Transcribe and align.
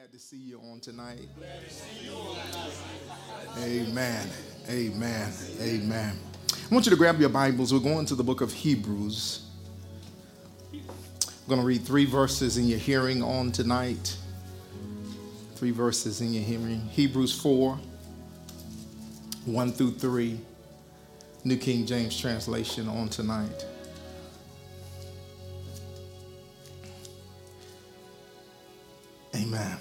glad 0.00 0.12
to 0.12 0.18
see 0.18 0.38
you 0.38 0.58
on 0.72 0.80
tonight. 0.80 1.28
Amen. 3.58 4.26
Amen. 4.66 5.32
Amen. 5.60 6.16
I 6.54 6.74
want 6.74 6.86
you 6.86 6.90
to 6.90 6.96
grab 6.96 7.20
your 7.20 7.28
Bibles. 7.28 7.70
We're 7.74 7.80
going 7.80 8.06
to 8.06 8.14
the 8.14 8.24
book 8.24 8.40
of 8.40 8.50
Hebrews. 8.50 9.46
I'm 10.72 10.80
going 11.48 11.60
to 11.60 11.66
read 11.66 11.82
three 11.82 12.06
verses 12.06 12.56
in 12.56 12.66
your 12.66 12.78
hearing 12.78 13.22
on 13.22 13.52
tonight. 13.52 14.16
Three 15.56 15.70
verses 15.70 16.22
in 16.22 16.32
your 16.32 16.44
hearing. 16.44 16.80
Hebrews 16.92 17.38
4, 17.38 17.78
1 19.44 19.72
through 19.72 19.92
3. 19.92 20.40
New 21.44 21.58
King 21.58 21.84
James 21.84 22.18
translation 22.18 22.88
on 22.88 23.10
tonight. 23.10 23.66
Amen. 29.34 29.78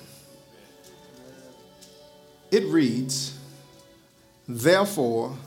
It 2.52 2.66
reads, 2.66 3.38
Therefore, 4.48 5.38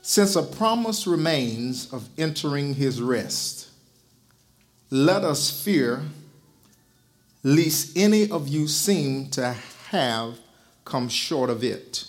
since 0.00 0.36
a 0.36 0.42
promise 0.42 1.06
remains 1.06 1.92
of 1.92 2.08
entering 2.16 2.74
his 2.74 3.02
rest, 3.02 3.68
let 4.90 5.22
us 5.22 5.50
fear 5.62 6.02
lest 7.42 7.96
any 7.96 8.30
of 8.30 8.48
you 8.48 8.66
seem 8.66 9.28
to 9.30 9.54
have 9.90 10.38
come 10.84 11.08
short 11.08 11.50
of 11.50 11.62
it. 11.62 12.04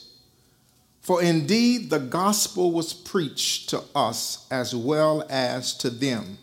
For 1.01 1.21
indeed 1.21 1.89
the 1.89 1.99
gospel 1.99 2.71
was 2.71 2.93
preached 2.93 3.69
to 3.69 3.83
us 3.95 4.47
as 4.49 4.75
well 4.75 5.25
as 5.29 5.73
to 5.77 5.89
them. 5.89 6.37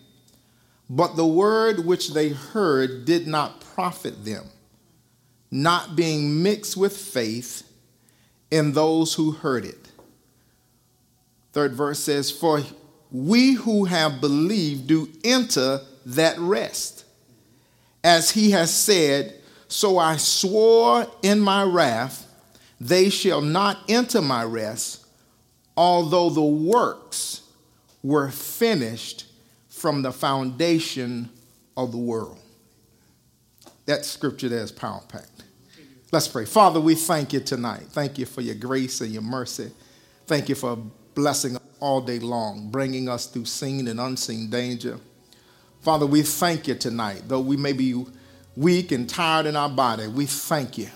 But 0.91 1.17
the 1.17 1.27
word 1.27 1.85
which 1.85 2.13
they 2.13 2.31
heard 2.31 3.05
did 3.05 3.27
not 3.27 3.61
profit 3.61 4.25
them, 4.25 4.45
not 5.51 5.97
being 5.97 6.43
mixed 6.43 6.77
with 6.77 6.97
faith 6.97 7.63
in 8.51 8.73
those 8.73 9.15
who 9.15 9.33
heard 9.33 9.65
it. 9.65 9.91
Third 11.53 11.75
verse 11.75 11.99
says, 11.99 12.31
For 12.31 12.63
we 13.11 13.55
who 13.55 13.85
have 13.85 14.21
believed 14.21 14.87
do 14.87 15.09
enter 15.25 15.81
that 16.07 16.39
rest. 16.39 17.05
As 18.05 18.31
he 18.31 18.51
has 18.53 18.73
said, 18.73 19.35
So 19.69 19.99
I 19.99 20.17
swore 20.17 21.07
in 21.23 21.41
my 21.41 21.63
wrath, 21.63 22.27
they 22.81 23.09
shall 23.09 23.41
not 23.41 23.79
enter 23.89 24.21
my 24.21 24.45
rest, 24.45 25.07
although 25.77 26.31
the 26.31 26.43
works 26.43 27.43
were 28.03 28.31
finished 28.31 29.25
from 29.69 30.03
the 30.03 30.13
foundation 30.13 31.31
of 31.77 31.93
the 31.93 31.99
world. 31.99 32.39
That 33.87 34.05
scripture 34.05 34.49
there 34.49 34.63
is 34.63 34.73
power 34.73 35.03
packed. 35.09 35.36
Let's 36.13 36.29
pray. 36.29 36.45
Father, 36.45 36.81
we 36.81 36.95
thank 36.95 37.33
you 37.33 37.41
tonight. 37.41 37.83
Thank 37.91 38.17
you 38.17 38.27
for 38.27 38.41
your 38.41 38.55
grace 38.55 39.01
and 39.01 39.13
your 39.13 39.23
mercy. 39.23 39.73
Thank 40.27 40.49
you 40.49 40.55
for 40.55 40.77
blessing 41.15 41.57
us 41.57 41.63
all 41.81 42.01
day 42.01 42.21
long, 42.21 42.71
bringing 42.71 43.09
us 43.09 43.27
through 43.27 43.47
seen 43.47 43.89
and 43.89 43.99
unseen 43.99 44.49
danger. 44.49 44.99
Father, 45.81 46.07
we 46.07 46.23
thank 46.23 46.69
you 46.69 46.77
tonight. 46.77 47.23
Though 47.27 47.41
we 47.41 47.57
may 47.57 47.73
be 47.73 48.07
weak 48.57 48.93
and 48.93 49.09
tired 49.09 49.47
in 49.47 49.57
our 49.57 49.69
body, 49.69 50.07
we 50.07 50.27
thank 50.27 50.79
you, 50.79 50.89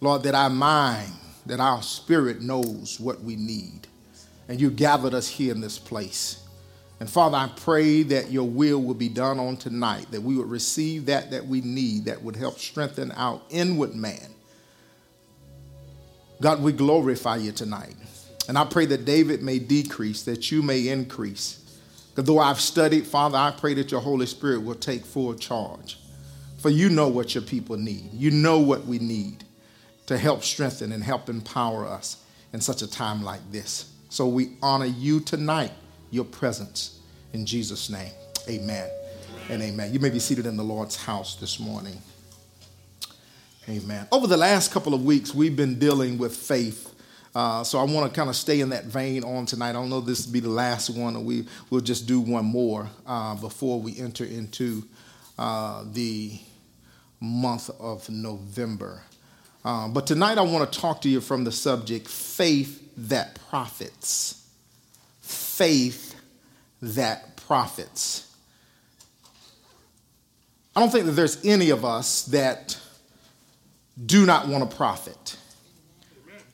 Lord, 0.00 0.24
that 0.24 0.34
our 0.34 0.50
mind, 0.50 1.12
that 1.46 1.60
our 1.60 1.80
spirit 1.82 2.42
knows 2.42 2.98
what 2.98 3.20
we 3.22 3.36
need. 3.36 3.86
And 4.48 4.60
you 4.60 4.70
gathered 4.70 5.14
us 5.14 5.28
here 5.28 5.54
in 5.54 5.60
this 5.60 5.78
place. 5.78 6.47
And 7.00 7.08
Father, 7.08 7.36
I 7.36 7.48
pray 7.54 8.02
that 8.04 8.32
your 8.32 8.48
will 8.48 8.82
will 8.82 8.94
be 8.94 9.08
done 9.08 9.38
on 9.38 9.56
tonight, 9.56 10.06
that 10.10 10.20
we 10.20 10.36
would 10.36 10.50
receive 10.50 11.06
that 11.06 11.30
that 11.30 11.46
we 11.46 11.60
need, 11.60 12.06
that 12.06 12.22
would 12.22 12.34
help 12.34 12.58
strengthen 12.58 13.12
our 13.12 13.40
inward 13.50 13.94
man. 13.94 14.34
God, 16.40 16.60
we 16.60 16.72
glorify 16.72 17.36
you 17.36 17.52
tonight. 17.52 17.94
And 18.48 18.56
I 18.58 18.64
pray 18.64 18.86
that 18.86 19.04
David 19.04 19.42
may 19.42 19.58
decrease, 19.58 20.22
that 20.22 20.50
you 20.50 20.62
may 20.62 20.88
increase. 20.88 21.78
Because 22.10 22.24
though 22.24 22.38
I've 22.38 22.60
studied, 22.60 23.06
Father, 23.06 23.36
I 23.38 23.52
pray 23.52 23.74
that 23.74 23.90
your 23.90 24.00
Holy 24.00 24.26
Spirit 24.26 24.62
will 24.62 24.74
take 24.74 25.04
full 25.04 25.34
charge. 25.34 25.98
For 26.58 26.70
you 26.70 26.88
know 26.88 27.06
what 27.06 27.34
your 27.34 27.42
people 27.42 27.76
need. 27.76 28.12
You 28.12 28.32
know 28.32 28.58
what 28.58 28.86
we 28.86 28.98
need 28.98 29.44
to 30.06 30.18
help 30.18 30.42
strengthen 30.42 30.90
and 30.90 31.04
help 31.04 31.28
empower 31.28 31.86
us 31.86 32.24
in 32.52 32.60
such 32.60 32.82
a 32.82 32.90
time 32.90 33.22
like 33.22 33.52
this. 33.52 33.92
So 34.08 34.26
we 34.26 34.56
honor 34.62 34.86
you 34.86 35.20
tonight 35.20 35.72
your 36.10 36.24
presence. 36.24 37.00
In 37.32 37.44
Jesus' 37.44 37.90
name, 37.90 38.12
amen, 38.48 38.88
and 39.50 39.62
amen. 39.62 39.92
You 39.92 40.00
may 40.00 40.10
be 40.10 40.18
seated 40.18 40.46
in 40.46 40.56
the 40.56 40.64
Lord's 40.64 40.96
house 40.96 41.36
this 41.36 41.60
morning. 41.60 42.00
Amen. 43.68 44.08
Over 44.10 44.26
the 44.26 44.36
last 44.36 44.72
couple 44.72 44.94
of 44.94 45.04
weeks, 45.04 45.34
we've 45.34 45.54
been 45.54 45.78
dealing 45.78 46.16
with 46.16 46.34
faith. 46.34 46.94
Uh, 47.34 47.62
so 47.62 47.78
I 47.78 47.82
want 47.82 48.10
to 48.10 48.16
kind 48.18 48.30
of 48.30 48.36
stay 48.36 48.60
in 48.60 48.70
that 48.70 48.84
vein 48.84 49.22
on 49.24 49.44
tonight. 49.44 49.70
I 49.70 49.72
don't 49.74 49.90
know 49.90 50.00
this 50.00 50.24
will 50.24 50.32
be 50.32 50.40
the 50.40 50.48
last 50.48 50.88
one, 50.88 51.14
or 51.16 51.22
we 51.22 51.46
will 51.68 51.82
just 51.82 52.06
do 52.06 52.18
one 52.20 52.46
more 52.46 52.88
uh, 53.06 53.34
before 53.34 53.78
we 53.78 53.98
enter 53.98 54.24
into 54.24 54.84
uh, 55.38 55.84
the 55.92 56.38
month 57.20 57.68
of 57.78 58.08
November. 58.08 59.02
Uh, 59.64 59.88
but 59.88 60.06
tonight 60.06 60.38
I 60.38 60.42
want 60.42 60.72
to 60.72 60.80
talk 60.80 61.02
to 61.02 61.08
you 61.10 61.20
from 61.20 61.44
the 61.44 61.52
subject 61.52 62.08
faith 62.08 62.90
that 62.96 63.38
profits 63.50 64.37
faith 65.58 66.14
that 66.80 67.36
profits. 67.36 68.32
I 70.76 70.80
don't 70.80 70.90
think 70.90 71.06
that 71.06 71.12
there's 71.12 71.44
any 71.44 71.70
of 71.70 71.84
us 71.84 72.22
that 72.26 72.78
do 74.06 74.24
not 74.24 74.46
want 74.46 74.70
to 74.70 74.76
profit. 74.76 75.36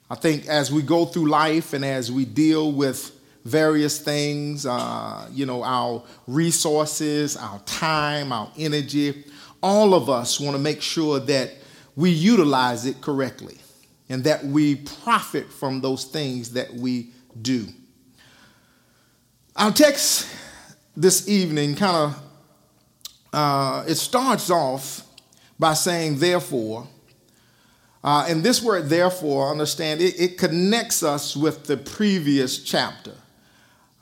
I 0.08 0.14
think 0.14 0.46
as 0.46 0.72
we 0.72 0.80
go 0.80 1.04
through 1.04 1.28
life 1.28 1.74
and 1.74 1.84
as 1.84 2.10
we 2.10 2.24
deal 2.24 2.72
with 2.72 3.10
various 3.44 3.98
things, 3.98 4.64
uh, 4.64 5.28
you 5.30 5.44
know, 5.44 5.62
our 5.62 6.02
resources, 6.26 7.36
our 7.36 7.58
time, 7.66 8.32
our 8.32 8.50
energy, 8.56 9.24
all 9.62 9.92
of 9.92 10.08
us 10.08 10.40
want 10.40 10.56
to 10.56 10.62
make 10.62 10.80
sure 10.80 11.20
that 11.20 11.50
we 11.94 12.08
utilize 12.08 12.86
it 12.86 13.02
correctly 13.02 13.58
and 14.08 14.24
that 14.24 14.42
we 14.42 14.76
profit 14.76 15.52
from 15.52 15.82
those 15.82 16.04
things 16.04 16.52
that 16.52 16.72
we 16.72 17.10
do. 17.42 17.66
Our 19.56 19.70
text 19.70 20.28
this 20.96 21.28
evening 21.28 21.76
kind 21.76 21.96
of 21.96 22.22
uh, 23.32 23.84
it 23.86 23.94
starts 23.94 24.50
off 24.50 25.02
by 25.60 25.74
saying 25.74 26.18
therefore. 26.18 26.88
Uh, 28.02 28.26
and 28.28 28.42
this 28.42 28.60
word 28.60 28.88
therefore 28.88 29.52
understand 29.52 30.00
it, 30.00 30.20
it, 30.20 30.38
connects 30.38 31.04
us 31.04 31.36
with 31.36 31.66
the 31.66 31.76
previous 31.76 32.64
chapter. 32.64 33.14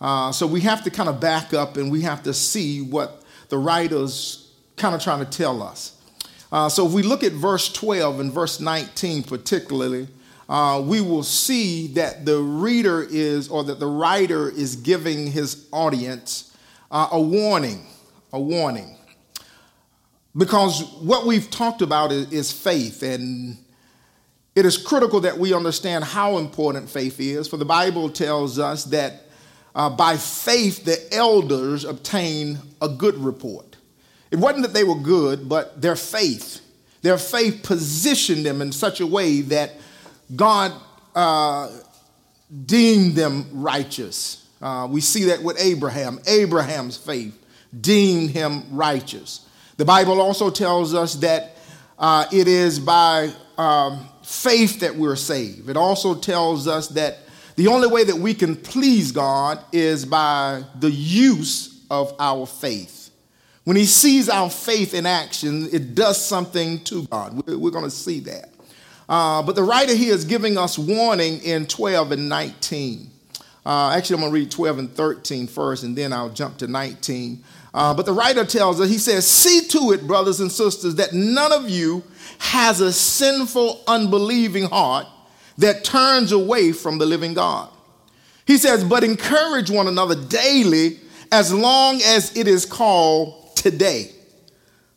Uh, 0.01 0.33
so 0.33 0.47
we 0.47 0.63
have 0.63 0.83
to 0.85 0.91
kind 0.91 1.11
of 1.11 1.21
back 1.21 1.53
up 1.53 1.77
and 1.77 1.93
we 1.93 2.01
have 2.01 2.23
to 2.23 2.33
see 2.33 2.81
what 2.81 3.23
the 3.51 3.59
writer's 3.59 4.51
kind 4.79 4.95
of 4.95 5.03
trying 5.03 5.23
to 5.23 5.31
tell 5.31 5.63
us. 5.63 6.01
Uh, 6.51 6.71
so 6.71 6.87
if 6.87 6.93
we 6.95 7.03
look 7.03 7.23
at 7.23 7.33
verse 7.33 7.71
12 7.71 8.21
and 8.21 8.33
verse 8.33 8.59
19 8.59 9.23
particularly 9.25 10.09
uh, 10.49 10.83
we 10.85 11.01
will 11.01 11.23
see 11.23 11.89
that 11.89 12.25
the 12.25 12.39
reader 12.39 13.07
is, 13.09 13.49
or 13.49 13.65
that 13.65 13.81
the 13.81 13.87
writer 13.87 14.49
is 14.51 14.77
giving 14.77 15.31
his 15.31 15.69
audience 15.73 16.57
uh, 16.91 17.09
a 17.13 17.21
warning, 17.21 17.87
a 18.33 18.41
warning. 18.41 18.97
Because 20.37 20.83
what 21.01 21.27
we've 21.27 21.51
talked 21.51 21.83
about 21.83 22.11
is, 22.11 22.33
is 22.33 22.53
faith, 22.53 23.03
and 23.03 23.57
it 24.55 24.67
is 24.67 24.77
critical 24.77 25.21
that 25.21 25.39
we 25.39 25.55
understand 25.55 26.05
how 26.05 26.39
important 26.39 26.91
faith 26.91 27.21
is. 27.21 27.49
For 27.49 27.57
the 27.57 27.65
Bible 27.65 28.11
tells 28.11 28.59
us 28.59 28.85
that 28.87 29.23
uh, 29.75 29.91
by 29.91 30.17
faith 30.17 30.85
the 30.85 30.99
elders 31.15 31.85
obtain 31.85 32.59
a 32.81 32.89
good 32.89 33.17
report. 33.17 33.77
It 34.31 34.39
wasn't 34.39 34.63
that 34.63 34.75
they 34.75 34.85
were 34.85 34.97
good, 34.97 35.49
but 35.49 35.81
their 35.81 35.97
faith, 35.97 36.61
their 37.03 37.19
faith 37.19 37.63
positioned 37.63 38.45
them 38.45 38.63
in 38.63 38.73
such 38.73 39.01
a 39.01 39.07
way 39.07 39.43
that 39.43 39.73
God 40.35 40.73
uh, 41.15 41.71
deemed 42.67 43.15
them 43.15 43.47
righteous. 43.53 44.49
Uh, 44.61 44.87
we 44.91 45.01
see 45.01 45.25
that 45.25 45.43
with 45.43 45.61
Abraham. 45.61 46.21
Abraham's 46.27 46.97
faith 46.97 47.39
deemed 47.79 48.31
him 48.31 48.65
righteous. 48.71 49.49
The 49.77 49.85
Bible 49.85 50.21
also 50.21 50.51
tells 50.51 50.95
us 50.95 51.15
that 51.17 51.57
uh, 51.99 52.27
it 52.33 52.49
is 52.49 52.79
by 52.79 53.31
um, 53.59 54.09
faith 54.23 54.81
that 54.81 54.95
we're 54.95 55.17
saved. 55.17 55.69
It 55.69 55.77
also 55.77 56.15
tells 56.15 56.69
us 56.69 56.89
that 56.89 57.19
the 57.57 57.69
only 57.69 57.89
way 57.89 58.05
that 58.05 58.17
we 58.17 58.35
can 58.35 58.57
please 58.57 59.13
God 59.13 59.63
is 59.73 60.05
by 60.05 60.65
the 60.79 60.91
use 60.91 61.85
of 61.91 62.15
our 62.19 62.47
faith. 62.47 63.11
When 63.65 63.77
He 63.77 63.87
sees 63.87 64.29
our 64.29 64.51
faith 64.51 64.95
in 64.95 65.07
action, 65.07 65.69
it 65.73 65.95
does 65.95 66.25
something 66.25 66.83
to 66.85 67.07
God. 67.07 67.47
We're, 67.47 67.59
we're 67.59 67.71
going 67.71 67.85
to 67.85 67.91
see 67.91 68.21
that. 68.21 68.52
Uh, 69.13 69.43
but 69.43 69.55
the 69.55 69.63
writer 69.63 69.95
here 69.95 70.15
is 70.15 70.25
giving 70.25 70.57
us 70.57 70.79
warning 70.79 71.39
in 71.41 71.67
12 71.67 72.13
and 72.13 72.31
19. 72.31 73.11
Uh, 73.67 73.91
actually, 73.91 74.15
I'm 74.15 74.21
going 74.21 74.33
to 74.33 74.41
read 74.41 74.51
12 74.51 74.79
and 74.79 74.91
13 74.91 75.47
first, 75.49 75.83
and 75.83 75.95
then 75.95 76.15
I'll 76.15 76.31
jump 76.31 76.57
to 76.57 76.67
19. 76.67 77.45
Uh, 77.75 77.93
but 77.93 78.07
the 78.07 78.13
writer 78.15 78.47
tells 78.47 78.81
us, 78.81 78.89
he 78.89 78.97
says, 78.97 79.29
See 79.29 79.69
to 79.69 79.93
it, 79.93 80.07
brothers 80.07 80.41
and 80.41 80.51
sisters, 80.51 80.95
that 80.95 81.13
none 81.13 81.53
of 81.53 81.69
you 81.69 82.03
has 82.39 82.81
a 82.81 82.91
sinful, 82.91 83.83
unbelieving 83.87 84.65
heart 84.65 85.07
that 85.59 85.85
turns 85.85 86.33
away 86.33 86.73
from 86.73 86.97
the 86.97 87.05
living 87.05 87.35
God. 87.35 87.69
He 88.47 88.57
says, 88.57 88.83
But 88.83 89.05
encourage 89.05 89.69
one 89.69 89.89
another 89.89 90.15
daily 90.15 91.01
as 91.31 91.53
long 91.53 92.01
as 92.03 92.35
it 92.35 92.49
is 92.49 92.65
called 92.65 93.55
today, 93.57 94.11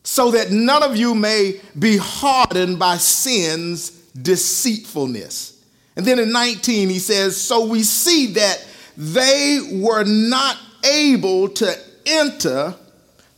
so 0.04 0.30
that 0.30 0.52
none 0.52 0.82
of 0.82 0.96
you 0.96 1.14
may 1.14 1.60
be 1.78 1.98
hardened 1.98 2.78
by 2.78 2.96
sin's 2.96 3.95
deceitfulness. 4.22 5.64
And 5.96 6.04
then 6.04 6.18
in 6.18 6.32
19, 6.32 6.88
he 6.88 6.98
says, 6.98 7.40
So 7.40 7.66
we 7.66 7.82
see 7.82 8.26
that 8.34 8.64
they 8.96 9.60
were 9.72 10.04
not 10.04 10.58
able 10.84 11.48
to 11.48 11.74
enter 12.06 12.74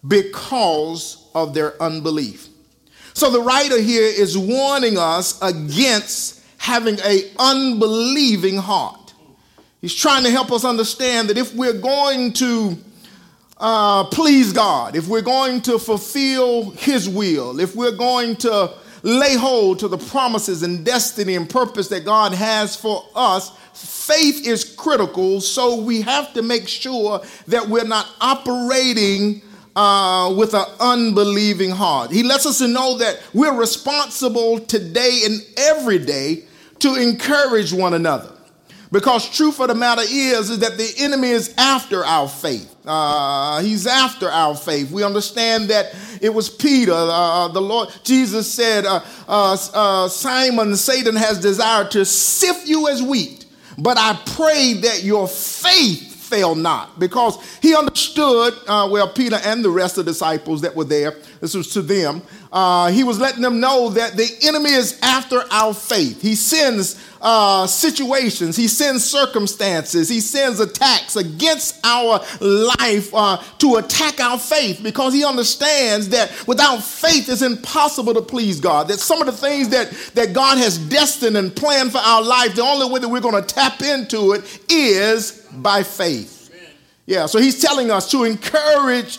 because 0.06 1.28
of 1.34 1.54
their 1.54 1.80
unbelief. 1.82 2.48
So 3.14 3.30
the 3.30 3.40
writer 3.40 3.80
here 3.80 4.04
is 4.04 4.38
warning 4.38 4.96
us 4.96 5.40
against 5.42 6.42
having 6.58 6.98
a 7.00 7.30
unbelieving 7.38 8.56
heart. 8.56 9.14
He's 9.80 9.94
trying 9.94 10.24
to 10.24 10.30
help 10.30 10.52
us 10.52 10.64
understand 10.64 11.28
that 11.30 11.38
if 11.38 11.54
we're 11.54 11.80
going 11.80 12.32
to 12.34 12.76
uh, 13.56 14.04
please 14.04 14.52
God, 14.52 14.94
if 14.94 15.08
we're 15.08 15.20
going 15.20 15.60
to 15.62 15.78
fulfill 15.78 16.70
His 16.70 17.08
will, 17.08 17.58
if 17.58 17.74
we're 17.74 17.96
going 17.96 18.36
to 18.36 18.72
lay 19.02 19.34
hold 19.36 19.78
to 19.80 19.88
the 19.88 19.98
promises 19.98 20.62
and 20.62 20.84
destiny 20.84 21.34
and 21.34 21.48
purpose 21.48 21.88
that 21.88 22.04
God 22.04 22.32
has 22.32 22.76
for 22.76 23.04
us, 23.14 23.52
faith 23.72 24.46
is 24.46 24.64
critical. 24.64 25.40
So 25.40 25.80
we 25.80 26.00
have 26.02 26.32
to 26.34 26.42
make 26.42 26.68
sure 26.68 27.22
that 27.46 27.68
we're 27.68 27.84
not 27.84 28.08
operating 28.20 29.42
uh, 29.76 30.34
with 30.36 30.54
an 30.54 30.64
unbelieving 30.80 31.70
heart. 31.70 32.10
He 32.10 32.22
lets 32.22 32.46
us 32.46 32.60
know 32.60 32.98
that 32.98 33.22
we're 33.32 33.54
responsible 33.54 34.58
today 34.58 35.22
and 35.24 35.40
every 35.56 35.98
day 35.98 36.44
to 36.80 36.94
encourage 36.96 37.72
one 37.72 37.94
another. 37.94 38.37
Because 38.90 39.28
truth 39.28 39.60
of 39.60 39.68
the 39.68 39.74
matter 39.74 40.02
is, 40.02 40.50
is 40.50 40.60
that 40.60 40.78
the 40.78 40.92
enemy 40.98 41.28
is 41.28 41.54
after 41.58 42.04
our 42.04 42.28
faith. 42.28 42.74
Uh, 42.86 43.60
he's 43.60 43.86
after 43.86 44.30
our 44.30 44.54
faith. 44.54 44.90
We 44.90 45.04
understand 45.04 45.68
that 45.68 45.94
it 46.22 46.32
was 46.32 46.48
Peter, 46.48 46.92
uh, 46.94 47.48
the 47.48 47.60
Lord 47.60 47.90
Jesus 48.02 48.50
said, 48.50 48.86
uh, 48.86 49.00
uh, 49.28 49.56
uh, 49.74 50.08
Simon, 50.08 50.74
Satan 50.74 51.16
has 51.16 51.38
desired 51.38 51.90
to 51.90 52.04
sift 52.04 52.66
you 52.66 52.88
as 52.88 53.02
wheat, 53.02 53.44
but 53.76 53.98
I 53.98 54.18
pray 54.34 54.74
that 54.74 55.04
your 55.04 55.28
faith 55.28 56.08
fail 56.28 56.54
not 56.54 56.98
because 56.98 57.38
he 57.62 57.74
understood 57.74 58.52
uh, 58.66 58.86
well 58.90 59.08
peter 59.08 59.38
and 59.44 59.64
the 59.64 59.70
rest 59.70 59.96
of 59.96 60.04
the 60.04 60.10
disciples 60.10 60.60
that 60.60 60.76
were 60.76 60.84
there 60.84 61.16
this 61.40 61.54
was 61.54 61.72
to 61.72 61.80
them 61.80 62.20
uh, 62.52 62.90
he 62.90 63.04
was 63.04 63.18
letting 63.18 63.42
them 63.42 63.60
know 63.60 63.90
that 63.90 64.16
the 64.16 64.28
enemy 64.42 64.70
is 64.70 64.98
after 65.02 65.42
our 65.50 65.74
faith 65.74 66.22
he 66.22 66.34
sends 66.34 66.96
uh, 67.20 67.66
situations, 67.66 68.56
he 68.56 68.68
sends 68.68 69.04
circumstances, 69.04 70.08
he 70.08 70.20
sends 70.20 70.60
attacks 70.60 71.16
against 71.16 71.78
our 71.84 72.24
life 72.40 73.12
uh, 73.14 73.42
to 73.58 73.76
attack 73.76 74.20
our 74.20 74.38
faith 74.38 74.80
because 74.82 75.12
he 75.12 75.24
understands 75.24 76.10
that 76.10 76.30
without 76.46 76.82
faith 76.82 77.28
it's 77.28 77.42
impossible 77.42 78.14
to 78.14 78.22
please 78.22 78.60
God. 78.60 78.88
That 78.88 79.00
some 79.00 79.20
of 79.20 79.26
the 79.26 79.32
things 79.32 79.70
that, 79.70 79.90
that 80.14 80.32
God 80.32 80.58
has 80.58 80.78
destined 80.78 81.36
and 81.36 81.54
planned 81.54 81.92
for 81.92 81.98
our 81.98 82.22
life, 82.22 82.54
the 82.54 82.62
only 82.62 82.92
way 82.92 83.00
that 83.00 83.08
we're 83.08 83.20
going 83.20 83.42
to 83.42 83.54
tap 83.54 83.82
into 83.82 84.32
it 84.32 84.60
is 84.68 85.46
by 85.54 85.82
faith. 85.82 86.50
Amen. 86.52 86.70
Yeah, 87.06 87.26
so 87.26 87.38
he's 87.38 87.60
telling 87.60 87.90
us 87.90 88.10
to 88.12 88.24
encourage 88.24 89.18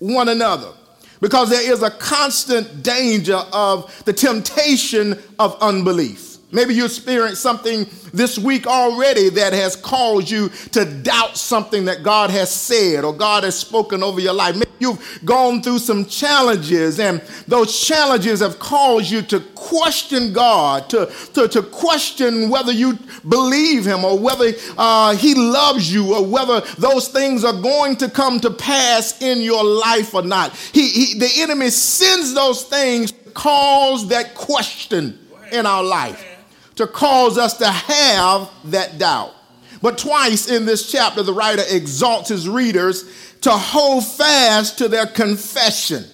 one 0.00 0.28
another 0.28 0.72
because 1.20 1.50
there 1.50 1.72
is 1.72 1.82
a 1.82 1.90
constant 1.90 2.82
danger 2.82 3.40
of 3.52 4.04
the 4.04 4.12
temptation 4.12 5.18
of 5.38 5.56
unbelief. 5.60 6.27
Maybe 6.50 6.72
you 6.72 6.86
experienced 6.86 7.42
something 7.42 7.86
this 8.14 8.38
week 8.38 8.66
already 8.66 9.28
that 9.28 9.52
has 9.52 9.76
caused 9.76 10.30
you 10.30 10.48
to 10.72 10.86
doubt 10.86 11.36
something 11.36 11.84
that 11.84 12.02
God 12.02 12.30
has 12.30 12.50
said 12.50 13.04
or 13.04 13.12
God 13.12 13.44
has 13.44 13.58
spoken 13.58 14.02
over 14.02 14.18
your 14.18 14.32
life. 14.32 14.54
Maybe 14.54 14.70
you've 14.78 15.20
gone 15.26 15.60
through 15.62 15.80
some 15.80 16.06
challenges, 16.06 17.00
and 17.00 17.20
those 17.46 17.78
challenges 17.78 18.40
have 18.40 18.58
caused 18.58 19.10
you 19.10 19.20
to 19.22 19.40
question 19.56 20.32
God, 20.32 20.88
to, 20.88 21.12
to, 21.34 21.48
to 21.48 21.62
question 21.62 22.48
whether 22.48 22.72
you 22.72 22.98
believe 23.28 23.84
Him 23.84 24.02
or 24.02 24.18
whether 24.18 24.52
uh, 24.78 25.14
He 25.16 25.34
loves 25.34 25.92
you 25.92 26.14
or 26.14 26.24
whether 26.24 26.62
those 26.78 27.08
things 27.08 27.44
are 27.44 27.60
going 27.60 27.96
to 27.96 28.08
come 28.08 28.40
to 28.40 28.50
pass 28.50 29.20
in 29.20 29.42
your 29.42 29.62
life 29.62 30.14
or 30.14 30.22
not. 30.22 30.56
He, 30.56 30.88
he 30.88 31.18
the 31.18 31.30
enemy 31.42 31.68
sends 31.68 32.32
those 32.32 32.62
things 32.62 33.12
to 33.12 33.30
cause 33.32 34.08
that 34.08 34.34
question 34.34 35.18
in 35.52 35.66
our 35.66 35.84
life 35.84 36.36
to 36.78 36.86
cause 36.86 37.36
us 37.38 37.58
to 37.58 37.66
have 37.66 38.50
that 38.66 38.98
doubt. 38.98 39.34
But 39.82 39.98
twice 39.98 40.48
in 40.48 40.64
this 40.64 40.90
chapter, 40.90 41.22
the 41.22 41.32
writer 41.32 41.62
exalts 41.68 42.30
his 42.30 42.48
readers 42.48 43.04
to 43.42 43.50
hold 43.50 44.04
fast 44.06 44.78
to 44.78 44.88
their 44.88 45.06
confession. 45.06 46.04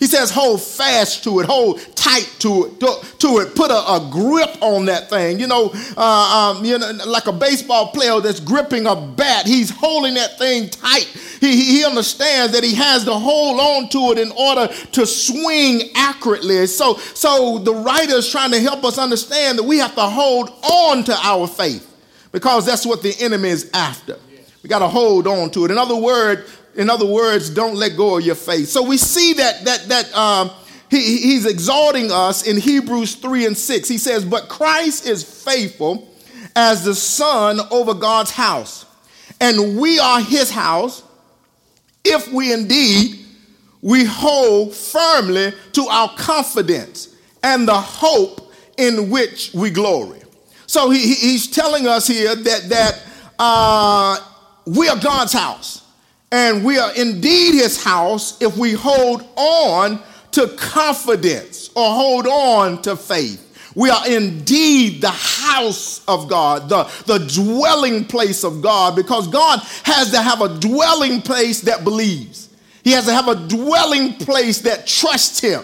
He 0.00 0.06
says, 0.06 0.30
hold 0.30 0.62
fast 0.62 1.24
to 1.24 1.40
it, 1.40 1.46
hold 1.46 1.78
tight 1.94 2.34
to 2.38 2.64
it, 2.64 2.80
to, 2.80 3.06
to 3.18 3.38
it, 3.40 3.54
put 3.54 3.70
a, 3.70 3.74
a, 3.74 4.08
grip 4.10 4.56
on 4.62 4.86
that 4.86 5.10
thing. 5.10 5.38
You 5.38 5.46
know, 5.46 5.70
uh, 5.94 6.54
um, 6.56 6.64
you 6.64 6.78
know, 6.78 6.90
like 7.06 7.26
a 7.26 7.32
baseball 7.32 7.88
player 7.88 8.18
that's 8.18 8.40
gripping 8.40 8.86
a 8.86 8.96
bat, 8.96 9.46
he's 9.46 9.68
holding 9.68 10.14
that 10.14 10.38
thing 10.38 10.70
tight. 10.70 11.04
He, 11.40 11.64
he 11.64 11.84
understands 11.84 12.54
that 12.54 12.64
he 12.64 12.74
has 12.76 13.04
to 13.04 13.12
hold 13.12 13.60
on 13.60 13.90
to 13.90 14.12
it 14.12 14.18
in 14.18 14.32
order 14.32 14.72
to 14.72 15.06
swing 15.06 15.90
accurately. 15.94 16.66
So, 16.66 16.94
so 16.94 17.58
the 17.58 17.74
writer 17.74 18.14
is 18.14 18.28
trying 18.30 18.52
to 18.52 18.60
help 18.60 18.84
us 18.84 18.96
understand 18.96 19.58
that 19.58 19.64
we 19.64 19.76
have 19.78 19.94
to 19.96 20.00
hold 20.00 20.48
on 20.62 21.04
to 21.04 21.14
our 21.14 21.46
faith 21.46 21.86
because 22.32 22.64
that's 22.64 22.86
what 22.86 23.02
the 23.02 23.14
enemy 23.20 23.50
is 23.50 23.70
after. 23.74 24.16
We 24.62 24.68
got 24.68 24.80
to 24.80 24.88
hold 24.88 25.26
on 25.26 25.50
to 25.50 25.66
it. 25.66 25.70
In 25.70 25.78
other 25.78 25.96
words, 25.96 26.59
in 26.76 26.88
other 26.88 27.06
words, 27.06 27.50
don't 27.50 27.74
let 27.74 27.96
go 27.96 28.18
of 28.18 28.24
your 28.24 28.34
faith. 28.34 28.68
So 28.68 28.82
we 28.82 28.96
see 28.96 29.34
that 29.34 29.64
that 29.64 29.88
that 29.88 30.16
um, 30.16 30.50
he, 30.90 31.18
he's 31.18 31.46
exalting 31.46 32.10
us 32.10 32.46
in 32.46 32.60
Hebrews 32.60 33.14
3 33.16 33.46
and 33.46 33.56
6. 33.56 33.88
He 33.88 33.98
says, 33.98 34.24
But 34.24 34.48
Christ 34.48 35.06
is 35.06 35.22
faithful 35.44 36.08
as 36.56 36.84
the 36.84 36.94
son 36.94 37.60
over 37.70 37.94
God's 37.94 38.32
house. 38.32 38.86
And 39.40 39.78
we 39.78 39.98
are 40.00 40.20
his 40.20 40.50
house 40.50 41.04
if 42.04 42.30
we 42.32 42.52
indeed 42.52 43.20
we 43.82 44.04
hold 44.04 44.74
firmly 44.74 45.52
to 45.72 45.86
our 45.86 46.14
confidence 46.16 47.16
and 47.42 47.66
the 47.66 47.80
hope 47.80 48.52
in 48.76 49.10
which 49.10 49.52
we 49.54 49.70
glory. 49.70 50.20
So 50.66 50.90
he, 50.90 51.14
he's 51.14 51.48
telling 51.48 51.86
us 51.86 52.06
here 52.06 52.34
that, 52.34 52.68
that 52.68 53.02
uh, 53.38 54.18
we 54.66 54.88
are 54.88 54.98
God's 54.98 55.32
house. 55.32 55.86
And 56.32 56.64
we 56.64 56.78
are 56.78 56.94
indeed 56.94 57.54
his 57.54 57.82
house 57.82 58.40
if 58.40 58.56
we 58.56 58.72
hold 58.72 59.28
on 59.36 60.00
to 60.32 60.46
confidence 60.56 61.70
or 61.74 61.92
hold 61.92 62.26
on 62.28 62.82
to 62.82 62.94
faith. 62.96 63.48
We 63.74 63.90
are 63.90 64.08
indeed 64.08 65.00
the 65.00 65.10
house 65.10 66.04
of 66.06 66.28
God, 66.28 66.68
the, 66.68 66.84
the 67.06 67.18
dwelling 67.18 68.04
place 68.04 68.44
of 68.44 68.62
God, 68.62 68.94
because 68.94 69.26
God 69.28 69.60
has 69.84 70.10
to 70.12 70.20
have 70.20 70.40
a 70.40 70.58
dwelling 70.58 71.22
place 71.22 71.62
that 71.62 71.82
believes. 71.82 72.48
He 72.84 72.92
has 72.92 73.06
to 73.06 73.12
have 73.12 73.28
a 73.28 73.48
dwelling 73.48 74.14
place 74.14 74.60
that 74.60 74.86
trusts 74.86 75.40
Him. 75.40 75.62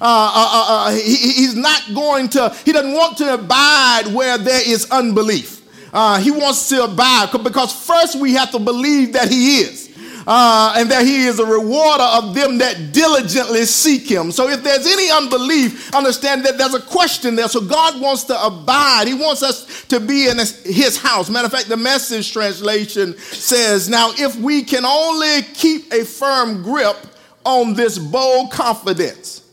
Uh, 0.00 0.04
uh, 0.04 0.48
uh, 0.52 0.66
uh 0.68 0.90
he, 0.92 1.16
he's 1.16 1.56
not 1.56 1.82
going 1.94 2.28
to, 2.30 2.54
he 2.64 2.72
doesn't 2.72 2.92
want 2.92 3.18
to 3.18 3.34
abide 3.34 4.12
where 4.12 4.38
there 4.38 4.68
is 4.68 4.88
unbelief. 4.90 5.62
Uh, 5.92 6.18
he 6.18 6.30
wants 6.30 6.68
to 6.68 6.84
abide 6.84 7.30
because 7.42 7.72
first 7.72 8.20
we 8.20 8.34
have 8.34 8.50
to 8.50 8.58
believe 8.58 9.14
that 9.14 9.28
He 9.28 9.58
is 9.58 9.87
uh, 10.28 10.74
and 10.76 10.90
that 10.90 11.06
he 11.06 11.24
is 11.24 11.38
a 11.38 11.46
rewarder 11.46 12.04
of 12.04 12.34
them 12.34 12.58
that 12.58 12.92
diligently 12.92 13.64
seek 13.64 14.10
him. 14.10 14.30
So 14.30 14.50
if 14.50 14.62
there's 14.62 14.86
any 14.86 15.10
unbelief, 15.10 15.94
understand 15.94 16.44
that 16.44 16.58
there's 16.58 16.74
a 16.74 16.82
question 16.82 17.34
there. 17.34 17.48
So 17.48 17.62
God 17.62 17.98
wants 17.98 18.24
to 18.24 18.44
abide. 18.44 19.08
He 19.08 19.14
wants 19.14 19.42
us 19.42 19.84
to 19.84 19.98
be 19.98 20.28
in 20.28 20.36
his 20.36 20.98
house. 21.00 21.30
Matter 21.30 21.46
of 21.46 21.52
fact, 21.52 21.70
the 21.70 21.78
message 21.78 22.30
translation 22.30 23.16
says, 23.16 23.88
Now, 23.88 24.10
if 24.18 24.36
we 24.36 24.62
can 24.64 24.84
only 24.84 25.40
keep 25.54 25.90
a 25.94 26.04
firm 26.04 26.62
grip 26.62 26.98
on 27.44 27.72
this 27.72 27.98
bold 27.98 28.50
confidence, 28.50 29.50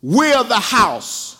we're 0.00 0.42
the 0.44 0.58
house 0.58 1.33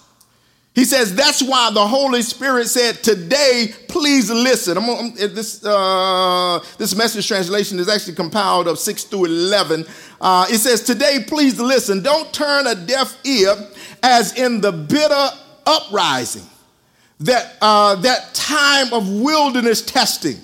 he 0.75 0.85
says 0.85 1.15
that's 1.15 1.41
why 1.41 1.71
the 1.73 1.87
Holy 1.87 2.23
Spirit 2.23 2.67
said, 2.67 3.03
"Today, 3.03 3.73
please 3.87 4.29
listen." 4.29 4.77
I'm, 4.77 4.91
I'm, 4.91 5.15
this 5.15 5.65
uh, 5.65 6.59
this 6.79 6.97
message 6.97 7.29
translation 7.29 7.79
is 7.79 7.89
actually 7.89 8.15
compiled 8.15 8.67
of 8.67 8.79
six 8.81 9.05
through 9.05 9.27
eleven. 9.27 9.87
Uh, 10.21 10.47
it 10.51 10.59
says, 10.59 10.83
"Today, 10.83 11.25
please 11.25 11.61
listen. 11.61 12.03
Don't 12.03 12.33
turn 12.33 12.67
a 12.67 12.75
deaf 12.75 13.17
ear, 13.25 13.55
as 14.03 14.37
in 14.37 14.61
the 14.61 14.73
bitter 14.73 15.29
uprising, 15.65 16.47
that 17.21 17.57
uh, 17.63 17.95
that 17.97 18.35
time 18.35 18.93
of 18.93 19.09
wilderness 19.09 19.81
testing. 19.81 20.37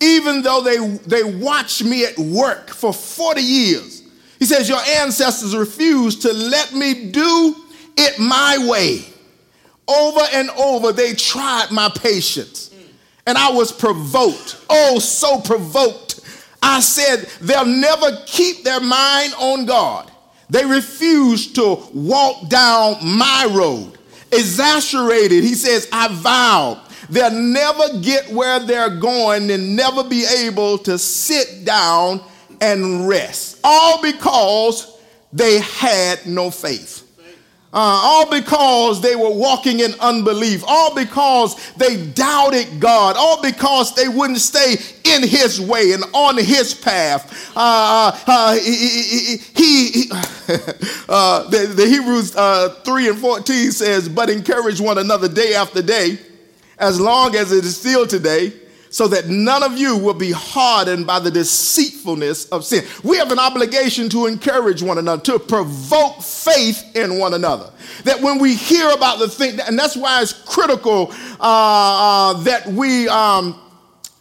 Even 0.00 0.42
though 0.42 0.62
they 0.62 0.78
they 1.06 1.22
watched 1.22 1.84
me 1.84 2.04
at 2.04 2.18
work 2.18 2.70
for 2.70 2.92
forty 2.92 3.42
years." 3.42 4.02
He 4.40 4.46
says, 4.46 4.68
"Your 4.68 4.80
ancestors 4.98 5.54
refused 5.54 6.22
to 6.22 6.32
let 6.32 6.72
me 6.74 7.12
do." 7.12 7.54
it 7.96 8.18
my 8.18 8.56
way. 8.68 9.04
Over 9.90 10.20
and 10.32 10.50
over, 10.50 10.92
they 10.92 11.14
tried 11.14 11.70
my 11.70 11.88
patience. 11.88 12.72
And 13.26 13.36
I 13.36 13.50
was 13.50 13.72
provoked. 13.72 14.64
Oh, 14.70 14.98
so 14.98 15.40
provoked. 15.40 16.20
I 16.62 16.80
said, 16.80 17.28
they'll 17.40 17.66
never 17.66 18.18
keep 18.26 18.62
their 18.62 18.80
mind 18.80 19.34
on 19.38 19.66
God. 19.66 20.10
They 20.48 20.64
refuse 20.64 21.52
to 21.54 21.82
walk 21.92 22.48
down 22.48 22.96
my 23.02 23.48
road. 23.50 23.98
Exasperated, 24.32 25.42
he 25.42 25.54
says, 25.54 25.88
I 25.92 26.08
vow 26.08 26.82
they'll 27.10 27.30
never 27.30 27.98
get 28.00 28.30
where 28.30 28.60
they're 28.60 28.96
going 28.96 29.50
and 29.50 29.76
never 29.76 30.04
be 30.04 30.24
able 30.24 30.78
to 30.78 30.96
sit 30.98 31.64
down 31.64 32.22
and 32.60 33.06
rest. 33.08 33.58
All 33.64 34.00
because 34.00 34.96
they 35.32 35.60
had 35.60 36.24
no 36.26 36.50
faith. 36.50 36.99
Uh, 37.72 37.76
all 37.78 38.28
because 38.28 39.00
they 39.00 39.14
were 39.14 39.30
walking 39.30 39.78
in 39.78 39.94
unbelief, 40.00 40.64
all 40.66 40.92
because 40.92 41.54
they 41.74 42.04
doubted 42.04 42.80
God, 42.80 43.14
all 43.16 43.40
because 43.40 43.94
they 43.94 44.08
wouldn't 44.08 44.40
stay 44.40 44.74
in 45.04 45.22
His 45.22 45.60
way 45.60 45.92
and 45.92 46.02
on 46.12 46.36
His 46.36 46.74
path. 46.74 47.52
Uh, 47.56 48.10
uh, 48.26 48.54
he, 48.54 48.74
he, 48.74 49.36
he 49.54 50.10
uh, 51.08 51.48
the, 51.48 51.72
the, 51.76 51.86
Hebrews 51.86 52.34
uh, 52.34 52.70
3 52.84 53.10
and 53.10 53.18
14 53.18 53.70
says, 53.70 54.08
But 54.08 54.30
encourage 54.30 54.80
one 54.80 54.98
another 54.98 55.28
day 55.28 55.54
after 55.54 55.80
day, 55.80 56.18
as 56.76 57.00
long 57.00 57.36
as 57.36 57.52
it 57.52 57.64
is 57.64 57.76
still 57.76 58.04
today 58.04 58.52
so 58.90 59.08
that 59.08 59.28
none 59.28 59.62
of 59.62 59.78
you 59.78 59.96
will 59.96 60.14
be 60.14 60.32
hardened 60.32 61.06
by 61.06 61.18
the 61.20 61.30
deceitfulness 61.30 62.46
of 62.46 62.64
sin. 62.64 62.84
We 63.02 63.16
have 63.16 63.32
an 63.32 63.38
obligation 63.38 64.08
to 64.10 64.26
encourage 64.26 64.82
one 64.82 64.98
another, 64.98 65.22
to 65.22 65.38
provoke 65.38 66.22
faith 66.22 66.84
in 66.94 67.18
one 67.18 67.34
another. 67.34 67.70
That 68.04 68.20
when 68.20 68.38
we 68.38 68.54
hear 68.54 68.90
about 68.90 69.20
the 69.20 69.28
thing, 69.28 69.58
and 69.60 69.78
that's 69.78 69.96
why 69.96 70.20
it's 70.20 70.32
critical 70.32 71.12
uh, 71.40 72.34
uh, 72.34 72.42
that 72.42 72.66
we. 72.66 73.08
Um, 73.08 73.58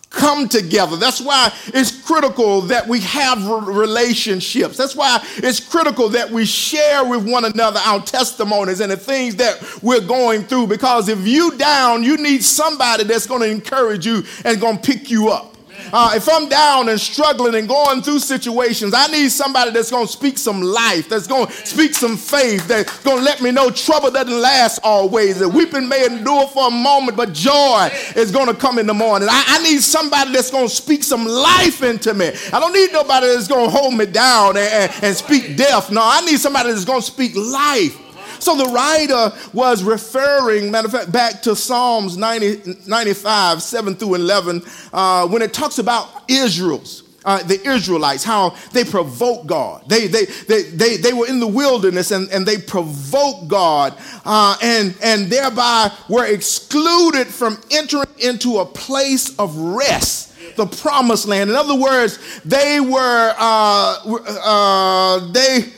come 0.10 0.50
together. 0.50 0.96
That's 0.98 1.22
why 1.22 1.54
it's 1.68 1.92
critical 2.06 2.62
that 2.62 2.88
we 2.88 3.00
have 3.02 3.48
relationships. 3.48 4.78
That's 4.78 4.96
why 4.96 5.24
it's 5.38 5.60
critical 5.60 6.10
that 6.10 6.30
we 6.30 6.46
share 6.46 7.08
with 7.08 7.30
one 7.30 7.46
another 7.46 7.80
our 7.80 8.02
testimonies 8.02 8.80
and 8.80 8.92
the 8.92 8.98
things 8.98 9.36
that 9.36 9.62
we're 9.82 10.06
going 10.06 10.44
through. 10.44 10.68
Because 10.68 11.10
if 11.10 11.28
you 11.28 11.58
down, 11.58 12.04
you 12.04 12.18
need 12.18 12.44
somebody 12.44 13.04
that's 13.04 13.28
going 13.28 13.42
to 13.42 13.50
encourage 13.50 14.06
you 14.06 14.24
and 14.46 14.60
going 14.60 14.78
to 14.78 14.82
pick 14.82 15.10
you 15.10 15.30
up. 15.30 15.49
Uh, 15.92 16.14
if 16.16 16.28
I'm 16.30 16.48
down 16.50 16.90
and 16.90 17.00
struggling 17.00 17.56
and 17.56 17.68
going 17.68 18.02
through 18.02 18.20
situations, 18.20 18.94
I 18.96 19.08
need 19.08 19.30
somebody 19.30 19.72
that's 19.72 19.92
going 19.92 20.06
to 20.06 20.12
speak 20.12 20.38
some 20.38 20.62
life, 20.62 21.10
that's 21.10 21.28
going 21.28 21.48
to 21.48 21.54
speak 21.66 21.94
some 21.94 22.18
faith, 22.18 22.68
that's 22.68 23.02
going 23.04 23.18
to 23.18 23.24
let 23.24 23.42
me 23.42 23.52
know 23.52 23.70
trouble 23.70 24.12
doesn't 24.12 24.42
last 24.42 24.80
always. 24.84 25.40
That 25.40 25.50
weeping 25.50 25.88
may 25.88 26.06
endure 26.06 26.48
for 26.48 26.68
a 26.68 26.72
moment, 26.72 27.18
but 27.18 27.34
joy 27.34 27.90
is 28.16 28.32
going 28.32 28.48
to 28.48 28.54
come 28.54 28.78
in 28.80 28.88
the 28.88 28.94
morning. 28.94 29.28
I, 29.32 29.44
I 29.48 29.64
need 29.64 29.82
somebody 29.82 30.32
that's 30.32 30.52
going 30.52 30.68
to 30.68 30.74
speak 30.74 31.04
some 31.04 31.26
life 31.26 31.82
into 31.82 32.14
me. 32.14 32.32
I 32.54 32.60
don't 32.60 32.74
need 32.74 32.92
nobody 32.92 33.28
that's 33.28 33.48
going 33.48 33.70
to 33.70 33.76
hold 33.76 33.96
me 33.96 34.06
down 34.06 34.58
and, 34.58 34.68
and, 34.68 35.04
and 35.04 35.16
speak 35.16 35.58
death. 35.58 35.92
No, 35.92 36.02
I 36.04 36.22
need 36.22 36.40
somebody 36.40 36.72
that's 36.72 36.86
going 36.86 37.02
to 37.02 37.06
speak 37.06 37.36
life. 37.36 38.09
So 38.40 38.56
the 38.56 38.66
writer 38.66 39.32
was 39.54 39.84
referring, 39.84 40.72
matter 40.72 40.88
of 40.88 40.94
fact, 40.94 41.12
back 41.12 41.42
to 41.44 41.56
Psalms 41.56 42.18
90, 42.18 42.88
95, 42.88 43.62
7 43.62 43.96
through 43.96 44.16
11, 44.16 44.64
uh, 44.94 45.28
when 45.28 45.42
it 45.42 45.54
talks 45.54 45.78
about 45.78 46.24
Israel's. 46.28 47.04
Uh, 47.26 47.44
the 47.44 47.62
Israelites, 47.68 48.24
how 48.24 48.56
they 48.72 48.86
provoked 48.86 49.46
God. 49.46 49.84
They, 49.90 50.08
they, 50.08 50.24
they, 50.24 50.64
they, 50.64 50.96
they 50.96 51.12
were 51.12 51.28
in 51.28 51.42
the 51.42 51.48
wilderness 51.48 52.12
and, 52.12 52.30
and 52.30 52.46
they 52.46 52.58
provoked 52.58 53.50
God 53.50 53.94
uh, 54.24 54.56
and, 54.64 54.98
and 55.04 55.28
thereby 55.28 55.92
were 56.08 56.26
excluded 56.26 57.28
from 57.28 57.62
entering 57.72 58.08
into 58.20 58.60
a 58.60 58.66
place 58.66 59.38
of 59.38 59.54
rest, 59.58 60.34
the 60.56 60.66
promised 60.66 61.28
land. 61.28 61.50
In 61.50 61.58
other 61.58 61.76
words, 61.76 62.42
they 62.46 62.80
were, 62.80 63.36
uh, 63.38 64.18
uh 64.42 65.32
they, 65.34 65.74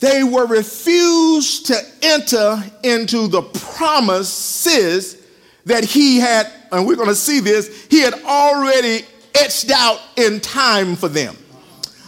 they 0.00 0.22
were 0.22 0.46
refused 0.46 1.66
to 1.66 1.76
enter 2.02 2.62
into 2.82 3.26
the 3.26 3.42
promises 3.42 5.26
that 5.64 5.84
he 5.84 6.18
had, 6.18 6.50
and 6.72 6.86
we're 6.86 6.96
going 6.96 7.08
to 7.08 7.14
see 7.14 7.40
this, 7.40 7.86
he 7.90 8.00
had 8.00 8.14
already 8.24 9.04
etched 9.34 9.70
out 9.70 10.00
in 10.16 10.40
time 10.40 10.96
for 10.96 11.08
them. 11.08 11.36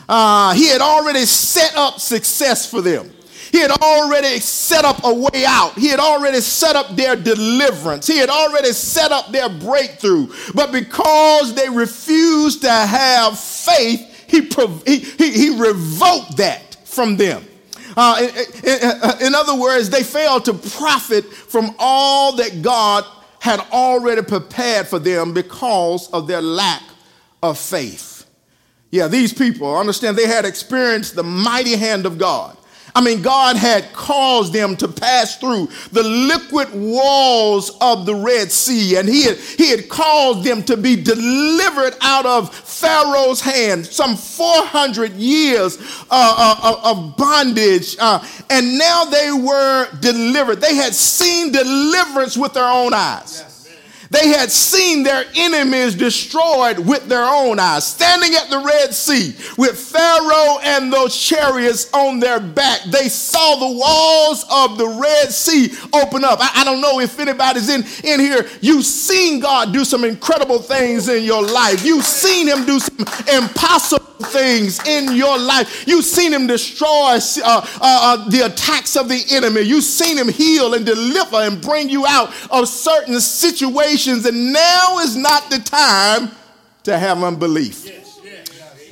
Uh, 0.08 0.52
he 0.54 0.68
had 0.68 0.80
already 0.80 1.24
set 1.24 1.76
up 1.76 2.00
success 2.00 2.68
for 2.68 2.80
them. 2.80 3.10
He 3.52 3.58
had 3.58 3.70
already 3.70 4.38
set 4.38 4.84
up 4.84 5.02
a 5.04 5.12
way 5.12 5.44
out. 5.44 5.74
He 5.74 5.88
had 5.88 5.98
already 5.98 6.40
set 6.40 6.76
up 6.76 6.94
their 6.94 7.16
deliverance. 7.16 8.06
He 8.06 8.18
had 8.18 8.28
already 8.28 8.72
set 8.72 9.10
up 9.10 9.32
their 9.32 9.48
breakthrough. 9.48 10.28
But 10.54 10.70
because 10.70 11.54
they 11.54 11.68
refused 11.68 12.62
to 12.62 12.70
have 12.70 13.38
faith, 13.38 14.06
he, 14.28 14.48
he, 14.86 14.98
he, 15.00 15.32
he 15.32 15.60
revoked 15.60 16.36
that 16.36 16.76
from 16.84 17.16
them. 17.16 17.44
Uh, 17.96 18.28
in, 18.64 19.26
in 19.26 19.34
other 19.34 19.58
words, 19.58 19.90
they 19.90 20.02
failed 20.02 20.44
to 20.44 20.54
profit 20.54 21.24
from 21.24 21.74
all 21.78 22.36
that 22.36 22.62
God 22.62 23.04
had 23.40 23.60
already 23.72 24.22
prepared 24.22 24.86
for 24.86 24.98
them 24.98 25.32
because 25.32 26.10
of 26.10 26.26
their 26.26 26.42
lack 26.42 26.82
of 27.42 27.58
faith. 27.58 28.26
Yeah, 28.90 29.08
these 29.08 29.32
people, 29.32 29.76
understand, 29.76 30.16
they 30.16 30.26
had 30.26 30.44
experienced 30.44 31.14
the 31.14 31.22
mighty 31.22 31.76
hand 31.76 32.06
of 32.06 32.18
God. 32.18 32.56
I 32.94 33.00
mean, 33.00 33.22
God 33.22 33.56
had 33.56 33.92
caused 33.92 34.52
them 34.52 34.76
to 34.76 34.88
pass 34.88 35.36
through 35.36 35.68
the 35.92 36.02
liquid 36.02 36.72
walls 36.72 37.76
of 37.80 38.06
the 38.06 38.14
Red 38.14 38.50
Sea, 38.50 38.96
and 38.96 39.08
He 39.08 39.24
had, 39.24 39.36
he 39.36 39.70
had 39.70 39.88
caused 39.88 40.44
them 40.44 40.62
to 40.64 40.76
be 40.76 40.96
delivered 40.96 41.94
out 42.00 42.26
of 42.26 42.54
Pharaoh's 42.54 43.40
hand, 43.40 43.86
some 43.86 44.16
400 44.16 45.12
years 45.12 45.78
uh, 46.10 46.58
uh, 46.62 46.80
of 46.84 47.16
bondage, 47.16 47.96
uh, 47.98 48.24
and 48.48 48.78
now 48.78 49.04
they 49.04 49.30
were 49.32 49.88
delivered. 50.00 50.60
They 50.60 50.74
had 50.74 50.94
seen 50.94 51.52
deliverance 51.52 52.36
with 52.36 52.54
their 52.54 52.64
own 52.64 52.94
eyes. 52.94 53.49
They 54.10 54.28
had 54.30 54.50
seen 54.50 55.04
their 55.04 55.24
enemies 55.36 55.94
destroyed 55.94 56.80
with 56.80 57.08
their 57.08 57.24
own 57.24 57.60
eyes, 57.60 57.86
standing 57.86 58.34
at 58.34 58.50
the 58.50 58.58
Red 58.58 58.92
Sea 58.92 59.36
with 59.56 59.78
Pharaoh 59.78 60.58
and 60.64 60.92
those 60.92 61.16
chariots 61.16 61.88
on 61.92 62.18
their 62.18 62.40
back. 62.40 62.80
They 62.88 63.08
saw 63.08 63.54
the 63.54 63.78
walls 63.78 64.44
of 64.50 64.78
the 64.78 64.88
Red 64.88 65.30
Sea 65.30 65.72
open 65.94 66.24
up. 66.24 66.40
I, 66.40 66.62
I 66.62 66.64
don't 66.64 66.80
know 66.80 66.98
if 66.98 67.20
anybody's 67.20 67.68
in, 67.68 67.84
in 68.02 68.18
here. 68.18 68.48
You've 68.60 68.84
seen 68.84 69.38
God 69.38 69.72
do 69.72 69.84
some 69.84 70.04
incredible 70.04 70.58
things 70.58 71.08
in 71.08 71.22
your 71.22 71.44
life. 71.44 71.84
You've 71.84 72.04
seen 72.04 72.48
Him 72.48 72.66
do 72.66 72.80
some 72.80 73.06
impossible 73.32 74.06
things 74.24 74.84
in 74.86 75.14
your 75.14 75.38
life. 75.38 75.86
You've 75.86 76.04
seen 76.04 76.32
Him 76.32 76.48
destroy 76.48 76.88
uh, 76.88 77.18
uh, 77.44 77.64
uh, 77.80 78.28
the 78.28 78.46
attacks 78.46 78.96
of 78.96 79.08
the 79.08 79.24
enemy. 79.30 79.60
You've 79.60 79.84
seen 79.84 80.18
Him 80.18 80.28
heal 80.28 80.74
and 80.74 80.84
deliver 80.84 81.36
and 81.36 81.60
bring 81.60 81.88
you 81.88 82.06
out 82.06 82.34
of 82.50 82.68
certain 82.68 83.20
situations 83.20 83.99
situations, 84.00 84.26
and 84.26 84.52
now 84.52 84.98
is 84.98 85.16
not 85.16 85.50
the 85.50 85.58
time 85.58 86.30
to 86.84 86.98
have 86.98 87.22
unbelief. 87.22 87.88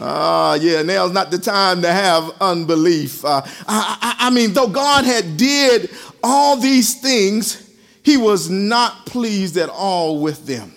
Ah, 0.00 0.52
uh, 0.52 0.54
yeah, 0.54 0.82
now's 0.82 1.12
not 1.12 1.30
the 1.32 1.38
time 1.38 1.82
to 1.82 1.90
have 1.90 2.30
unbelief. 2.40 3.24
Uh, 3.24 3.42
I, 3.66 3.98
I, 4.00 4.26
I 4.26 4.30
mean, 4.30 4.52
though 4.52 4.68
God 4.68 5.04
had 5.04 5.36
did 5.36 5.90
all 6.22 6.56
these 6.56 7.00
things, 7.00 7.68
he 8.04 8.16
was 8.16 8.48
not 8.48 9.06
pleased 9.06 9.56
at 9.56 9.68
all 9.68 10.20
with 10.20 10.46
them. 10.46 10.72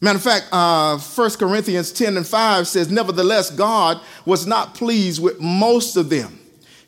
Matter 0.00 0.16
of 0.16 0.22
fact, 0.22 0.48
uh, 0.52 0.96
1 0.96 1.30
Corinthians 1.32 1.92
10 1.92 2.16
and 2.16 2.26
5 2.26 2.66
says, 2.66 2.90
Nevertheless, 2.90 3.50
God 3.50 4.00
was 4.24 4.46
not 4.46 4.74
pleased 4.74 5.22
with 5.22 5.38
most 5.38 5.96
of 5.96 6.08
them. 6.08 6.38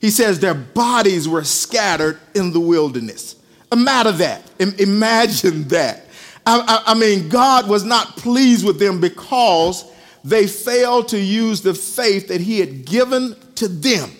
He 0.00 0.08
says 0.08 0.40
their 0.40 0.54
bodies 0.54 1.28
were 1.28 1.44
scattered 1.44 2.18
in 2.34 2.52
the 2.52 2.60
wilderness. 2.60 3.36
Imagine 3.70 4.16
that. 4.18 4.50
Imagine 4.58 5.68
that. 5.68 6.06
I, 6.50 6.58
I, 6.66 6.92
I 6.92 6.94
mean, 6.94 7.28
God 7.28 7.68
was 7.68 7.84
not 7.84 8.16
pleased 8.16 8.66
with 8.66 8.80
them 8.80 9.00
because 9.00 9.84
they 10.24 10.48
failed 10.48 11.08
to 11.08 11.18
use 11.18 11.62
the 11.62 11.74
faith 11.74 12.26
that 12.28 12.40
He 12.40 12.58
had 12.58 12.84
given 12.84 13.36
to 13.54 13.68
them. 13.68 14.10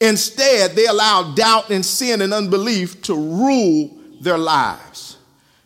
Instead, 0.00 0.70
they 0.70 0.86
allowed 0.86 1.36
doubt 1.36 1.68
and 1.68 1.84
sin 1.84 2.22
and 2.22 2.32
unbelief 2.32 3.02
to 3.02 3.14
rule 3.14 3.94
their 4.22 4.38
lives, 4.38 5.18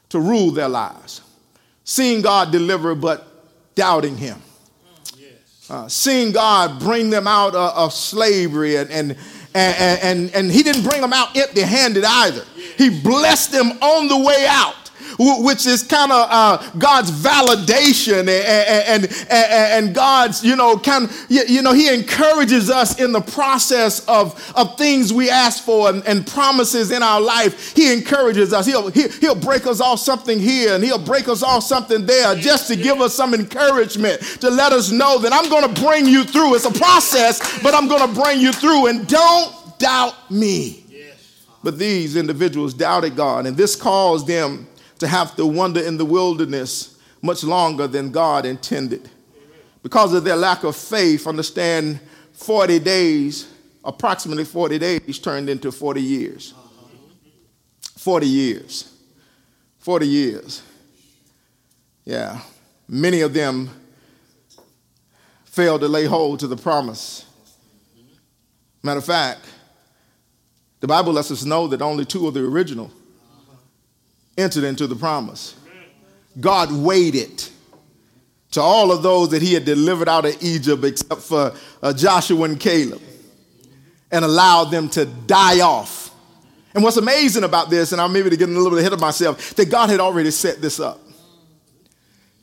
to 0.09 0.19
rule 0.19 0.51
their 0.51 0.69
lives. 0.69 1.21
Seeing 1.85 2.23
God 2.23 2.51
deliver, 2.51 2.97
but 2.97 3.29
doubting 3.77 4.17
Him. 4.17 4.43
Uh, 5.71 5.89
seeing 5.89 6.33
God 6.33 6.81
bring 6.81 7.09
them 7.09 7.29
out 7.29 7.55
of, 7.55 7.77
of 7.77 7.93
slavery 7.93 8.77
and, 8.77 8.91
and, 8.91 9.17
and, 9.55 10.01
and, 10.03 10.31
and 10.35 10.51
He 10.51 10.65
didn't 10.65 10.83
bring 10.83 11.01
them 11.01 11.13
out 11.13 11.37
empty 11.37 11.61
handed 11.61 12.05
either. 12.05 12.45
He 12.77 13.01
blessed 13.01 13.53
them 13.53 13.71
on 13.81 14.09
the 14.09 14.19
way 14.19 14.45
out 14.49 14.84
which 15.19 15.67
is 15.67 15.83
kind 15.83 16.13
of 16.13 16.27
uh, 16.31 16.71
God's 16.79 17.11
validation 17.11 18.21
and, 18.21 18.29
and, 18.29 19.05
and, 19.05 19.87
and, 19.87 19.95
God's, 19.95 20.45
you 20.45 20.57
know, 20.57 20.79
kind 20.79 21.05
of, 21.05 21.27
you 21.29 21.63
know, 21.63 21.73
He 21.73 21.93
encourages 21.93 22.71
us 22.71 23.01
in 23.01 23.13
the 23.13 23.21
process 23.21 24.07
of, 24.07 24.53
of 24.57 24.77
things 24.77 25.13
we 25.13 25.31
ask 25.31 25.65
for 25.65 25.89
and, 25.89 26.05
and 26.07 26.27
promises 26.27 26.91
in 26.91 27.03
our 27.03 27.21
life. 27.21 27.75
He 27.75 27.93
encourages 27.93 28.53
us. 28.53 28.67
He'll, 28.67 28.89
he, 28.89 29.03
will 29.03 29.11
he 29.13 29.27
will 29.29 29.35
break 29.35 29.67
us 29.67 29.81
off 29.81 30.01
something 30.01 30.39
here 30.39 30.75
and 30.75 30.85
He'll 30.85 30.99
break 30.99 31.29
us 31.29 31.43
off 31.43 31.63
something 31.63 32.07
there 32.07 32.35
just 32.37 32.69
to 32.69 32.77
give 32.77 33.01
us 33.01 33.15
some 33.15 33.35
encouragement, 33.35 34.21
to 34.41 34.51
let 34.51 34.73
us 34.73 34.91
know 34.91 35.19
that 35.19 35.33
I'm 35.33 35.49
going 35.49 35.75
to 35.75 35.83
bring 35.83 36.07
you 36.07 36.25
through. 36.25 36.55
It's 36.55 36.65
a 36.65 36.73
process, 36.73 37.63
but 37.63 37.75
I'm 37.75 37.89
going 37.89 38.07
to 38.09 38.21
bring 38.21 38.41
you 38.41 38.53
through. 38.53 38.87
And 38.87 39.07
don't 39.07 39.79
doubt 39.79 40.31
me. 40.31 40.85
But 41.63 41.79
these 41.79 42.15
individuals 42.17 42.75
doubted 42.75 43.17
God, 43.17 43.47
and 43.47 43.57
this 43.57 43.75
caused 43.75 44.27
them 44.27 44.67
to 45.05 45.09
have 45.09 45.37
to 45.37 45.45
wander 45.45 45.83
in 45.83 45.99
the 45.99 46.05
wilderness 46.05 46.99
much 47.21 47.45
longer 47.45 47.87
than 47.87 48.11
God 48.11 48.47
intended. 48.47 49.11
Because 49.83 50.15
of 50.15 50.25
their 50.25 50.37
lack 50.37 50.65
of 50.65 50.75
faith, 50.75 51.27
understand 51.27 52.01
40 52.33 52.79
days, 52.79 53.47
approximately 53.85 54.45
40 54.45 54.79
days, 54.79 55.19
turned 55.19 55.51
into 55.51 55.71
40 55.71 56.01
years. 56.01 56.55
40 57.99 58.27
years. 58.27 58.93
40 59.79 60.09
years. 60.09 60.63
Yeah. 62.07 62.41
Many 62.89 63.21
of 63.21 63.35
them 63.35 63.69
failed 65.45 65.83
to 65.83 65.89
lay 65.89 66.07
hold 66.07 66.41
to 66.41 66.47
the 66.47 66.57
promise. 66.57 67.27
Matter 68.83 68.99
of 68.99 69.05
fact, 69.05 69.41
the 70.81 70.87
Bible 70.87 71.13
lets 71.13 71.31
us 71.31 71.45
know 71.45 71.67
that 71.69 71.83
only 71.83 72.07
two 72.07 72.27
of 72.27 72.33
the 72.33 72.41
original 72.41 72.91
entered 74.37 74.65
into 74.65 74.87
the 74.87 74.97
promise. 74.97 75.55
God 76.41 76.73
waited 76.73 77.45
to 78.53 78.61
all 78.61 78.93
of 78.93 79.03
those 79.03 79.31
that 79.31 79.43
he 79.43 79.53
had 79.55 79.65
delivered 79.65 80.09
out 80.09 80.25
of 80.25 80.43
Egypt 80.43 80.85
except 80.85 81.21
for 81.23 81.53
uh, 81.83 81.93
Joshua 81.93 82.45
and 82.45 82.59
Caleb 82.59 83.03
and 84.11 84.25
allowed 84.25 84.67
them 84.67 84.89
to 84.91 85.05
die 85.05 85.61
off. 85.61 86.15
And 86.75 86.83
what's 86.83 86.97
amazing 86.97 87.45
about 87.45 87.71
this, 87.71 87.93
and 87.93 88.01
I'm 88.01 88.13
maybe 88.13 88.31
getting 88.31 88.55
a 88.55 88.59
little 88.59 88.71
bit 88.71 88.81
ahead 88.81 88.93
of 88.93 89.01
myself, 89.01 89.55
that 89.55 89.71
God 89.71 89.91
had 89.91 90.01
already 90.01 90.31
set 90.31 90.61
this 90.61 90.81
up. 90.81 91.01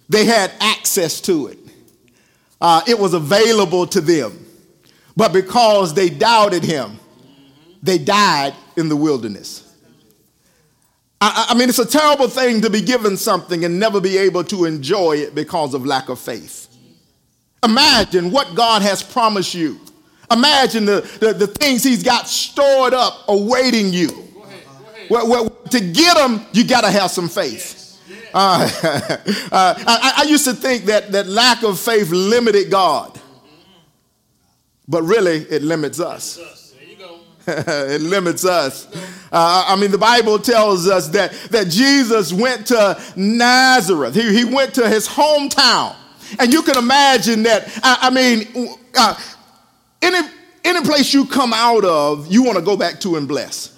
They 0.09 0.25
had 0.25 0.51
access 0.59 1.21
to 1.21 1.47
it. 1.47 1.57
Uh, 2.59 2.81
it 2.87 2.97
was 2.99 3.13
available 3.13 3.87
to 3.87 4.01
them. 4.01 4.45
But 5.15 5.33
because 5.33 5.93
they 5.93 6.09
doubted 6.09 6.63
him, 6.63 6.99
they 7.81 7.97
died 7.97 8.53
in 8.75 8.89
the 8.89 8.95
wilderness. 8.95 9.70
I, 11.23 11.47
I, 11.49 11.53
mean, 11.53 11.69
it's 11.69 11.77
a 11.77 11.85
terrible 11.85 12.27
thing 12.27 12.61
to 12.61 12.69
be 12.69 12.81
given 12.81 13.15
something 13.15 13.63
and 13.63 13.79
never 13.79 14.01
be 14.01 14.17
able 14.17 14.43
to 14.45 14.65
enjoy 14.65 15.17
it 15.17 15.35
because 15.35 15.75
of 15.75 15.85
lack 15.85 16.09
of 16.09 16.19
faith. 16.19 16.67
Imagine 17.63 18.31
what 18.31 18.55
God 18.55 18.81
has 18.81 19.03
promised 19.03 19.53
you. 19.53 19.79
Imagine 20.31 20.85
the, 20.85 21.01
the, 21.19 21.33
the 21.33 21.47
things 21.47 21.83
He's 21.83 22.01
got 22.01 22.27
stored 22.27 22.95
up 22.95 23.25
awaiting 23.27 23.93
you. 23.93 24.07
Go 24.07 24.43
ahead, 24.43 24.63
go 24.65 24.89
ahead. 24.89 25.09
Well, 25.11 25.29
well, 25.29 25.49
to 25.49 25.79
get 25.79 26.17
them, 26.17 26.43
you 26.53 26.65
got 26.65 26.81
to 26.81 26.89
have 26.89 27.11
some 27.11 27.29
faith. 27.29 27.77
Uh, 28.33 28.67
uh, 28.83 29.75
I, 29.85 30.13
I, 30.19 30.23
used 30.23 30.45
to 30.45 30.53
think 30.53 30.85
that, 30.85 31.11
that 31.11 31.27
lack 31.27 31.63
of 31.63 31.79
faith 31.79 32.09
limited 32.11 32.71
God, 32.71 33.19
but 34.87 35.03
really 35.03 35.39
it 35.49 35.61
limits 35.61 35.99
us. 35.99 36.60
it 37.47 38.01
limits 38.01 38.45
us. 38.45 38.87
Uh, 39.31 39.65
I 39.67 39.75
mean, 39.75 39.91
the 39.91 39.97
Bible 39.97 40.37
tells 40.37 40.87
us 40.87 41.07
that, 41.09 41.31
that 41.49 41.69
Jesus 41.69 42.31
went 42.31 42.67
to 42.67 43.01
Nazareth, 43.15 44.15
he, 44.15 44.35
he 44.37 44.45
went 44.45 44.75
to 44.75 44.87
his 44.87 45.07
hometown. 45.07 45.95
And 46.39 46.53
you 46.53 46.61
can 46.61 46.77
imagine 46.77 47.43
that, 47.43 47.67
I, 47.83 47.97
I 48.03 48.09
mean, 48.09 48.75
uh, 48.97 49.19
any, 50.01 50.27
any 50.63 50.81
place 50.81 51.13
you 51.13 51.25
come 51.25 51.51
out 51.53 51.83
of, 51.83 52.31
you 52.31 52.43
want 52.43 52.57
to 52.57 52.63
go 52.63 52.77
back 52.77 52.99
to 53.01 53.15
and 53.17 53.27
bless. 53.27 53.70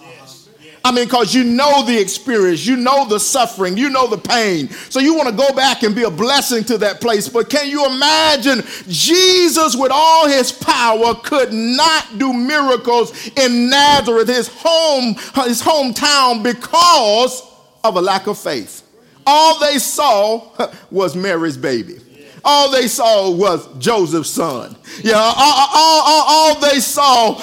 I 0.86 0.92
mean, 0.92 1.06
because 1.06 1.34
you 1.34 1.46
know 1.46 1.86
the 1.86 1.98
experience, 1.98 2.66
you 2.66 2.76
know 2.76 3.08
the 3.08 3.20
suffering, 3.20 3.78
you 3.78 3.90
know 3.90 4.06
the 4.08 4.18
pain. 4.18 4.70
So 4.90 5.00
you 5.00 5.16
want 5.16 5.30
to 5.30 5.36
go 5.36 5.54
back 5.54 5.84
and 5.84 5.96
be 5.96 6.04
a 6.04 6.12
blessing 6.12 6.66
to 6.66 6.78
that 6.80 7.00
place. 7.00 7.30
But 7.30 7.50
can 7.50 7.70
you 7.70 7.86
imagine 7.86 8.64
Jesus, 8.90 9.78
with 9.78 9.92
all 9.94 10.28
his 10.28 10.52
power, 10.52 11.16
could 11.16 11.54
not 11.54 12.18
do 12.18 12.34
miracles 12.34 13.30
in 13.38 13.70
Nazareth, 13.70 14.28
his 14.28 14.50
home, 14.50 15.16
his 15.46 15.62
hometown, 15.62 16.44
because 16.44 17.50
of 17.86 17.96
a 17.96 18.02
lack 18.02 18.28
of 18.28 18.38
faith? 18.38 18.84
All 19.26 19.60
they 19.60 19.80
saw 19.80 20.52
was 20.92 21.16
Mary's 21.16 21.56
baby. 21.56 22.00
All 22.44 22.70
they 22.70 22.90
saw 22.90 23.32
was 23.32 23.66
Joseph's 23.78 24.32
son. 24.32 24.76
Yeah, 25.02 25.14
all, 25.16 25.34
all, 25.38 26.02
all, 26.06 26.26
all 26.28 26.60
they 26.60 26.82
saw 26.82 27.42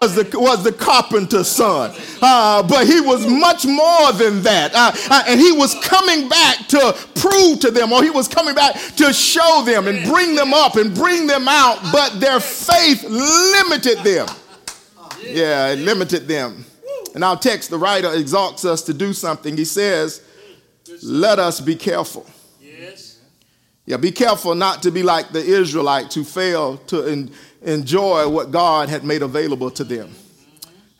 was 0.00 0.14
the, 0.14 0.40
was 0.40 0.64
the 0.64 0.72
carpenter's 0.72 1.46
son. 1.46 1.94
Uh, 2.22 2.62
but 2.62 2.86
he 2.86 3.02
was 3.02 3.26
much 3.26 3.66
more 3.66 4.12
than 4.12 4.40
that. 4.40 4.74
Uh, 4.74 4.92
uh, 5.10 5.24
and 5.28 5.38
he 5.38 5.52
was 5.52 5.74
coming 5.84 6.26
back 6.26 6.66
to 6.68 6.96
prove 7.16 7.60
to 7.60 7.70
them, 7.70 7.92
or 7.92 8.02
he 8.02 8.08
was 8.08 8.26
coming 8.26 8.54
back 8.54 8.76
to 8.96 9.12
show 9.12 9.62
them 9.66 9.88
and 9.88 10.08
bring 10.08 10.34
them 10.34 10.54
up 10.54 10.76
and 10.76 10.94
bring 10.94 11.26
them 11.26 11.46
out. 11.48 11.78
But 11.92 12.18
their 12.18 12.40
faith 12.40 13.04
limited 13.04 13.98
them. 13.98 14.26
Yeah, 15.22 15.68
it 15.72 15.80
limited 15.80 16.26
them. 16.26 16.64
And 17.14 17.22
our 17.22 17.36
text, 17.36 17.68
the 17.68 17.76
writer 17.76 18.10
exalts 18.14 18.64
us 18.64 18.80
to 18.84 18.94
do 18.94 19.12
something. 19.12 19.54
He 19.54 19.66
says, 19.66 20.22
Let 21.02 21.38
us 21.38 21.60
be 21.60 21.76
careful. 21.76 22.24
Yeah, 23.84 23.98
be 23.98 24.12
careful 24.12 24.54
not 24.54 24.82
to 24.84 24.90
be 24.90 25.02
like 25.02 25.30
the 25.32 25.44
Israelites 25.44 26.14
who 26.14 26.24
failed 26.24 26.88
to. 26.88 27.06
In, 27.06 27.32
enjoy 27.62 28.28
what 28.28 28.50
God 28.50 28.88
had 28.88 29.04
made 29.04 29.22
available 29.22 29.70
to 29.72 29.84
them. 29.84 30.10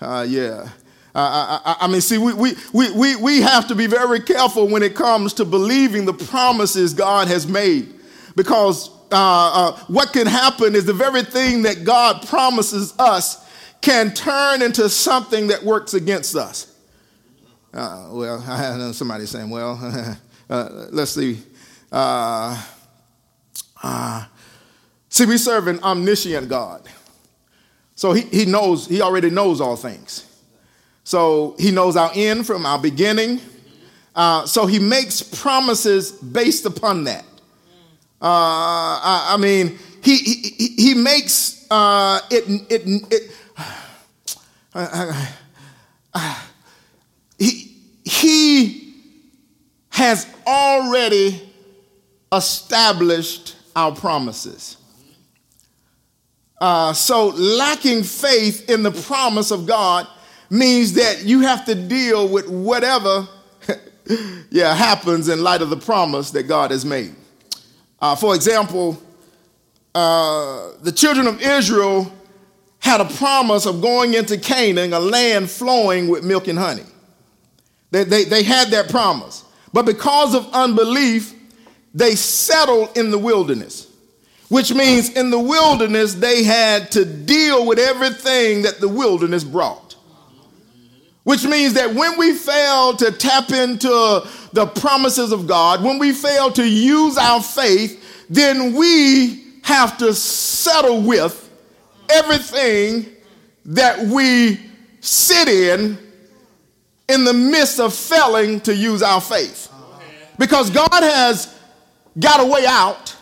Uh, 0.01 0.27
yeah. 0.29 0.69
Uh, 1.15 1.59
I, 1.65 1.77
I, 1.81 1.87
mean, 1.89 2.01
see, 2.01 2.19
we, 2.19 2.33
we, 2.35 2.55
we, 2.73 3.17
we 3.17 3.41
have 3.41 3.67
to 3.69 3.75
be 3.75 3.87
very 3.87 4.21
careful 4.21 4.69
when 4.69 4.83
it 4.83 4.95
comes 4.95 5.35
to 5.35 5.45
believing 5.45 6.05
the 6.05 6.13
promises 6.13 6.95
God 6.95 7.27
has 7.29 7.49
made. 7.49 7.95
Because 8.37 8.91
uh, 9.11 9.73
uh, 9.73 9.77
what 9.89 10.13
can 10.13 10.27
happen 10.27 10.77
is 10.77 10.85
the 10.85 10.93
very 10.93 11.23
thing 11.23 11.63
that 11.63 11.85
God 11.85 12.27
promises 12.29 12.95
us 12.99 13.45
can 13.81 14.15
turn 14.15 14.63
into 14.63 14.89
something 14.89 15.49
that 15.49 15.65
works 15.65 15.95
against 15.95 16.37
us. 16.37 16.77
Uh, 17.75 18.09
well, 18.13 18.45
I 18.47 18.77
know 18.77 18.93
somebody 18.93 19.27
saying, 19.27 19.51
well, 19.51 20.17
uh, 20.51 20.87
let's 20.93 21.11
see. 21.11 21.39
See, 25.11 25.27
we 25.27 25.37
serve 25.39 25.67
an 25.67 25.83
omniscient 25.83 26.49
God. 26.49 26.89
So 27.97 28.13
he, 28.13 28.21
he 28.23 28.45
knows, 28.47 28.87
he 28.87 29.03
already 29.03 29.29
knows 29.29 29.61
all 29.61 29.75
things. 29.77 30.25
So 31.05 31.57
he 31.59 31.73
knows 31.73 31.97
our 31.97 32.13
end 32.15 32.47
from 32.47 32.65
our 32.65 32.79
beginning. 32.79 33.41
Uh, 34.15 34.47
so 34.47 34.67
he 34.67 34.79
makes 34.79 35.21
promises 35.21 36.13
based 36.13 36.65
upon 36.65 37.03
that. 37.05 37.25
Uh, 38.23 38.23
I, 38.23 39.33
I, 39.33 39.37
mean, 39.37 39.79
he, 40.03 40.17
he, 40.17 40.69
he 40.77 40.95
makes 40.95 41.67
uh, 41.71 42.21
it, 42.31 42.45
it, 42.71 42.83
it 43.11 43.31
he, 47.39 47.77
he 48.05 48.95
has 49.89 50.27
already 50.47 51.51
established 52.33 53.57
our 53.75 53.93
promises. 53.93 54.77
Uh, 56.61 56.93
so, 56.93 57.29
lacking 57.29 58.03
faith 58.03 58.69
in 58.69 58.83
the 58.83 58.91
promise 58.91 59.51
of 59.51 59.67
God 59.67 60.07
means 60.51 60.93
that 60.95 61.25
you 61.25 61.41
have 61.41 61.65
to 61.65 61.75
deal 61.75 62.29
with 62.29 62.49
whatever 62.49 63.27
yeah, 64.51 64.75
happens 64.75 65.29
in 65.29 65.43
light 65.43 65.63
of 65.63 65.71
the 65.71 65.77
promise 65.77 66.33
that 66.33 66.43
God 66.43 66.71
has 66.71 66.85
made. 66.85 67.15
Uh, 68.01 68.15
for 68.15 68.35
example, 68.35 69.01
uh, 69.95 70.73
the 70.83 70.93
children 70.93 71.27
of 71.27 71.41
Israel 71.41 72.13
had 72.79 73.01
a 73.01 73.05
promise 73.05 73.67
of 73.67 73.81
going 73.81 74.15
into 74.15 74.37
Canaan, 74.39 74.93
a 74.93 75.01
land 75.01 75.51
flowing 75.51 76.09
with 76.09 76.25
milk 76.25 76.49
and 76.49 76.59
honey. 76.59 76.85
They, 77.91 78.05
they, 78.05 78.25
they 78.25 78.43
had 78.43 78.69
that 78.69 78.91
promise. 78.91 79.45
But 79.73 79.87
because 79.87 80.35
of 80.35 80.49
unbelief, 80.53 81.35
they 81.95 82.15
settled 82.15 82.97
in 82.97 83.11
the 83.11 83.19
wilderness 83.19 83.90
which 84.51 84.75
means 84.75 85.11
in 85.11 85.31
the 85.31 85.39
wilderness 85.39 86.15
they 86.15 86.43
had 86.43 86.91
to 86.91 87.05
deal 87.05 87.65
with 87.65 87.79
everything 87.79 88.63
that 88.63 88.81
the 88.81 88.89
wilderness 88.89 89.45
brought. 89.45 89.95
Which 91.23 91.45
means 91.45 91.75
that 91.75 91.95
when 91.95 92.19
we 92.19 92.35
fail 92.35 92.97
to 92.97 93.13
tap 93.13 93.51
into 93.51 94.29
the 94.53 94.67
promises 94.67 95.31
of 95.31 95.47
God, 95.47 95.85
when 95.85 96.01
we 96.01 96.13
fail 96.13 96.51
to 96.53 96.69
use 96.69 97.17
our 97.17 97.41
faith, 97.41 98.27
then 98.29 98.75
we 98.75 99.45
have 99.63 99.97
to 99.99 100.13
settle 100.13 101.01
with 101.01 101.49
everything 102.09 103.07
that 103.67 104.01
we 104.01 104.59
sit 105.01 105.47
in 105.47 105.97
in 107.09 107.25
the 107.25 107.33
midst 107.33 107.79
of 107.79 107.95
failing 107.95 108.61
to 108.63 108.75
use 108.75 109.01
our 109.01 109.21
faith. 109.21 109.69
Because 110.39 110.71
God 110.71 110.91
has 110.91 111.57
got 112.19 112.41
a 112.41 112.45
way 112.45 112.67
out. 112.67 113.15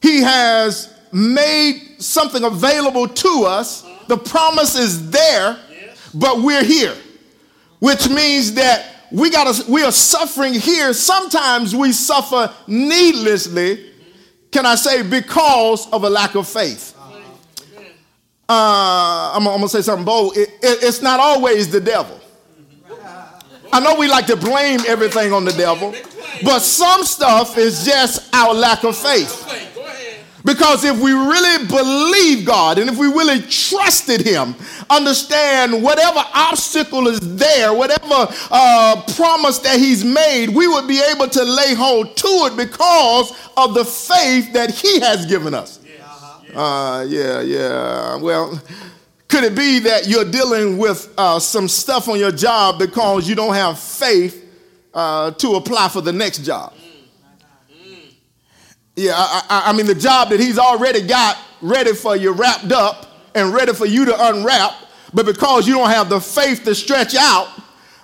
He 0.00 0.20
has 0.22 0.94
made 1.12 1.96
something 1.98 2.42
available 2.44 3.08
to 3.08 3.44
us. 3.46 3.84
The 4.08 4.16
promise 4.16 4.76
is 4.76 5.10
there, 5.10 5.58
but 6.14 6.40
we're 6.40 6.64
here, 6.64 6.94
which 7.80 8.08
means 8.08 8.54
that 8.54 8.86
we 9.12 9.30
got 9.30 9.68
we 9.68 9.82
are 9.82 9.92
suffering 9.92 10.54
here. 10.54 10.92
Sometimes 10.92 11.74
we 11.76 11.92
suffer 11.92 12.52
needlessly. 12.66 13.86
Can 14.50 14.66
I 14.66 14.74
say 14.74 15.02
because 15.02 15.88
of 15.90 16.02
a 16.04 16.10
lack 16.10 16.34
of 16.34 16.48
faith? 16.48 16.96
Uh, 18.48 19.32
I'm, 19.36 19.46
I'm 19.46 19.54
gonna 19.58 19.68
say 19.68 19.82
something 19.82 20.04
bold. 20.04 20.36
It- 20.36 20.48
it- 20.62 20.82
it's 20.82 21.02
not 21.02 21.20
always 21.20 21.68
the 21.70 21.80
devil. 21.80 22.18
I 23.72 23.78
know 23.78 23.94
we 23.94 24.08
like 24.08 24.26
to 24.26 24.36
blame 24.36 24.80
everything 24.88 25.32
on 25.32 25.44
the 25.44 25.52
devil, 25.52 25.94
but 26.42 26.58
some 26.60 27.04
stuff 27.04 27.56
is 27.56 27.84
just 27.84 28.34
our 28.34 28.52
lack 28.52 28.82
of 28.82 28.96
faith. 28.96 29.46
Wait, 30.44 30.58
go 30.58 30.64
ahead. 30.64 30.80
Because 30.80 30.84
if 30.84 30.98
we 31.00 31.12
really 31.12 31.66
believe 31.66 32.46
God 32.46 32.78
and 32.78 32.88
if 32.88 32.96
we 32.96 33.06
really 33.06 33.40
trusted 33.42 34.20
Him, 34.20 34.54
understand 34.88 35.82
whatever 35.82 36.22
obstacle 36.34 37.08
is 37.08 37.20
there, 37.36 37.72
whatever 37.72 38.26
uh, 38.50 39.02
promise 39.14 39.58
that 39.58 39.78
He's 39.78 40.04
made, 40.04 40.48
we 40.48 40.66
would 40.66 40.88
be 40.88 41.00
able 41.00 41.28
to 41.28 41.42
lay 41.42 41.74
hold 41.74 42.16
to 42.16 42.28
it 42.28 42.56
because 42.56 43.32
of 43.56 43.74
the 43.74 43.84
faith 43.84 44.52
that 44.52 44.70
He 44.70 45.00
has 45.00 45.26
given 45.26 45.54
us. 45.54 45.78
Uh, 46.54 47.06
yeah, 47.08 47.40
yeah. 47.40 48.16
Well, 48.16 48.60
could 49.28 49.44
it 49.44 49.54
be 49.54 49.78
that 49.80 50.08
you're 50.08 50.24
dealing 50.24 50.78
with 50.78 51.12
uh, 51.16 51.38
some 51.38 51.68
stuff 51.68 52.08
on 52.08 52.18
your 52.18 52.32
job 52.32 52.78
because 52.78 53.28
you 53.28 53.36
don't 53.36 53.54
have 53.54 53.78
faith 53.78 54.44
uh, 54.92 55.30
to 55.32 55.54
apply 55.54 55.88
for 55.88 56.00
the 56.00 56.12
next 56.12 56.38
job? 56.44 56.74
Yeah, 58.96 59.12
I, 59.16 59.42
I, 59.48 59.70
I 59.70 59.72
mean, 59.72 59.86
the 59.86 59.94
job 59.94 60.30
that 60.30 60.40
he's 60.40 60.58
already 60.58 61.06
got 61.06 61.38
ready 61.62 61.94
for 61.94 62.16
you 62.16 62.32
wrapped 62.32 62.72
up 62.72 63.06
and 63.34 63.52
ready 63.52 63.72
for 63.72 63.86
you 63.86 64.04
to 64.04 64.28
unwrap, 64.28 64.72
but 65.14 65.26
because 65.26 65.66
you 65.66 65.74
don't 65.74 65.90
have 65.90 66.08
the 66.08 66.20
faith 66.20 66.64
to 66.64 66.74
stretch 66.74 67.14
out, 67.14 67.48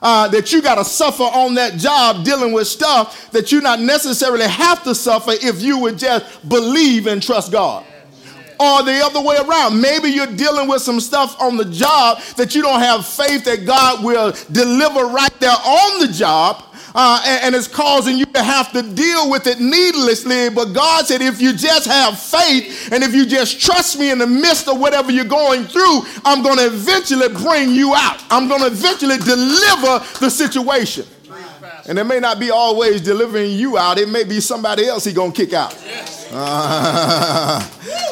uh, 0.03 0.29
that 0.29 0.53
you 0.53 0.63
got 0.63 0.77
to 0.77 0.85
suffer 0.85 1.23
on 1.23 1.55
that 1.55 1.75
job 1.75 2.25
dealing 2.25 2.53
with 2.53 2.67
stuff 2.67 3.31
that 3.31 3.51
you 3.51 3.61
not 3.61 3.81
necessarily 3.81 4.47
have 4.47 4.83
to 4.85 4.95
suffer 4.95 5.33
if 5.33 5.63
you 5.63 5.79
would 5.79 5.99
just 5.99 6.49
believe 6.49 7.07
and 7.07 7.23
trust 7.23 7.51
God. 7.51 7.85
Or 8.59 8.83
the 8.83 9.01
other 9.05 9.21
way 9.21 9.37
around. 9.37 9.81
Maybe 9.81 10.09
you're 10.09 10.27
dealing 10.27 10.69
with 10.69 10.81
some 10.81 10.99
stuff 11.01 11.39
on 11.41 11.57
the 11.59 11.65
job 11.67 12.21
that 12.37 12.55
you 12.55 12.63
don't 12.63 12.81
have 12.81 13.07
faith 13.07 13.45
that 13.45 13.67
God 13.67 14.03
will 14.03 14.33
deliver 14.51 15.07
right 15.07 15.41
there 15.41 15.51
on 15.51 16.01
the 16.01 16.09
job. 16.09 16.63
Uh, 16.99 17.21
and, 17.27 17.45
and 17.45 17.55
it's 17.55 17.69
causing 17.69 18.17
you 18.17 18.25
to 18.25 18.43
have 18.43 18.73
to 18.73 18.81
deal 18.81 19.31
with 19.31 19.47
it 19.47 19.61
needlessly. 19.61 20.49
But 20.49 20.73
God 20.73 21.05
said, 21.05 21.21
if 21.21 21.43
you 21.43 21.53
just 21.53 21.87
have 21.87 22.19
faith 22.19 22.91
and 22.91 23.05
if 23.05 23.15
you 23.15 23.27
just 23.27 23.61
trust 23.61 23.99
me 23.99 24.11
in 24.11 24.19
the 24.19 24.27
midst 24.27 24.67
of 24.67 24.81
whatever 24.81 25.13
you're 25.13 25.27
going 25.27 25.65
through, 25.65 26.07
I'm 26.25 26.43
going 26.43 26.57
to 26.57 26.67
eventually 26.69 27.29
bring 27.29 27.73
you 27.73 27.95
out. 27.95 28.25
I'm 28.31 28.49
going 28.49 28.63
to 28.63 28.69
eventually 28.69 29.19
deliver 29.19 30.03
the 30.21 30.31
situation. 30.31 31.05
And 31.87 31.99
it 31.99 32.05
may 32.05 32.19
not 32.19 32.41
be 32.41 32.51
always 32.51 33.03
delivering 33.03 33.51
you 33.51 33.77
out, 33.77 33.99
it 33.99 34.09
may 34.09 34.25
be 34.25 34.41
somebody 34.41 34.87
else 34.87 35.05
he's 35.05 35.15
going 35.15 35.33
to 35.33 35.37
kick 35.37 35.53
out. 35.53 35.77
Uh, 36.33 37.61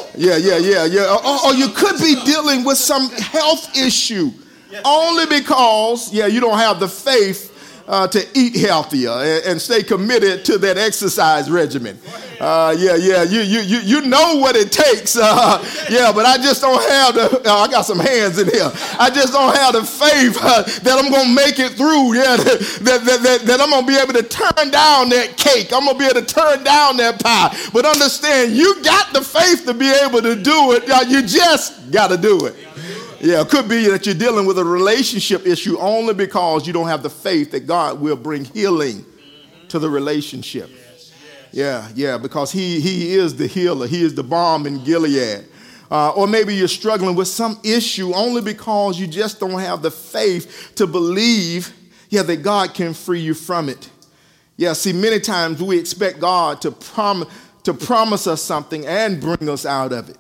yeah, 0.14 0.36
yeah, 0.36 0.58
yeah, 0.58 0.84
yeah. 0.84 1.16
Or, 1.24 1.46
or 1.46 1.54
you 1.54 1.68
could 1.70 1.98
be 2.00 2.16
dealing 2.26 2.64
with 2.64 2.76
some 2.76 3.08
health 3.12 3.76
issue 3.78 4.30
only 4.84 5.24
because, 5.26 6.12
yeah, 6.12 6.26
you 6.26 6.40
don't 6.40 6.58
have 6.58 6.80
the 6.80 6.88
faith 6.88 7.53
uh, 7.86 8.08
to 8.08 8.26
eat 8.34 8.56
healthier 8.56 9.10
and, 9.10 9.44
and 9.46 9.60
stay 9.60 9.82
committed 9.82 10.44
to 10.46 10.58
that 10.58 10.78
exercise 10.78 11.50
regimen. 11.50 11.98
Uh, 12.40 12.74
yeah, 12.78 12.96
yeah, 12.96 13.22
you, 13.22 13.40
you, 13.40 13.60
you, 13.60 13.78
you 13.78 14.00
know 14.02 14.36
what 14.36 14.56
it 14.56 14.72
takes. 14.72 15.16
Uh, 15.16 15.62
yeah, 15.90 16.10
but 16.12 16.26
I 16.26 16.36
just 16.36 16.60
don't 16.60 16.82
have 16.90 17.14
the, 17.14 17.42
uh, 17.48 17.54
I 17.54 17.68
got 17.70 17.82
some 17.82 17.98
hands 17.98 18.38
in 18.38 18.48
here. 18.48 18.70
I 18.98 19.10
just 19.10 19.32
don't 19.32 19.54
have 19.54 19.74
the 19.74 19.84
faith 19.84 20.36
uh, 20.42 20.62
that 20.82 20.98
I'm 20.98 21.10
going 21.10 21.28
to 21.28 21.34
make 21.34 21.58
it 21.58 21.72
through. 21.72 22.14
Yeah, 22.14 22.36
that, 22.36 23.02
that, 23.04 23.20
that, 23.22 23.40
that 23.46 23.60
I'm 23.60 23.70
going 23.70 23.86
to 23.86 23.86
be 23.86 23.96
able 23.98 24.14
to 24.14 24.22
turn 24.22 24.70
down 24.70 25.08
that 25.10 25.36
cake. 25.36 25.72
I'm 25.72 25.84
going 25.84 25.96
to 25.96 25.98
be 25.98 26.06
able 26.06 26.26
to 26.26 26.34
turn 26.34 26.64
down 26.64 26.96
that 26.98 27.22
pie. 27.22 27.56
But 27.72 27.86
understand, 27.86 28.52
you 28.56 28.82
got 28.82 29.12
the 29.12 29.22
faith 29.22 29.64
to 29.66 29.74
be 29.74 29.90
able 29.90 30.22
to 30.22 30.34
do 30.34 30.72
it. 30.72 30.90
Uh, 30.90 31.04
You 31.08 31.22
just 31.22 31.90
got 31.92 32.08
to 32.08 32.16
do 32.16 32.46
it. 32.46 32.56
Yeah, 33.24 33.40
it 33.40 33.48
could 33.48 33.70
be 33.70 33.88
that 33.88 34.04
you're 34.04 34.14
dealing 34.14 34.44
with 34.44 34.58
a 34.58 34.64
relationship 34.64 35.46
issue 35.46 35.78
only 35.78 36.12
because 36.12 36.66
you 36.66 36.74
don't 36.74 36.88
have 36.88 37.02
the 37.02 37.08
faith 37.08 37.52
that 37.52 37.66
God 37.66 37.98
will 37.98 38.16
bring 38.16 38.44
healing 38.44 39.02
to 39.68 39.78
the 39.78 39.88
relationship. 39.88 40.68
Yeah, 41.50 41.88
yeah, 41.94 42.18
because 42.18 42.52
he, 42.52 42.80
he 42.80 43.14
is 43.14 43.34
the 43.34 43.46
healer. 43.46 43.86
He 43.86 44.02
is 44.02 44.14
the 44.14 44.22
balm 44.22 44.66
in 44.66 44.84
Gilead. 44.84 45.46
Uh, 45.90 46.10
or 46.10 46.26
maybe 46.26 46.54
you're 46.54 46.68
struggling 46.68 47.16
with 47.16 47.28
some 47.28 47.58
issue 47.64 48.12
only 48.12 48.42
because 48.42 49.00
you 49.00 49.06
just 49.06 49.40
don't 49.40 49.58
have 49.58 49.80
the 49.80 49.90
faith 49.90 50.72
to 50.74 50.86
believe, 50.86 51.72
yeah, 52.10 52.22
that 52.24 52.42
God 52.42 52.74
can 52.74 52.92
free 52.92 53.20
you 53.20 53.32
from 53.32 53.70
it. 53.70 53.88
Yeah, 54.58 54.74
see, 54.74 54.92
many 54.92 55.18
times 55.18 55.62
we 55.62 55.78
expect 55.78 56.20
God 56.20 56.60
to, 56.60 56.72
prom- 56.72 57.26
to 57.62 57.72
promise 57.72 58.26
us 58.26 58.42
something 58.42 58.86
and 58.86 59.18
bring 59.18 59.48
us 59.48 59.64
out 59.64 59.94
of 59.94 60.10
it. 60.10 60.18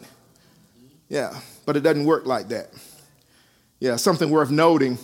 Yeah, 1.10 1.38
but 1.66 1.76
it 1.76 1.80
doesn't 1.80 2.06
work 2.06 2.24
like 2.24 2.48
that. 2.48 2.70
Yeah, 3.80 3.96
something 3.96 4.30
worth 4.30 4.50
noting 4.50 4.98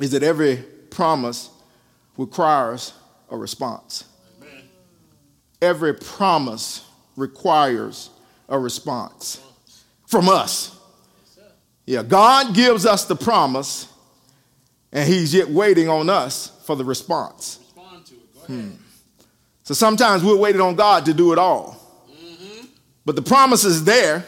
is 0.00 0.12
that 0.12 0.22
every 0.22 0.56
promise 0.90 1.50
requires 2.16 2.94
a 3.30 3.36
response. 3.36 4.04
Every 5.60 5.94
promise 5.94 6.84
requires 7.16 8.10
a 8.48 8.58
response 8.58 9.40
from 10.06 10.28
us. 10.28 10.78
Yeah, 11.86 12.02
God 12.02 12.54
gives 12.54 12.86
us 12.86 13.04
the 13.04 13.16
promise, 13.16 13.88
and 14.92 15.08
He's 15.08 15.34
yet 15.34 15.48
waiting 15.48 15.88
on 15.88 16.08
us 16.10 16.52
for 16.64 16.76
the 16.76 16.84
response. 16.84 17.58
Respond 17.60 18.06
to 18.06 18.14
it. 18.14 18.34
Go 18.34 18.40
hmm. 18.40 18.58
ahead. 18.58 18.78
So 19.64 19.74
sometimes 19.74 20.24
we're 20.24 20.36
waiting 20.36 20.60
on 20.60 20.74
God 20.74 21.04
to 21.06 21.14
do 21.14 21.32
it 21.32 21.38
all. 21.38 21.80
Mm-hmm. 22.10 22.66
But 23.04 23.16
the 23.16 23.22
promise 23.22 23.64
is 23.64 23.84
there, 23.84 24.24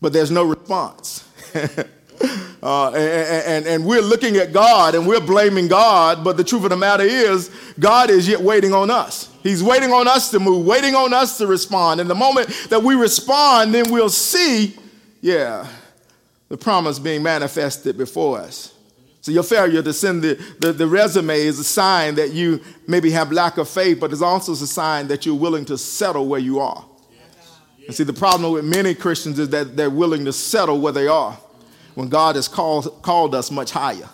but 0.00 0.12
there's 0.12 0.30
no 0.30 0.44
response. 0.44 1.24
uh, 2.62 2.90
and, 2.92 3.46
and, 3.46 3.66
and 3.66 3.84
we're 3.84 4.02
looking 4.02 4.36
at 4.36 4.52
God 4.52 4.94
and 4.94 5.06
we're 5.06 5.20
blaming 5.20 5.68
God, 5.68 6.22
but 6.22 6.36
the 6.36 6.44
truth 6.44 6.64
of 6.64 6.70
the 6.70 6.76
matter 6.76 7.04
is, 7.04 7.50
God 7.78 8.10
is 8.10 8.28
yet 8.28 8.40
waiting 8.40 8.72
on 8.72 8.90
us. 8.90 9.30
He's 9.42 9.62
waiting 9.62 9.92
on 9.92 10.06
us 10.06 10.30
to 10.30 10.38
move, 10.38 10.64
waiting 10.64 10.94
on 10.94 11.12
us 11.12 11.38
to 11.38 11.46
respond. 11.46 12.00
And 12.00 12.08
the 12.08 12.14
moment 12.14 12.48
that 12.70 12.82
we 12.82 12.94
respond, 12.94 13.74
then 13.74 13.90
we'll 13.90 14.08
see, 14.08 14.76
yeah, 15.20 15.66
the 16.48 16.56
promise 16.56 16.98
being 16.98 17.22
manifested 17.22 17.96
before 17.96 18.38
us. 18.38 18.74
So 19.22 19.30
your 19.30 19.44
failure 19.44 19.82
to 19.82 19.92
send 19.92 20.22
the, 20.22 20.34
the, 20.58 20.72
the, 20.72 20.86
resume 20.86 21.40
is 21.40 21.58
a 21.60 21.64
sign 21.64 22.16
that 22.16 22.32
you 22.32 22.60
maybe 22.88 23.10
have 23.12 23.30
lack 23.30 23.56
of 23.56 23.68
faith, 23.68 24.00
but 24.00 24.12
it's 24.12 24.20
also 24.20 24.52
a 24.52 24.56
sign 24.56 25.06
that 25.08 25.24
you're 25.24 25.36
willing 25.36 25.64
to 25.66 25.78
settle 25.78 26.26
where 26.26 26.40
you 26.40 26.58
are. 26.58 26.84
And 27.86 27.94
see, 27.94 28.04
the 28.04 28.12
problem 28.12 28.52
with 28.52 28.64
many 28.64 28.94
Christians 28.94 29.38
is 29.38 29.48
that 29.50 29.76
they're 29.76 29.90
willing 29.90 30.24
to 30.24 30.32
settle 30.32 30.80
where 30.80 30.92
they 30.92 31.06
are 31.06 31.38
when 31.94 32.08
God 32.08 32.36
has 32.36 32.48
called, 32.48 33.02
called 33.02 33.34
us 33.34 33.50
much 33.50 33.70
higher. 33.70 34.08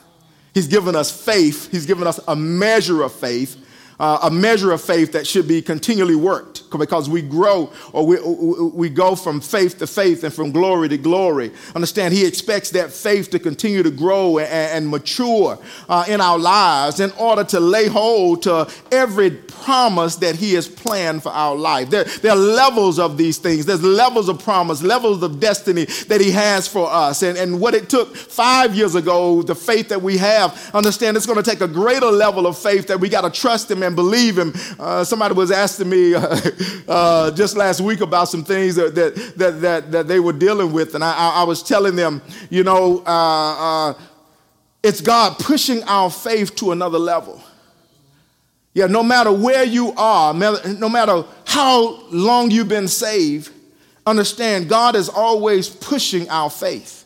He's 0.55 0.67
given 0.67 0.97
us 0.97 1.11
faith, 1.11 1.71
He's 1.71 1.87
given 1.87 2.07
us 2.07 2.19
a 2.27 2.35
measure 2.35 3.03
of 3.03 3.13
faith, 3.13 3.57
uh, 4.01 4.21
a 4.23 4.31
measure 4.31 4.73
of 4.73 4.81
faith 4.81 5.13
that 5.13 5.27
should 5.27 5.49
be 5.49 5.61
continually 5.61 6.15
worked 6.15 6.71
because 6.71 7.09
we 7.09 7.23
grow 7.23 7.73
or 7.93 8.07
we, 8.07 8.21
we 8.21 8.89
go 8.89 9.17
from 9.17 9.41
faith 9.41 9.79
to 9.79 9.87
faith 9.87 10.23
and 10.25 10.33
from 10.33 10.53
glory 10.53 10.89
to 10.89 10.99
glory. 10.99 11.51
Understand, 11.75 12.15
He 12.15 12.27
expects 12.27 12.71
that 12.71 12.93
faith 12.93 13.31
to 13.31 13.39
continue 13.39 13.83
to 13.83 13.91
grow 13.91 14.39
and, 14.39 14.49
and 14.49 14.89
mature 14.89 15.59
uh, 15.89 16.05
in 16.09 16.21
our 16.21 16.39
lives 16.39 17.01
in 17.01 17.11
order 17.13 17.45
to 17.45 17.61
lay 17.61 17.87
hold 17.87 18.43
to 18.43 18.71
every 18.93 19.31
promise 19.31 20.17
that 20.17 20.37
He 20.37 20.55
has 20.55 20.69
planned 20.69 21.23
for 21.23 21.31
our 21.31 21.57
life. 21.57 21.91
There, 21.91 22.05
there 22.05 22.33
are 22.33 22.37
levels 22.37 22.99
of 22.99 23.19
these 23.19 23.39
things. 23.39 23.67
There's 23.67 23.83
levels 23.83 24.29
of 24.29 24.43
promise, 24.43 24.83
levels 24.83 25.23
of 25.23 25.41
destiny 25.41 25.87
that 26.07 26.21
He 26.21 26.31
has 26.31 26.69
for 26.69 26.89
us. 26.91 27.23
And, 27.23 27.37
and 27.37 27.61
what 27.61 27.75
it 27.75 27.89
took 27.89 28.15
five 28.17 28.75
years 28.75 28.95
ago, 28.95 29.43
the 29.43 29.55
faith 29.55 29.89
that 29.89 30.03
we 30.03 30.19
have, 30.19 30.71
understand 30.75 31.17
it's 31.17 31.27
going 31.27 31.43
to 31.43 31.49
take 31.49 31.61
a 31.61 31.69
greater 31.69 32.07
level 32.07 32.47
of 32.47 32.57
faith 32.57 32.87
that 32.89 33.01
we 33.01 33.09
got 33.09 33.23
to 33.23 33.41
trust 33.41 33.71
Him 33.71 33.83
and 33.89 33.97
believe 33.97 34.39
Him. 34.39 34.55
Uh, 34.79 35.03
somebody 35.03 35.35
was 35.35 35.51
asking 35.51 35.91
me 35.91 36.15
uh, 36.89 37.33
just 37.33 37.57
last 37.57 37.81
week 37.81 38.01
about 38.01 38.29
some 38.29 38.45
things 38.45 38.77
that, 38.77 38.95
that, 38.95 39.17
that, 39.37 39.61
that, 39.61 39.91
that 39.91 40.07
they 40.07 40.21
were 40.21 40.33
dealing 40.33 40.73
with, 40.73 40.95
and 40.95 41.03
I, 41.03 41.13
I, 41.13 41.29
I 41.41 41.43
was 41.43 41.63
telling 41.63 41.97
them, 41.97 42.23
you 42.51 42.63
know, 42.63 43.03
uh, 43.05 43.91
uh, 43.91 43.95
it's 44.83 45.01
God 45.01 45.39
pushing 45.39 45.83
our 45.85 46.11
faith 46.11 46.55
to 46.57 46.71
another 46.71 46.99
level. 46.99 47.43
Yeah, 48.75 48.87
no 48.87 49.03
matter 49.03 49.33
where 49.33 49.65
you 49.65 49.93
are, 49.97 50.33
no 50.33 50.89
matter 50.89 51.25
how 51.45 52.01
long 52.11 52.53
you've 52.53 52.69
been 52.69 52.87
saved, 52.87 53.51
understand 54.07 54.69
God 54.69 54.95
is 54.95 55.09
always 55.09 55.69
pushing 55.69 56.29
our 56.29 56.49
faith. 56.49 57.05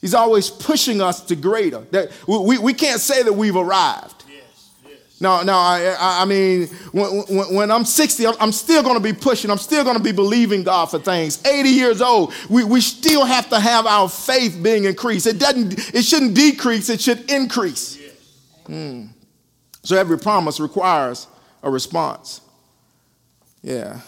He's 0.00 0.14
always 0.14 0.48
pushing 0.48 1.00
us 1.00 1.20
to 1.22 1.36
greater. 1.36 1.80
That 1.90 2.12
we, 2.26 2.58
we 2.58 2.72
can't 2.72 3.00
say 3.00 3.22
that 3.22 3.32
we've 3.32 3.56
arrived. 3.56 4.17
No, 5.20 5.42
no, 5.42 5.52
I, 5.52 5.96
I 5.98 6.24
mean, 6.26 6.68
when, 6.92 7.22
when, 7.26 7.54
when, 7.54 7.70
I'm 7.72 7.84
60, 7.84 8.24
I'm 8.38 8.52
still 8.52 8.84
going 8.84 8.94
to 8.94 9.02
be 9.02 9.12
pushing. 9.12 9.50
I'm 9.50 9.58
still 9.58 9.82
going 9.82 9.96
to 9.96 10.02
be 10.02 10.12
believing 10.12 10.62
God 10.62 10.86
for 10.86 11.00
things. 11.00 11.44
80 11.44 11.68
years 11.70 12.00
old, 12.00 12.32
we, 12.48 12.62
we 12.62 12.80
still 12.80 13.24
have 13.24 13.48
to 13.50 13.58
have 13.58 13.86
our 13.86 14.08
faith 14.08 14.60
being 14.62 14.84
increased. 14.84 15.26
It 15.26 15.40
doesn't, 15.40 15.92
it 15.92 16.04
shouldn't 16.04 16.34
decrease, 16.34 16.88
it 16.88 17.00
should 17.00 17.28
increase. 17.30 17.98
Mm. 18.66 19.08
So 19.82 19.96
every 19.96 20.18
promise 20.18 20.60
requires 20.60 21.26
a 21.64 21.70
response. 21.70 22.40
Yeah, 23.62 24.00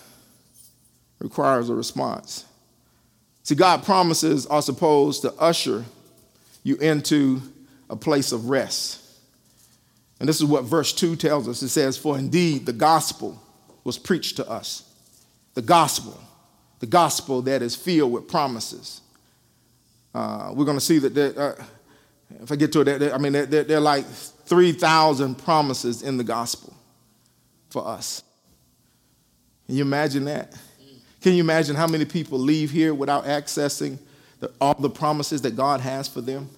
requires 1.18 1.70
a 1.70 1.75
response. 1.75 2.44
See, 3.42 3.57
God 3.57 3.83
promises 3.83 4.46
are 4.46 4.62
supposed 4.62 5.23
to 5.23 5.33
usher 5.35 5.85
you 6.62 6.77
into 6.77 7.42
a 7.88 7.96
place 7.96 8.31
of 8.31 8.49
rest. 8.49 8.99
And 10.20 10.28
this 10.28 10.37
is 10.37 10.44
what 10.44 10.64
verse 10.64 10.92
2 10.92 11.16
tells 11.16 11.48
us. 11.48 11.62
It 11.62 11.70
says, 11.70 11.96
For 11.96 12.18
indeed 12.18 12.66
the 12.66 12.74
gospel 12.74 13.42
was 13.83 13.98
preached 13.98 14.37
to 14.37 14.48
us. 14.48 14.85
The 15.54 15.62
gospel, 15.62 16.20
the 16.78 16.87
gospel 16.87 17.42
that 17.42 17.62
is 17.62 17.74
filled 17.74 18.12
with 18.12 18.28
promises. 18.28 19.00
Uh, 20.14 20.52
we're 20.54 20.66
going 20.66 20.76
to 20.76 20.85
see 20.85 20.98
that, 20.98 21.37
uh, 21.37 21.54
if 22.42 22.52
I 22.52 22.56
get 22.56 22.70
to 22.72 22.83
it, 22.83 23.12
I 23.12 23.18
mean, 23.18 23.33
there, 23.33 23.46
there 23.46 23.78
are 23.78 23.80
like 23.80 24.06
3,000 24.06 25.37
promises 25.37 26.02
in 26.02 26.18
the 26.18 26.24
gospel 26.24 26.74
for 27.70 27.87
us. 27.87 28.22
Can 29.66 29.76
you 29.76 29.83
imagine 29.83 30.24
that? 30.26 30.54
Can 31.22 31.35
you 31.35 31.42
imagine 31.42 31.76
how 31.76 31.87
many 31.87 32.04
people 32.04 32.38
leave 32.38 32.70
here 32.70 32.92
without 32.92 33.24
accessing 33.24 33.98
the, 34.40 34.50
all 34.61 34.74
the 34.74 34.90
promises 34.90 35.42
that 35.42 35.54
God 35.54 35.80
has 35.80 36.09
for 36.09 36.20
them? 36.20 36.50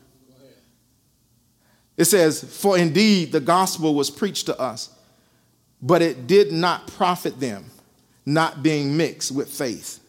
It 1.97 2.05
says, 2.05 2.43
For 2.43 2.79
indeed 2.79 3.33
the 3.33 3.41
gospel 3.41 3.95
was 3.95 4.11
preached 4.11 4.47
to 4.47 4.59
us, 4.59 4.91
but 5.81 6.03
it 6.03 6.27
did 6.27 6.53
not 6.53 6.87
profit 6.87 7.39
them, 7.39 7.71
not 8.25 8.63
being 8.63 8.97
mixed 8.97 9.33
with 9.33 9.49
faith. 9.49 10.01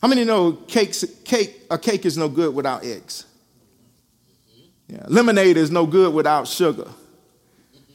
How 0.00 0.08
many 0.08 0.24
know 0.24 0.52
cakes, 0.52 1.04
cake, 1.24 1.62
a 1.70 1.78
cake 1.78 2.06
is 2.06 2.16
no 2.16 2.28
good 2.28 2.54
without 2.54 2.84
eggs? 2.84 3.26
Yeah. 4.88 5.04
Lemonade 5.08 5.56
is 5.56 5.70
no 5.70 5.86
good 5.86 6.12
without 6.12 6.48
sugar. 6.48 6.88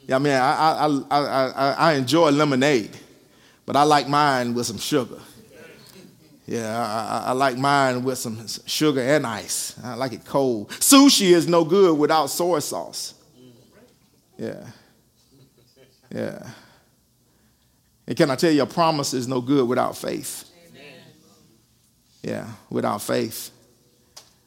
Yeah, 0.06 0.16
I 0.16 0.18
mean, 0.18 0.32
I, 0.32 0.86
I, 0.86 1.00
I, 1.10 1.50
I, 1.50 1.72
I 1.72 1.92
enjoy 1.94 2.30
lemonade, 2.30 2.96
but 3.66 3.74
I 3.74 3.82
like 3.82 4.08
mine 4.08 4.54
with 4.54 4.66
some 4.66 4.78
sugar. 4.78 5.18
Yeah, 6.46 6.78
I, 6.78 7.30
I, 7.30 7.32
like 7.32 7.58
mine 7.58 8.04
with 8.04 8.18
some 8.18 8.46
sugar 8.66 9.00
and 9.00 9.26
ice. 9.26 9.74
I 9.82 9.94
like 9.94 10.12
it 10.12 10.24
cold. 10.24 10.70
Sushi 10.70 11.32
is 11.32 11.48
no 11.48 11.64
good 11.64 11.98
without 11.98 12.28
soy 12.28 12.60
sauce. 12.60 13.14
Yeah. 14.38 14.64
Yeah. 16.14 16.46
And 18.06 18.16
can 18.16 18.30
I 18.30 18.36
tell 18.36 18.52
you, 18.52 18.62
a 18.62 18.66
promise 18.66 19.12
is 19.12 19.26
no 19.26 19.40
good 19.40 19.66
without 19.68 19.96
faith. 19.96 20.48
Amen. 20.68 20.92
Yeah, 22.22 22.48
without 22.70 23.02
faith. 23.02 23.50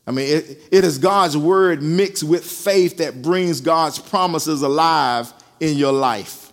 I 0.07 0.11
mean, 0.11 0.37
it, 0.37 0.57
it 0.71 0.83
is 0.85 0.97
God's 0.97 1.35
word 1.35 1.83
mixed 1.83 2.23
with 2.23 2.45
faith 2.45 2.97
that 2.97 3.21
brings 3.21 3.61
God's 3.61 3.99
promises 3.99 4.61
alive 4.61 5.31
in 5.59 5.77
your 5.77 5.91
life. 5.91 6.48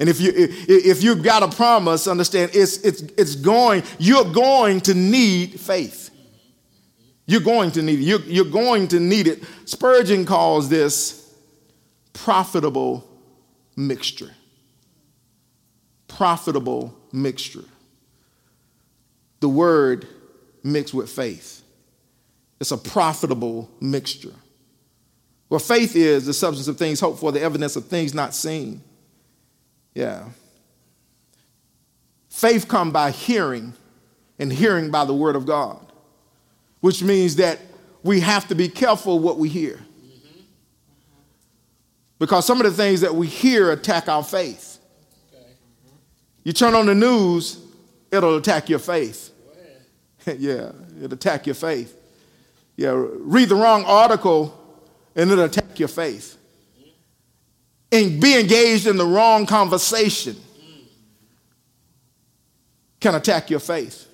And 0.00 0.08
if 0.08 0.18
you 0.18 0.32
if 0.34 1.02
you've 1.02 1.22
got 1.22 1.42
a 1.42 1.48
promise, 1.54 2.06
understand 2.08 2.52
it's 2.54 2.78
it's 2.78 3.02
it's 3.02 3.34
going, 3.36 3.82
you're 3.98 4.24
going 4.24 4.80
to 4.82 4.94
need 4.94 5.60
faith. 5.60 6.10
You're 7.26 7.42
going 7.42 7.70
to 7.72 7.82
need 7.82 8.00
it. 8.00 8.04
You're, 8.04 8.20
you're 8.22 8.44
going 8.46 8.88
to 8.88 8.98
need 8.98 9.28
it. 9.28 9.44
Spurgeon 9.66 10.24
calls 10.24 10.70
this 10.70 11.32
profitable 12.14 13.06
mixture. 13.76 14.30
Profitable 16.08 16.98
mixture. 17.12 17.64
The 19.40 19.50
word 19.50 20.08
mixed 20.64 20.94
with 20.94 21.10
faith. 21.10 21.62
It's 22.58 22.72
a 22.72 22.78
profitable 22.78 23.70
mixture. 23.80 24.34
Well, 25.50 25.60
faith 25.60 25.94
is 25.94 26.24
the 26.24 26.34
substance 26.34 26.68
of 26.68 26.78
things 26.78 27.00
hoped 27.00 27.20
for, 27.20 27.32
the 27.32 27.42
evidence 27.42 27.76
of 27.76 27.86
things 27.86 28.14
not 28.14 28.34
seen. 28.34 28.82
Yeah. 29.94 30.24
Faith 32.28 32.68
come 32.68 32.90
by 32.90 33.10
hearing 33.10 33.74
and 34.38 34.52
hearing 34.52 34.90
by 34.90 35.04
the 35.04 35.14
word 35.14 35.36
of 35.36 35.46
God, 35.46 35.84
which 36.80 37.02
means 37.02 37.36
that 37.36 37.58
we 38.02 38.20
have 38.20 38.48
to 38.48 38.54
be 38.54 38.68
careful 38.68 39.18
what 39.18 39.38
we 39.38 39.48
hear. 39.48 39.78
Because 42.18 42.46
some 42.46 42.60
of 42.60 42.64
the 42.64 42.72
things 42.72 43.00
that 43.00 43.14
we 43.14 43.26
hear 43.26 43.72
attack 43.72 44.08
our 44.08 44.22
faith. 44.22 44.78
You 46.44 46.52
turn 46.52 46.74
on 46.74 46.86
the 46.86 46.94
news, 46.94 47.58
it'll 48.10 48.36
attack 48.36 48.68
your 48.68 48.78
faith. 48.78 49.30
yeah, 50.26 50.72
it'll 50.98 51.14
attack 51.14 51.46
your 51.46 51.54
faith. 51.54 51.96
Yeah, 52.76 52.92
read 52.94 53.48
the 53.48 53.54
wrong 53.54 53.84
article 53.84 54.56
and 55.14 55.30
it'll 55.30 55.44
attack 55.44 55.78
your 55.78 55.88
faith 55.88 56.39
and 57.92 58.20
be 58.20 58.38
engaged 58.38 58.86
in 58.86 58.96
the 58.96 59.06
wrong 59.06 59.46
conversation 59.46 60.36
can 63.00 63.14
attack 63.14 63.50
your 63.50 63.60
faith. 63.60 64.06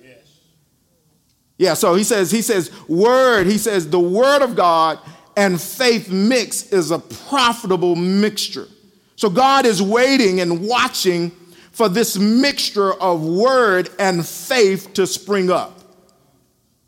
Yeah, 1.57 1.73
so 1.73 1.95
he 1.95 2.03
says, 2.03 2.29
he 2.29 2.41
says, 2.41 2.71
word, 2.87 3.47
he 3.47 3.57
says, 3.57 3.89
the 3.89 3.99
word 3.99 4.43
of 4.43 4.55
God 4.55 4.99
and 5.35 5.59
faith 5.59 6.09
mix 6.09 6.71
is 6.71 6.91
a 6.91 6.99
profitable 6.99 7.95
mixture. 7.95 8.67
So 9.15 9.29
God 9.29 9.65
is 9.65 9.81
waiting 9.81 10.39
and 10.39 10.67
watching 10.67 11.31
for 11.71 11.89
this 11.89 12.17
mixture 12.17 12.93
of 12.93 13.23
word 13.23 13.89
and 13.99 14.25
faith 14.25 14.93
to 14.93 15.07
spring 15.07 15.49
up. 15.49 15.79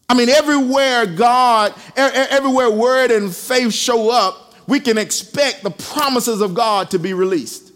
I 0.07 0.15
mean, 0.15 0.29
everywhere 0.29 1.05
God, 1.05 1.73
everywhere 1.95 2.69
word 2.71 3.11
and 3.11 3.35
faith 3.35 3.73
show 3.73 4.09
up, 4.09 4.48
we 4.69 4.79
can 4.79 4.97
expect 4.97 5.63
the 5.63 5.71
promises 5.71 6.41
of 6.41 6.53
God 6.53 6.91
to 6.91 6.99
be 6.99 7.13
released. 7.13 7.73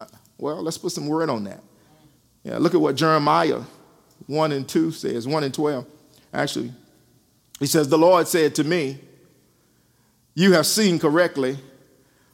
Uh, 0.00 0.06
well, 0.38 0.62
let's 0.62 0.78
put 0.78 0.92
some 0.92 1.06
word 1.06 1.28
on 1.28 1.44
that. 1.44 1.62
Yeah, 2.42 2.56
look 2.58 2.74
at 2.74 2.80
what 2.80 2.96
Jeremiah 2.96 3.60
1 4.26 4.52
and 4.52 4.66
2 4.66 4.90
says, 4.92 5.28
1 5.28 5.44
and 5.44 5.52
12. 5.52 5.86
Actually, 6.32 6.72
he 7.60 7.66
says, 7.66 7.88
The 7.88 7.98
Lord 7.98 8.26
said 8.26 8.54
to 8.56 8.64
me, 8.64 8.98
You 10.34 10.52
have 10.54 10.66
seen 10.66 10.98
correctly, 10.98 11.58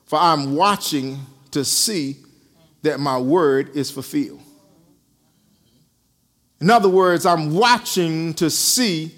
for 0.06 0.18
I'm 0.18 0.54
watching 0.54 1.18
to 1.50 1.64
see 1.64 2.18
that 2.82 3.00
my 3.00 3.18
word 3.18 3.74
is 3.76 3.90
fulfilled. 3.90 4.40
In 6.60 6.70
other 6.70 6.88
words, 6.88 7.26
I'm 7.26 7.52
watching 7.54 8.32
to 8.34 8.48
see 8.48 9.14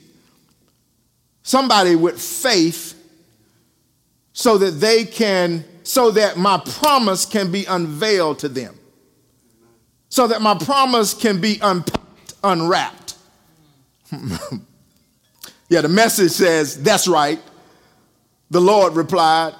somebody 1.42 1.96
with 1.96 2.20
faith 2.20 2.99
so 4.32 4.58
that 4.58 4.72
they 4.72 5.04
can, 5.04 5.64
so 5.82 6.10
that 6.12 6.36
my 6.36 6.58
promise 6.58 7.26
can 7.26 7.50
be 7.50 7.64
unveiled 7.64 8.38
to 8.40 8.48
them. 8.48 8.76
So 10.08 10.26
that 10.26 10.42
my 10.42 10.56
promise 10.56 11.14
can 11.14 11.40
be 11.40 11.58
unpacked, 11.62 12.34
unwrapped. 12.42 13.14
yeah, 15.68 15.80
the 15.82 15.88
message 15.88 16.32
says, 16.32 16.82
That's 16.82 17.06
right. 17.06 17.40
The 18.50 18.60
Lord 18.60 18.94
replied, 18.94 19.54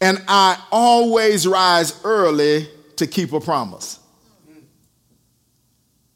And 0.00 0.22
I 0.28 0.62
always 0.70 1.46
rise 1.46 2.00
early 2.04 2.68
to 2.96 3.06
keep 3.06 3.32
a 3.32 3.40
promise. 3.40 3.98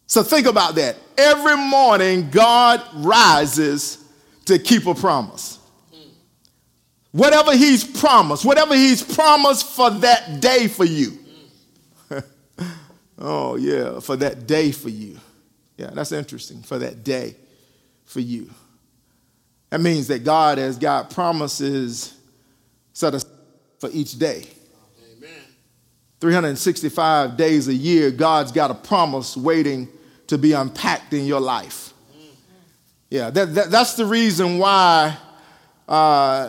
So 0.06 0.22
think 0.22 0.46
about 0.46 0.76
that. 0.76 0.96
Every 1.18 1.56
morning, 1.56 2.30
God 2.30 2.80
rises 2.94 3.98
to 4.44 4.58
keep 4.58 4.86
a 4.86 4.94
promise. 4.94 5.58
Whatever 7.14 7.56
he's 7.56 7.84
promised, 7.84 8.44
whatever 8.44 8.74
he's 8.74 9.00
promised 9.00 9.68
for 9.68 9.88
that 9.88 10.40
day 10.40 10.66
for 10.66 10.84
you. 10.84 11.16
oh, 13.20 13.54
yeah, 13.54 14.00
for 14.00 14.16
that 14.16 14.48
day 14.48 14.72
for 14.72 14.88
you. 14.88 15.20
Yeah, 15.76 15.90
that's 15.92 16.10
interesting. 16.10 16.64
For 16.64 16.76
that 16.80 17.04
day 17.04 17.36
for 18.04 18.18
you. 18.18 18.50
That 19.70 19.80
means 19.80 20.08
that 20.08 20.24
God 20.24 20.58
has 20.58 20.76
got 20.76 21.10
promises 21.10 22.18
set 22.92 23.14
aside 23.14 23.30
for 23.78 23.90
each 23.92 24.18
day. 24.18 24.48
Amen. 25.16 25.30
365 26.18 27.36
days 27.36 27.68
a 27.68 27.74
year, 27.74 28.10
God's 28.10 28.50
got 28.50 28.72
a 28.72 28.74
promise 28.74 29.36
waiting 29.36 29.88
to 30.26 30.36
be 30.36 30.50
unpacked 30.50 31.12
in 31.12 31.26
your 31.26 31.40
life. 31.40 31.92
Yeah, 33.08 33.30
that, 33.30 33.54
that, 33.54 33.70
that's 33.70 33.94
the 33.94 34.04
reason 34.04 34.58
why 34.58 35.16
uh, 35.88 36.48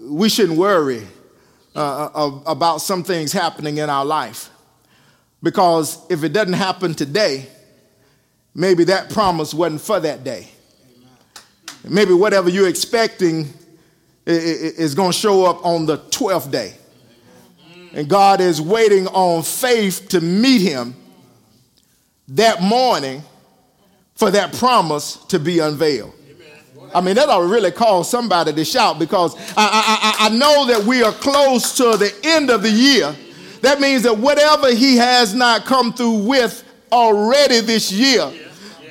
we 0.00 0.28
shouldn't 0.28 0.58
worry 0.58 1.02
uh, 1.74 2.40
about 2.46 2.78
some 2.78 3.02
things 3.02 3.32
happening 3.32 3.78
in 3.78 3.90
our 3.90 4.04
life. 4.04 4.50
Because 5.42 5.98
if 6.10 6.24
it 6.24 6.32
doesn't 6.32 6.54
happen 6.54 6.94
today, 6.94 7.46
maybe 8.54 8.84
that 8.84 9.10
promise 9.10 9.54
wasn't 9.54 9.80
for 9.80 10.00
that 10.00 10.24
day. 10.24 10.48
Maybe 11.88 12.12
whatever 12.12 12.48
you're 12.48 12.68
expecting 12.68 13.52
is 14.26 14.94
going 14.94 15.12
to 15.12 15.18
show 15.18 15.44
up 15.46 15.64
on 15.64 15.86
the 15.86 15.98
12th 15.98 16.50
day. 16.50 16.74
And 17.92 18.08
God 18.08 18.40
is 18.40 18.60
waiting 18.60 19.06
on 19.08 19.42
faith 19.42 20.08
to 20.08 20.20
meet 20.20 20.60
him 20.60 20.94
that 22.28 22.60
morning 22.60 23.22
for 24.16 24.30
that 24.30 24.52
promise 24.54 25.16
to 25.26 25.38
be 25.38 25.60
unveiled. 25.60 26.12
I 26.96 27.02
mean, 27.02 27.14
that 27.16 27.28
ought 27.28 27.40
to 27.40 27.46
really 27.46 27.72
cause 27.72 28.10
somebody 28.10 28.54
to 28.54 28.64
shout 28.64 28.98
because 28.98 29.36
I, 29.54 30.16
I, 30.18 30.26
I 30.26 30.28
know 30.30 30.66
that 30.68 30.82
we 30.84 31.02
are 31.02 31.12
close 31.12 31.76
to 31.76 31.98
the 31.98 32.10
end 32.24 32.48
of 32.48 32.62
the 32.62 32.70
year. 32.70 33.14
That 33.60 33.82
means 33.82 34.04
that 34.04 34.16
whatever 34.16 34.74
he 34.74 34.96
has 34.96 35.34
not 35.34 35.66
come 35.66 35.92
through 35.92 36.24
with 36.24 36.64
already 36.90 37.60
this 37.60 37.92
year 37.92 38.32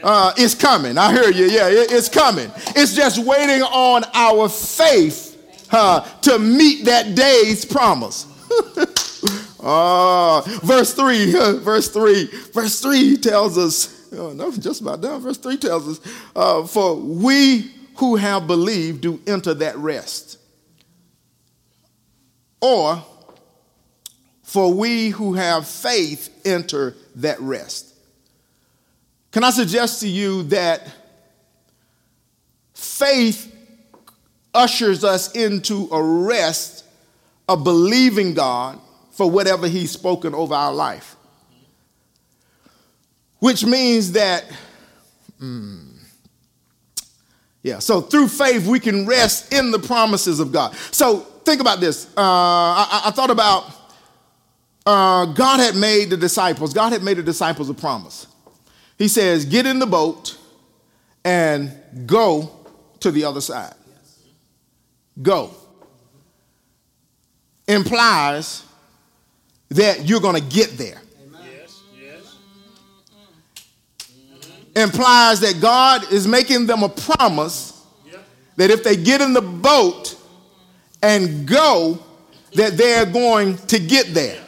uh, 0.04 0.34
is 0.38 0.54
coming. 0.54 1.00
I 1.00 1.14
hear 1.14 1.32
you. 1.32 1.46
Yeah, 1.46 1.68
it, 1.68 1.92
it's 1.92 2.08
coming. 2.08 2.52
It's 2.76 2.96
just 2.96 3.26
waiting 3.26 3.64
on 3.64 4.04
our 4.14 4.50
faith 4.50 5.68
uh, 5.72 6.02
to 6.22 6.38
meet 6.38 6.86
that 6.86 7.16
day's 7.16 7.66
promise. 7.66 8.28
uh, 9.62 10.42
verse 10.64 10.94
3, 10.94 11.32
verse 11.58 11.88
3, 11.90 12.26
verse 12.54 12.80
3 12.82 13.18
tells 13.18 13.58
us, 13.58 14.08
oh, 14.14 14.32
no, 14.32 14.52
just 14.52 14.82
about 14.82 15.02
done. 15.02 15.22
Verse 15.22 15.40
3 15.40 15.58
tells 15.58 15.88
us, 15.98 16.14
uh, 16.36 16.64
for 16.68 16.98
we 16.98 17.72
who 17.96 18.16
have 18.16 18.48
believed 18.48 19.02
do 19.02 19.20
enter 19.26 19.54
that 19.54 19.78
rest. 19.78 20.38
Or, 22.62 23.04
for 24.44 24.74
we 24.74 25.10
who 25.10 25.34
have 25.34 25.68
faith 25.68 26.30
enter 26.46 26.96
that 27.16 27.40
rest. 27.40 27.94
Can 29.32 29.44
I 29.44 29.50
suggest 29.50 30.00
to 30.02 30.08
you 30.08 30.44
that 30.44 30.88
faith 32.74 33.54
ushers 34.54 35.04
us 35.04 35.34
into 35.34 35.90
a 35.92 36.02
rest 36.02 36.86
of 37.48 37.64
believing 37.64 38.34
God 38.34 38.80
for 39.12 39.30
whatever 39.30 39.68
He's 39.68 39.92
spoken 39.92 40.34
over 40.34 40.54
our 40.54 40.74
life? 40.74 41.16
Which 43.40 43.66
means 43.66 44.14
that, 44.14 44.46
mm, 45.42 45.95
yeah, 47.66 47.80
so 47.80 48.00
through 48.00 48.28
faith, 48.28 48.68
we 48.68 48.80
can 48.80 49.08
rest 49.08 49.52
in 49.52 49.72
the 49.72 49.80
promises 49.80 50.40
of 50.40 50.52
God. 50.52 50.76
So 50.92 51.22
think 51.46 51.62
about 51.62 51.80
this. 51.80 52.06
Uh, 52.16 52.22
I, 52.22 53.02
I, 53.06 53.10
thought 53.10 53.32
about 53.32 53.66
uh, 54.86 55.26
God 55.26 55.60
had 55.60 55.76
made 55.76 56.12
the 56.12 56.16
disciples, 56.18 56.76
God 56.76 56.94
had 56.94 57.02
made 57.02 57.18
the 57.18 57.24
disciples 57.24 57.68
a 57.68 57.74
promise. 57.74 58.28
He 59.00 59.08
says, 59.08 59.46
Get 59.46 59.66
in 59.66 59.80
the 59.80 59.88
boat 59.88 60.38
and 61.24 61.76
go 62.06 62.52
to 63.00 63.10
the 63.10 63.26
other 63.26 63.42
side. 63.42 63.74
Go. 65.20 65.50
Implies 67.68 68.64
that 69.70 70.08
you're 70.08 70.22
going 70.22 70.36
to 70.36 70.56
get 70.56 70.78
there. 70.78 71.02
Implies 74.76 75.40
that 75.40 75.62
God 75.62 76.12
is 76.12 76.28
making 76.28 76.68
them 76.68 76.84
a 76.84 76.90
promise 76.90 77.72
that 78.58 78.72
if 78.72 78.84
they 78.84 78.96
get 78.96 79.22
in 79.22 79.34
the 79.34 79.42
boat 79.42 80.16
and 81.02 81.48
go, 81.48 82.00
that 82.54 82.78
they're 82.78 83.06
going 83.06 83.58
to 83.58 83.80
get 83.80 84.14
there. 84.14 84.42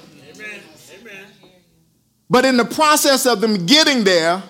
But 2.29 2.45
in 2.45 2.57
the 2.57 2.65
process 2.65 3.25
of 3.25 3.41
them 3.41 3.65
getting 3.65 4.03
there, 4.03 4.43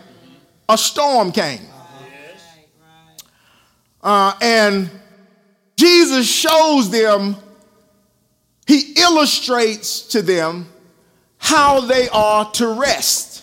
a 0.68 0.78
storm 0.78 1.32
came. 1.32 1.62
Uh, 4.02 4.34
and 4.42 4.90
Jesus 5.76 6.28
shows 6.28 6.90
them, 6.90 7.36
he 8.66 8.94
illustrates 8.98 10.02
to 10.08 10.22
them 10.22 10.68
how 11.38 11.82
they 11.82 12.10
are 12.10 12.50
to 12.52 12.68
rest 12.80 13.37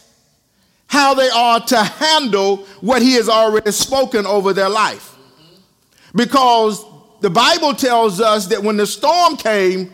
how 0.95 1.13
they 1.13 1.29
are 1.29 1.59
to 1.59 1.77
handle 1.77 2.59
what 2.81 3.03
he 3.03 3.15
has 3.15 3.29
already 3.29 3.73
spoken 3.73 4.25
over 4.27 4.53
their 4.53 4.69
life. 4.69 5.17
Because 6.15 6.87
the 7.21 7.31
Bible 7.31 7.75
tells 7.75 8.21
us 8.21 8.47
that 8.47 8.63
when 8.63 8.77
the 8.77 8.87
storm 8.87 9.37
came, 9.37 9.93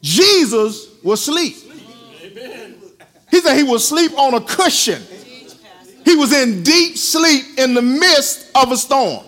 Jesus 0.00 0.88
was 1.02 1.20
asleep. 1.20 1.54
He 3.30 3.40
said 3.42 3.58
he 3.58 3.62
was 3.62 3.84
asleep 3.84 4.18
on 4.18 4.32
a 4.32 4.40
cushion. 4.40 5.02
He 6.06 6.16
was 6.16 6.32
in 6.32 6.62
deep 6.62 6.96
sleep 6.96 7.58
in 7.58 7.74
the 7.74 7.82
midst 7.82 8.50
of 8.56 8.72
a 8.72 8.76
storm, 8.78 9.26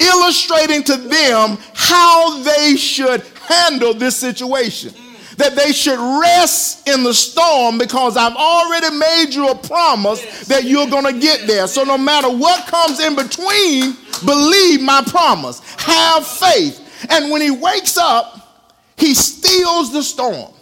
illustrating 0.00 0.84
to 0.84 0.96
them 0.96 1.58
how 1.74 2.40
they 2.44 2.76
should 2.76 3.22
handle 3.48 3.92
this 3.92 4.16
situation 4.16 4.94
that 5.40 5.56
they 5.56 5.72
should 5.72 5.98
rest 6.20 6.86
in 6.86 7.02
the 7.02 7.14
storm 7.14 7.78
because 7.78 8.16
I've 8.16 8.36
already 8.36 8.94
made 8.94 9.30
you 9.30 9.48
a 9.48 9.54
promise 9.56 10.46
that 10.46 10.64
you're 10.64 10.88
going 10.88 11.06
to 11.06 11.18
get 11.18 11.46
there. 11.46 11.66
So 11.66 11.82
no 11.82 11.96
matter 11.96 12.28
what 12.28 12.66
comes 12.66 13.00
in 13.00 13.16
between, 13.16 13.96
believe 14.24 14.82
my 14.82 15.02
promise. 15.06 15.60
Have 15.78 16.26
faith. 16.26 17.06
And 17.08 17.30
when 17.30 17.40
he 17.40 17.50
wakes 17.50 17.96
up, 17.96 18.68
he 18.98 19.14
steals 19.14 19.92
the 19.92 20.02
storm. 20.02 20.52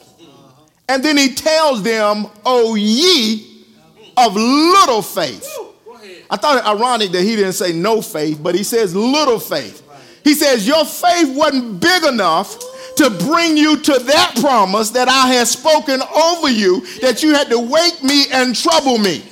And 0.89 1.05
then 1.05 1.17
he 1.17 1.35
tells 1.35 1.83
them, 1.83 2.29
O 2.47 2.77
ye 2.77 3.65
of 4.17 4.37
little 4.37 5.03
faith. 5.03 5.47
I 6.31 6.37
thought 6.37 6.59
it 6.59 6.65
ironic 6.65 7.11
that 7.13 7.23
he 7.23 7.35
didn't 7.35 7.55
say 7.55 7.73
no 7.73 8.01
faith, 8.01 8.39
but 8.41 8.55
he 8.55 8.63
says 8.63 8.95
little 8.95 9.41
faith. 9.41 9.83
He 10.23 10.35
says, 10.35 10.69
Your 10.69 10.85
faith 10.85 11.37
wasn't 11.37 11.81
big 11.81 12.05
enough 12.05 12.57
to 12.99 13.11
bring 13.11 13.57
you 13.57 13.77
to 13.77 13.99
that 13.99 14.37
promise 14.41 14.91
that 14.91 15.09
I 15.09 15.29
had 15.29 15.47
spoken 15.47 16.01
over 16.03 16.51
you, 16.51 16.81
that 17.01 17.23
you 17.23 17.33
had 17.33 17.49
to 17.51 17.59
wake 17.59 18.03
me 18.03 18.25
and 18.33 18.55
trouble 18.55 18.99
me. 18.99 19.23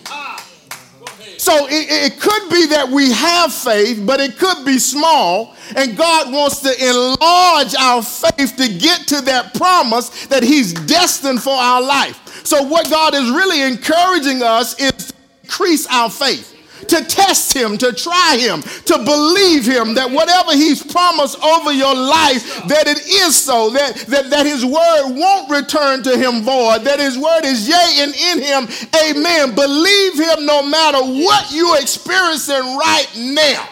So 1.38 1.66
it, 1.66 2.12
it, 2.12 2.20
could 2.20 2.48
be 2.50 2.66
that 2.68 2.88
we 2.88 3.12
have 3.12 3.52
faith, 3.52 4.02
but 4.04 4.20
it 4.20 4.38
could 4.38 4.64
be 4.64 4.78
small. 4.78 5.54
And 5.76 5.96
God 5.96 6.32
wants 6.32 6.60
to 6.60 6.72
enlarge 6.72 7.74
our 7.78 8.02
faith 8.02 8.56
to 8.56 8.68
get 8.68 9.06
to 9.08 9.20
that 9.22 9.54
promise 9.54 10.26
that 10.26 10.42
He's 10.42 10.72
destined 10.72 11.42
for 11.42 11.54
our 11.54 11.82
life. 11.82 12.44
So, 12.44 12.62
what 12.62 12.90
God 12.90 13.14
is 13.14 13.30
really 13.30 13.62
encouraging 13.62 14.42
us 14.42 14.80
is 14.80 14.92
to 14.92 15.14
increase 15.44 15.86
our 15.88 16.10
faith 16.10 16.55
to 16.88 17.04
test 17.04 17.52
him, 17.52 17.78
to 17.78 17.92
try 17.92 18.36
him, 18.38 18.62
to 18.62 18.98
believe 18.98 19.66
him 19.66 19.94
that 19.94 20.10
whatever 20.10 20.52
he's 20.52 20.82
promised 20.82 21.42
over 21.42 21.72
your 21.72 21.94
life, 21.94 22.62
that 22.68 22.86
it 22.86 22.98
is 23.06 23.36
so, 23.36 23.70
that, 23.70 23.96
that, 24.08 24.30
that 24.30 24.46
his 24.46 24.64
word 24.64 25.14
won't 25.14 25.50
return 25.50 26.02
to 26.02 26.16
him 26.16 26.42
void, 26.42 26.82
that 26.84 26.98
his 26.98 27.18
word 27.18 27.44
is 27.44 27.68
yea 27.68 28.02
and 28.02 28.14
in 28.14 28.42
him, 28.42 28.68
amen. 29.04 29.54
Believe 29.54 30.18
him 30.18 30.46
no 30.46 30.62
matter 30.62 30.98
what 30.98 31.52
you're 31.52 31.80
experiencing 31.80 32.76
right 32.76 33.08
now. 33.16 33.68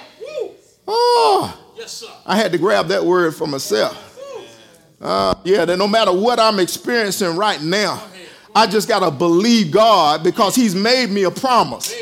Oh, 0.87 1.61
I 2.27 2.37
had 2.37 2.53
to 2.53 2.59
grab 2.59 2.88
that 2.88 3.05
word 3.05 3.35
for 3.35 3.46
myself. 3.46 4.00
Uh, 5.00 5.35
yeah, 5.44 5.64
that 5.64 5.77
no 5.77 5.87
matter 5.87 6.12
what 6.12 6.40
I'm 6.40 6.59
experiencing 6.61 7.37
right 7.37 7.61
now, 7.61 8.03
I 8.55 8.66
just 8.66 8.88
got 8.88 9.00
to 9.00 9.11
believe 9.11 9.70
God 9.70 10.22
because 10.22 10.55
He's 10.55 10.74
made 10.74 11.11
me 11.11 11.24
a 11.24 11.31
promise. 11.31 11.94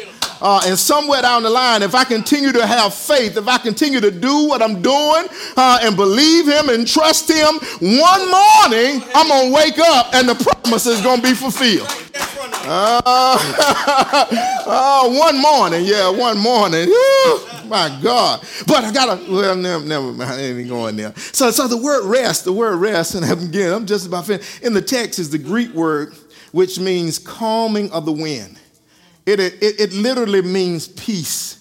Uh, 0.42 0.60
and 0.66 0.76
somewhere 0.76 1.22
down 1.22 1.44
the 1.44 1.50
line, 1.50 1.82
if 1.82 1.94
I 1.94 2.02
continue 2.02 2.50
to 2.50 2.66
have 2.66 2.92
faith, 2.92 3.36
if 3.36 3.46
I 3.46 3.58
continue 3.58 4.00
to 4.00 4.10
do 4.10 4.48
what 4.48 4.60
I'm 4.60 4.82
doing 4.82 5.26
uh, 5.56 5.78
and 5.82 5.94
believe 5.94 6.48
Him 6.48 6.68
and 6.68 6.86
trust 6.86 7.30
Him, 7.30 7.54
one 7.80 8.20
morning 8.28 9.02
I'm 9.14 9.28
going 9.28 9.48
to 9.50 9.54
wake 9.54 9.78
up 9.78 10.12
and 10.14 10.28
the 10.28 10.34
promise 10.34 10.86
is 10.86 11.00
going 11.00 11.20
to 11.20 11.22
be 11.22 11.34
fulfilled. 11.34 11.86
Uh, 12.64 13.02
uh, 14.66 15.08
one 15.10 15.40
morning, 15.40 15.84
yeah, 15.84 16.10
one 16.10 16.36
morning. 16.38 16.88
my 17.66 17.96
God. 18.02 18.40
But 18.66 18.82
I 18.82 18.92
got 18.92 19.18
to, 19.18 19.32
well, 19.32 19.54
never, 19.54 19.84
never 19.84 20.12
mind. 20.12 20.30
I 20.30 20.40
ain't 20.40 20.68
going 20.68 20.96
there. 20.96 21.14
So, 21.16 21.52
so 21.52 21.68
the 21.68 21.76
word 21.76 22.04
rest, 22.04 22.44
the 22.44 22.52
word 22.52 22.76
rest, 22.78 23.14
and 23.14 23.24
again, 23.30 23.72
I'm 23.72 23.86
just 23.86 24.08
about 24.08 24.26
finished. 24.26 24.62
In 24.62 24.74
the 24.74 24.82
text 24.82 25.20
is 25.20 25.30
the 25.30 25.38
Greek 25.38 25.72
word 25.72 26.14
which 26.52 26.78
means 26.78 27.18
calming 27.18 27.90
of 27.92 28.04
the 28.04 28.12
wind. 28.12 28.58
It, 29.24 29.40
it, 29.40 29.80
it 29.80 29.92
literally 29.92 30.42
means 30.42 30.88
peace. 30.88 31.58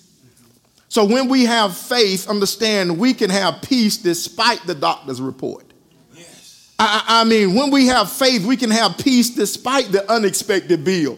So 0.89 1.05
when 1.05 1.29
we 1.29 1.45
have 1.45 1.77
faith, 1.77 2.29
understand 2.29 2.97
we 2.97 3.13
can 3.13 3.29
have 3.29 3.61
peace 3.61 3.97
despite 3.97 4.61
the 4.65 4.75
doctor's 4.75 5.21
report. 5.21 5.65
Yes. 6.13 6.73
I, 6.77 7.03
I 7.07 7.23
mean, 7.23 7.55
when 7.55 7.71
we 7.71 7.87
have 7.87 8.11
faith, 8.11 8.45
we 8.45 8.57
can 8.57 8.71
have 8.71 8.97
peace 8.97 9.29
despite 9.29 9.91
the 9.91 10.11
unexpected 10.11 10.83
bill. 10.83 11.17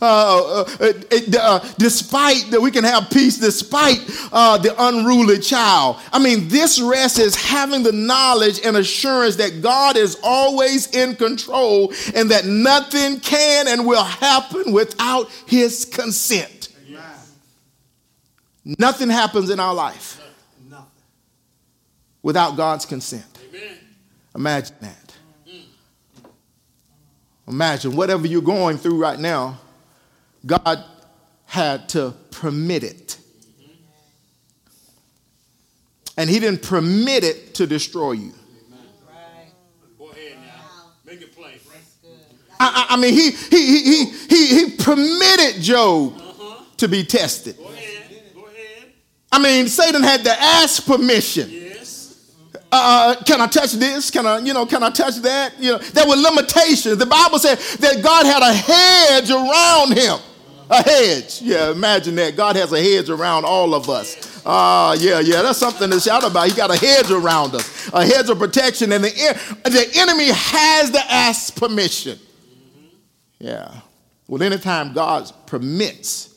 Uh, 0.00 0.62
uh, 0.62 0.64
uh, 0.80 1.18
uh, 1.38 1.68
despite 1.78 2.50
that 2.50 2.60
we 2.60 2.70
can 2.70 2.84
have 2.84 3.08
peace 3.10 3.38
despite 3.38 3.98
uh, 4.32 4.58
the 4.58 4.74
unruly 4.78 5.38
child. 5.38 5.96
I 6.12 6.18
mean, 6.18 6.48
this 6.48 6.80
rest 6.80 7.18
is 7.18 7.34
having 7.34 7.82
the 7.82 7.92
knowledge 7.92 8.60
and 8.64 8.76
assurance 8.76 9.36
that 9.36 9.62
God 9.62 9.96
is 9.96 10.18
always 10.22 10.94
in 10.94 11.16
control 11.16 11.92
and 12.14 12.30
that 12.30 12.44
nothing 12.44 13.20
can 13.20 13.68
and 13.68 13.86
will 13.86 14.04
happen 14.04 14.72
without 14.72 15.30
his 15.46 15.84
consent. 15.84 16.68
Nothing 18.64 19.10
happens 19.10 19.50
in 19.50 19.60
our 19.60 19.74
life 19.74 20.20
without 22.22 22.56
God's 22.56 22.86
consent. 22.86 23.26
Imagine 24.34 24.76
that. 24.80 25.14
Imagine 27.46 27.94
whatever 27.94 28.26
you're 28.26 28.40
going 28.40 28.78
through 28.78 28.98
right 28.98 29.18
now, 29.18 29.60
God 30.46 30.84
had 31.46 31.88
to 31.90 32.14
permit 32.30 32.84
it. 32.84 33.18
And 36.16 36.30
He 36.30 36.38
didn't 36.38 36.62
permit 36.62 37.24
it 37.24 37.54
to 37.56 37.66
destroy 37.66 38.12
you. 38.12 38.32
I, 42.60 42.86
I, 42.90 42.96
mean, 42.96 43.12
he, 43.12 43.30
he, 43.30 43.82
he, 43.82 44.04
he, 44.28 44.46
he 44.46 44.70
permitted 44.76 45.60
Job 45.60 46.20
to 46.78 46.88
be 46.88 47.04
tested. 47.04 47.56
Go 47.56 47.64
ahead. 47.64 48.22
Go 48.34 48.46
ahead. 48.46 48.92
I 49.32 49.42
mean, 49.42 49.68
Satan 49.68 50.02
had 50.02 50.24
to 50.24 50.30
ask 50.30 50.86
permission. 50.86 51.50
Yes. 51.50 52.32
Uh, 52.70 53.16
can 53.26 53.40
I 53.40 53.48
touch 53.48 53.72
this? 53.72 54.10
Can 54.10 54.26
I, 54.26 54.38
you 54.38 54.54
know, 54.54 54.66
can 54.66 54.82
I 54.82 54.90
touch 54.90 55.16
that? 55.16 55.54
You 55.58 55.72
know, 55.72 55.78
there 55.78 56.08
were 56.08 56.16
limitations. 56.16 56.96
The 56.96 57.06
Bible 57.06 57.38
said 57.38 57.58
that 57.80 58.02
God 58.02 58.24
had 58.24 58.42
a 58.42 58.52
hedge 58.52 59.30
around 59.30 59.96
him. 59.96 60.18
A 60.70 60.82
hedge. 60.82 61.42
Yeah, 61.42 61.70
imagine 61.70 62.14
that. 62.16 62.36
God 62.36 62.56
has 62.56 62.72
a 62.72 62.80
hedge 62.80 63.10
around 63.10 63.44
all 63.44 63.74
of 63.74 63.88
us. 63.90 64.42
Ah, 64.46 64.90
uh, 64.90 64.94
yeah, 64.94 65.20
yeah, 65.20 65.42
that's 65.42 65.58
something 65.58 65.90
to 65.90 66.00
shout 66.00 66.24
about. 66.24 66.48
He 66.48 66.54
got 66.54 66.70
a 66.70 66.76
hedge 66.76 67.10
around 67.10 67.54
us, 67.54 67.90
a 67.92 68.04
hedge 68.04 68.28
of 68.28 68.38
protection, 68.38 68.92
and 68.92 69.04
the, 69.04 69.10
the 69.64 69.90
enemy 69.94 70.28
has 70.30 70.90
to 70.90 71.00
ask 71.12 71.54
permission. 71.56 72.18
Yeah. 73.38 73.80
Well, 74.26 74.42
anytime 74.42 74.92
God 74.92 75.30
permits, 75.46 76.34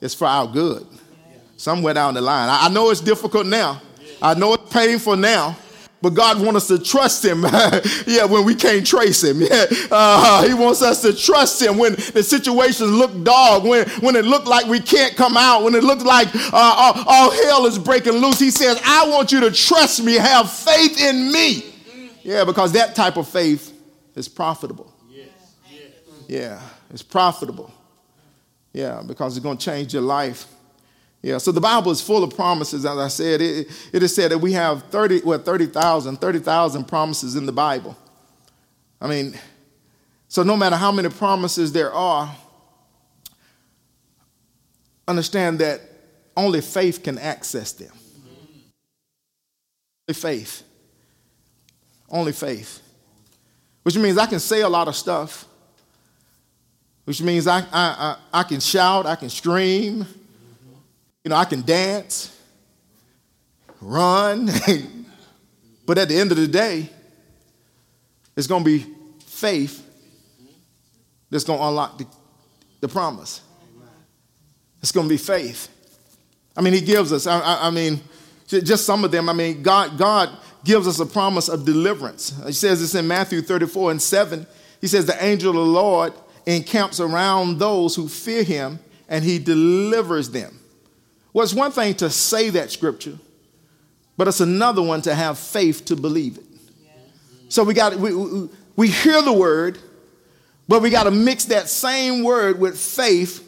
it's 0.00 0.14
for 0.14 0.26
our 0.26 0.46
good. 0.46 0.86
Somewhere 1.56 1.92
down 1.92 2.14
the 2.14 2.22
line. 2.22 2.48
I, 2.48 2.66
I 2.66 2.68
know 2.70 2.90
it's 2.90 3.02
difficult 3.02 3.46
now. 3.46 3.82
I 4.22 4.34
know 4.34 4.54
it's 4.54 4.72
painful 4.72 5.16
now. 5.16 5.56
But 6.02 6.14
God 6.14 6.40
wants 6.40 6.70
us 6.70 6.78
to 6.78 6.82
trust 6.82 7.24
Him, 7.24 7.42
yeah, 8.06 8.24
when 8.24 8.44
we 8.44 8.54
can't 8.54 8.86
trace 8.86 9.22
Him. 9.22 9.40
Yeah, 9.50 9.66
uh, 9.90 10.46
He 10.46 10.54
wants 10.54 10.80
us 10.82 11.02
to 11.02 11.14
trust 11.14 11.60
Him 11.60 11.76
when 11.76 11.94
the 11.94 12.22
situations 12.22 12.90
look 12.90 13.22
dog, 13.22 13.64
when, 13.64 13.88
when 14.00 14.16
it 14.16 14.24
looked 14.24 14.46
like 14.46 14.66
we 14.66 14.80
can't 14.80 15.16
come 15.16 15.36
out, 15.36 15.62
when 15.62 15.74
it 15.74 15.82
looked 15.82 16.02
like 16.02 16.28
uh, 16.34 16.50
all, 16.52 17.04
all 17.06 17.30
hell 17.30 17.66
is 17.66 17.78
breaking 17.78 18.14
loose. 18.14 18.38
He 18.38 18.50
says, 18.50 18.80
I 18.84 19.08
want 19.08 19.32
you 19.32 19.40
to 19.40 19.50
trust 19.50 20.02
me, 20.02 20.14
have 20.14 20.50
faith 20.50 21.00
in 21.00 21.32
me. 21.32 21.64
Yeah, 22.22 22.44
because 22.44 22.72
that 22.72 22.94
type 22.94 23.16
of 23.16 23.28
faith 23.28 23.72
is 24.14 24.28
profitable. 24.28 24.92
Yeah, 26.28 26.60
it's 26.90 27.02
profitable. 27.02 27.72
Yeah, 28.72 29.02
because 29.04 29.36
it's 29.36 29.42
going 29.42 29.58
to 29.58 29.64
change 29.64 29.92
your 29.92 30.02
life. 30.02 30.46
Yeah, 31.22 31.36
so 31.36 31.52
the 31.52 31.60
Bible 31.60 31.92
is 31.92 32.00
full 32.00 32.24
of 32.24 32.34
promises. 32.34 32.86
As 32.86 32.96
I 32.96 33.08
said, 33.08 33.42
it, 33.42 33.68
it 33.92 34.02
is 34.02 34.14
said 34.14 34.30
that 34.30 34.38
we 34.38 34.52
have 34.54 34.84
30, 34.84 35.22
well, 35.22 35.38
30,000, 35.38 36.16
30,000 36.16 36.84
promises 36.88 37.36
in 37.36 37.44
the 37.44 37.52
Bible. 37.52 37.96
I 39.00 39.06
mean, 39.06 39.38
so 40.28 40.42
no 40.42 40.56
matter 40.56 40.76
how 40.76 40.90
many 40.92 41.10
promises 41.10 41.72
there 41.72 41.92
are, 41.92 42.34
understand 45.06 45.58
that 45.58 45.82
only 46.36 46.62
faith 46.62 47.02
can 47.02 47.18
access 47.18 47.72
them. 47.72 47.92
Only 50.08 50.14
faith. 50.14 50.62
Only 52.08 52.32
faith. 52.32 52.80
Which 53.82 53.96
means 53.96 54.16
I 54.16 54.26
can 54.26 54.40
say 54.40 54.62
a 54.62 54.68
lot 54.68 54.88
of 54.88 54.96
stuff, 54.96 55.46
which 57.04 57.20
means 57.20 57.46
I, 57.46 57.58
I, 57.58 57.64
I, 57.72 58.16
I 58.32 58.42
can 58.44 58.60
shout, 58.60 59.04
I 59.04 59.16
can 59.16 59.28
scream, 59.28 60.06
you 61.24 61.28
know, 61.28 61.36
I 61.36 61.44
can 61.44 61.62
dance, 61.62 62.36
run, 63.80 64.46
but 65.86 65.98
at 65.98 66.08
the 66.08 66.16
end 66.16 66.30
of 66.30 66.38
the 66.38 66.48
day, 66.48 66.88
it's 68.36 68.46
going 68.46 68.64
to 68.64 68.70
be 68.70 68.86
faith 69.26 69.86
that's 71.28 71.44
going 71.44 71.58
to 71.58 71.66
unlock 71.66 71.98
the, 71.98 72.06
the 72.80 72.88
promise. 72.88 73.42
It's 74.80 74.92
going 74.92 75.06
to 75.06 75.12
be 75.12 75.18
faith. 75.18 75.68
I 76.56 76.62
mean, 76.62 76.72
He 76.72 76.80
gives 76.80 77.12
us, 77.12 77.26
I, 77.26 77.38
I, 77.38 77.66
I 77.68 77.70
mean, 77.70 78.00
just 78.46 78.84
some 78.84 79.04
of 79.04 79.12
them. 79.12 79.28
I 79.28 79.32
mean, 79.32 79.62
God, 79.62 79.98
God 79.98 80.30
gives 80.64 80.88
us 80.88 80.98
a 81.00 81.06
promise 81.06 81.48
of 81.48 81.64
deliverance. 81.64 82.34
He 82.46 82.52
says 82.52 82.80
this 82.80 82.94
in 82.94 83.06
Matthew 83.06 83.42
34 83.42 83.92
and 83.92 84.02
7. 84.02 84.46
He 84.80 84.86
says, 84.86 85.06
The 85.06 85.22
angel 85.22 85.50
of 85.50 85.56
the 85.56 85.62
Lord 85.62 86.12
encamps 86.46 87.00
around 87.00 87.58
those 87.58 87.94
who 87.94 88.08
fear 88.08 88.42
him 88.42 88.80
and 89.08 89.24
he 89.24 89.38
delivers 89.38 90.30
them. 90.30 90.59
Well, 91.32 91.44
it's 91.44 91.54
one 91.54 91.70
thing 91.70 91.94
to 91.94 92.10
say 92.10 92.50
that 92.50 92.70
scripture, 92.70 93.18
but 94.16 94.28
it's 94.28 94.40
another 94.40 94.82
one 94.82 95.02
to 95.02 95.14
have 95.14 95.38
faith 95.38 95.84
to 95.86 95.96
believe 95.96 96.38
it. 96.38 96.44
So 97.48 97.64
we 97.64 97.74
got 97.74 97.96
we, 97.96 98.14
we, 98.14 98.48
we 98.76 98.88
hear 98.88 99.22
the 99.22 99.32
word, 99.32 99.78
but 100.68 100.82
we 100.82 100.90
got 100.90 101.04
to 101.04 101.10
mix 101.10 101.46
that 101.46 101.68
same 101.68 102.22
word 102.22 102.60
with 102.60 102.78
faith, 102.78 103.46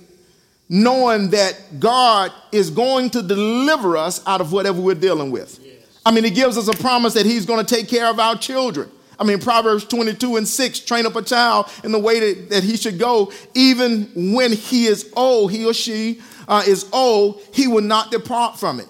knowing 0.68 1.30
that 1.30 1.80
God 1.80 2.32
is 2.50 2.70
going 2.70 3.10
to 3.10 3.22
deliver 3.22 3.96
us 3.96 4.26
out 4.26 4.40
of 4.40 4.52
whatever 4.52 4.80
we're 4.80 4.94
dealing 4.94 5.30
with. 5.30 5.60
I 6.04 6.10
mean, 6.10 6.24
He 6.24 6.30
gives 6.30 6.58
us 6.58 6.68
a 6.68 6.76
promise 6.82 7.14
that 7.14 7.26
He's 7.26 7.46
going 7.46 7.64
to 7.64 7.74
take 7.74 7.88
care 7.88 8.06
of 8.06 8.18
our 8.18 8.36
children. 8.36 8.90
I 9.18 9.24
mean, 9.24 9.38
Proverbs 9.38 9.84
22 9.84 10.36
and 10.36 10.48
6 10.48 10.80
train 10.80 11.06
up 11.06 11.14
a 11.14 11.22
child 11.22 11.70
in 11.84 11.92
the 11.92 11.98
way 11.98 12.18
that, 12.18 12.50
that 12.50 12.64
he 12.64 12.76
should 12.76 12.98
go, 12.98 13.32
even 13.54 14.32
when 14.34 14.50
he 14.50 14.86
is 14.86 15.12
old, 15.14 15.52
he 15.52 15.64
or 15.64 15.72
she 15.72 16.20
uh, 16.48 16.62
is 16.66 16.88
old, 16.92 17.42
he 17.52 17.68
will 17.68 17.82
not 17.82 18.10
depart 18.10 18.58
from 18.58 18.80
it. 18.80 18.88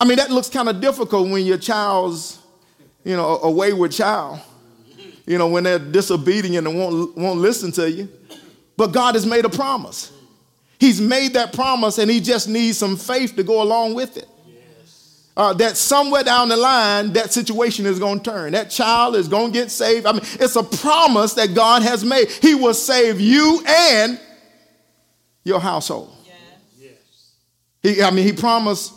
I 0.00 0.04
mean, 0.04 0.16
that 0.16 0.30
looks 0.30 0.48
kind 0.48 0.68
of 0.68 0.80
difficult 0.80 1.28
when 1.28 1.44
your 1.44 1.58
child's, 1.58 2.38
you 3.04 3.16
know, 3.16 3.38
a 3.42 3.50
wayward 3.50 3.92
child, 3.92 4.40
you 5.26 5.38
know, 5.38 5.48
when 5.48 5.64
they're 5.64 5.78
disobedient 5.78 6.66
and 6.66 6.78
won't, 6.78 7.16
won't 7.16 7.40
listen 7.40 7.70
to 7.72 7.90
you. 7.90 8.08
But 8.76 8.88
God 8.88 9.14
has 9.14 9.26
made 9.26 9.44
a 9.44 9.50
promise. 9.50 10.12
He's 10.78 11.00
made 11.00 11.34
that 11.34 11.52
promise 11.52 11.98
and 11.98 12.10
he 12.10 12.20
just 12.20 12.48
needs 12.48 12.78
some 12.78 12.96
faith 12.96 13.36
to 13.36 13.42
go 13.42 13.62
along 13.62 13.94
with 13.94 14.16
it 14.16 14.26
uh, 15.40 15.54
that 15.54 15.74
somewhere 15.74 16.22
down 16.22 16.50
the 16.50 16.56
line, 16.56 17.14
that 17.14 17.32
situation 17.32 17.86
is 17.86 17.98
going 17.98 18.20
to 18.20 18.30
turn. 18.30 18.52
That 18.52 18.70
child 18.70 19.16
is 19.16 19.28
going 19.28 19.52
to 19.52 19.58
get 19.58 19.70
saved. 19.70 20.04
I 20.04 20.12
mean, 20.12 20.22
it's 20.34 20.54
a 20.54 20.62
promise 20.62 21.32
that 21.32 21.54
God 21.54 21.82
has 21.82 22.04
made. 22.04 22.30
He 22.30 22.54
will 22.54 22.74
save 22.74 23.20
you 23.20 23.62
and 23.66 24.20
your 25.44 25.58
household. 25.58 26.14
He, 27.82 28.02
I 28.02 28.10
mean, 28.10 28.26
he 28.26 28.32
promised, 28.32 28.92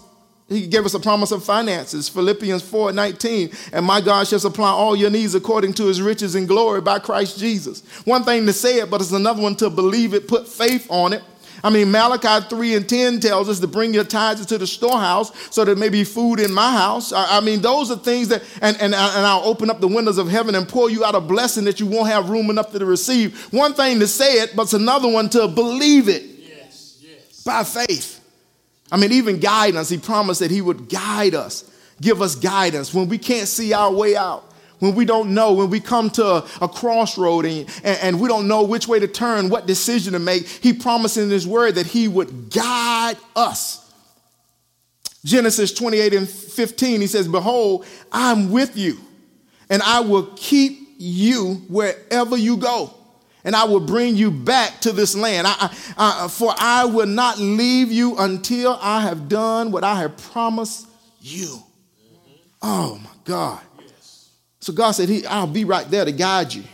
he 0.49 0.67
gave 0.67 0.85
us 0.85 0.93
a 0.93 0.99
promise 0.99 1.31
of 1.31 1.43
finances, 1.43 2.09
Philippians 2.09 2.61
4 2.63 2.91
19. 2.91 3.51
And 3.71 3.85
my 3.85 4.01
God 4.01 4.27
shall 4.27 4.39
supply 4.39 4.69
all 4.69 4.95
your 4.95 5.09
needs 5.09 5.35
according 5.35 5.73
to 5.75 5.85
his 5.85 6.01
riches 6.01 6.35
and 6.35 6.47
glory 6.47 6.81
by 6.81 6.99
Christ 6.99 7.39
Jesus. 7.39 7.81
One 8.05 8.23
thing 8.23 8.45
to 8.45 8.53
say 8.53 8.79
it, 8.79 8.89
but 8.89 9.01
it's 9.01 9.11
another 9.11 9.41
one 9.41 9.55
to 9.57 9.69
believe 9.69 10.13
it, 10.13 10.27
put 10.27 10.47
faith 10.47 10.87
on 10.89 11.13
it, 11.13 11.23
I 11.63 11.69
mean, 11.69 11.91
Malachi 11.91 12.45
3 12.49 12.75
and 12.75 12.89
10 12.89 13.19
tells 13.21 13.47
us 13.47 13.59
to 13.61 13.67
bring 13.67 13.93
your 13.93 14.03
tithes 14.03 14.41
into 14.41 14.57
the 14.57 14.67
storehouse 14.67 15.31
so 15.49 15.63
there 15.63 15.77
may 15.77 15.87
be 15.87 16.03
food 16.03 16.41
in 16.41 16.51
my 16.51 16.69
house. 16.69 17.13
I, 17.13 17.37
I 17.37 17.39
mean, 17.39 17.61
those 17.61 17.89
are 17.89 17.95
things 17.95 18.27
that, 18.27 18.43
and, 18.61 18.75
and, 18.75 18.93
and 18.93 18.93
I'll 18.93 19.45
open 19.45 19.69
up 19.69 19.79
the 19.79 19.87
windows 19.87 20.17
of 20.17 20.29
heaven 20.29 20.55
and 20.55 20.67
pour 20.67 20.89
you 20.89 21.05
out 21.05 21.15
a 21.15 21.21
blessing 21.21 21.63
that 21.63 21.79
you 21.79 21.85
won't 21.85 22.09
have 22.09 22.29
room 22.29 22.49
enough 22.49 22.73
to 22.73 22.85
receive. 22.85 23.41
One 23.53 23.73
thing 23.73 23.99
to 23.99 24.07
say 24.07 24.41
it, 24.41 24.57
but 24.57 24.63
it's 24.63 24.73
another 24.73 25.07
one 25.07 25.29
to 25.29 25.47
believe 25.47 26.09
it 26.09 26.23
yes, 26.23 26.97
yes. 27.01 27.43
by 27.43 27.63
faith. 27.63 28.19
I 28.93 28.97
mean, 28.97 29.11
even 29.11 29.39
guidance, 29.39 29.89
he 29.89 29.97
promised 29.97 30.39
that 30.41 30.51
he 30.51 30.61
would 30.61 30.87
guide 30.87 31.33
us, 31.33 31.67
give 31.99 32.21
us 32.21 32.35
guidance 32.35 32.93
when 32.93 33.09
we 33.09 33.17
can't 33.17 33.47
see 33.47 33.73
our 33.73 33.91
way 33.91 34.15
out 34.15 34.53
when 34.83 34.95
we 34.95 35.05
don't 35.05 35.33
know, 35.33 35.53
when 35.53 35.69
we 35.69 35.79
come 35.79 36.09
to 36.09 36.25
a, 36.25 36.47
a 36.59 36.67
crossroad 36.67 37.45
and, 37.45 37.69
and, 37.85 37.99
and, 38.01 38.19
we 38.19 38.27
don't 38.27 38.49
know 38.49 38.63
which 38.63 38.85
way 38.85 38.99
to 38.99 39.07
turn, 39.07 39.47
what 39.47 39.65
decision 39.65 40.11
to 40.11 40.19
make, 40.19 40.45
he 40.45 40.73
promised 40.73 41.15
in 41.15 41.29
his 41.29 41.47
word 41.47 41.75
that 41.75 41.85
he 41.85 42.09
would 42.09 42.51
guide 42.51 43.15
us. 43.33 43.93
Genesis 45.23 45.73
28 45.73 46.13
and 46.15 46.27
15, 46.27 46.99
he 46.99 47.07
says, 47.07 47.29
Behold, 47.29 47.85
I'm 48.11 48.51
with 48.51 48.75
you, 48.75 48.97
and 49.69 49.81
I 49.81 50.01
will 50.01 50.25
keep 50.35 50.95
you 50.97 51.61
wherever 51.69 52.35
you 52.35 52.57
go, 52.57 52.93
and 53.43 53.55
I 53.55 53.65
will 53.65 53.79
bring 53.79 54.15
you 54.15 54.31
back 54.31 54.79
to 54.81 54.91
this 54.91 55.15
land. 55.15 55.47
I, 55.47 55.75
I, 55.97 56.27
for 56.29 56.53
I 56.57 56.85
will 56.85 57.07
not 57.07 57.37
leave 57.37 57.91
you 57.91 58.17
until 58.17 58.77
I 58.81 59.01
have 59.01 59.27
done 59.27 59.71
what 59.71 59.83
I 59.83 59.95
have 59.95 60.17
promised 60.17 60.87
you. 61.19 61.59
Oh 62.61 62.99
my 63.03 63.09
God. 63.25 63.61
So 64.59 64.71
God 64.71 64.91
said, 64.91 65.09
he, 65.09 65.25
I'll 65.25 65.45
be 65.45 65.65
right 65.65 65.89
there 65.89 66.05
to 66.05 66.11
guide 66.11 66.53
you. 66.53 66.63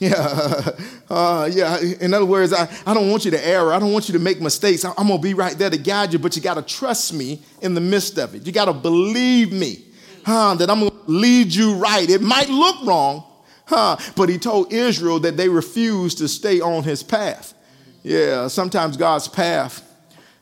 Yeah, 0.00 0.70
uh, 1.10 1.46
yeah. 1.52 1.78
In 1.78 2.14
other 2.14 2.24
words, 2.24 2.54
I, 2.54 2.66
I 2.86 2.94
don't 2.94 3.10
want 3.10 3.26
you 3.26 3.30
to 3.32 3.46
err. 3.46 3.74
I 3.74 3.78
don't 3.78 3.92
want 3.92 4.08
you 4.08 4.14
to 4.14 4.18
make 4.18 4.40
mistakes. 4.40 4.82
I, 4.82 4.94
I'm 4.96 5.08
going 5.08 5.18
to 5.18 5.22
be 5.22 5.34
right 5.34 5.52
there 5.58 5.68
to 5.68 5.76
guide 5.76 6.14
you, 6.14 6.18
but 6.18 6.34
you 6.34 6.40
got 6.40 6.54
to 6.54 6.62
trust 6.62 7.12
me 7.12 7.42
in 7.60 7.74
the 7.74 7.82
midst 7.82 8.16
of 8.16 8.34
it. 8.34 8.46
You 8.46 8.52
got 8.52 8.64
to 8.64 8.72
believe 8.72 9.52
me 9.52 9.84
huh, 10.24 10.54
that 10.54 10.70
I'm 10.70 10.80
going 10.80 10.90
to 10.90 11.02
lead 11.06 11.54
you 11.54 11.74
right. 11.74 12.08
It 12.08 12.22
might 12.22 12.48
look 12.48 12.82
wrong, 12.86 13.24
huh, 13.70 13.96
but 14.16 14.28
he 14.28 14.36
told 14.36 14.72
Israel 14.72 15.18
that 15.20 15.36
they 15.38 15.48
refused 15.48 16.18
to 16.18 16.28
stay 16.28 16.60
on 16.60 16.82
his 16.82 17.02
path. 17.02 17.54
Yeah, 18.02 18.48
sometimes 18.48 18.96
God's 18.96 19.28
path, 19.28 19.82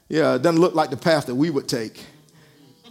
yeah, 0.08 0.38
doesn't 0.38 0.60
look 0.60 0.74
like 0.74 0.90
the 0.90 0.96
path 0.96 1.26
that 1.26 1.34
we 1.34 1.50
would 1.50 1.68
take. 1.68 2.04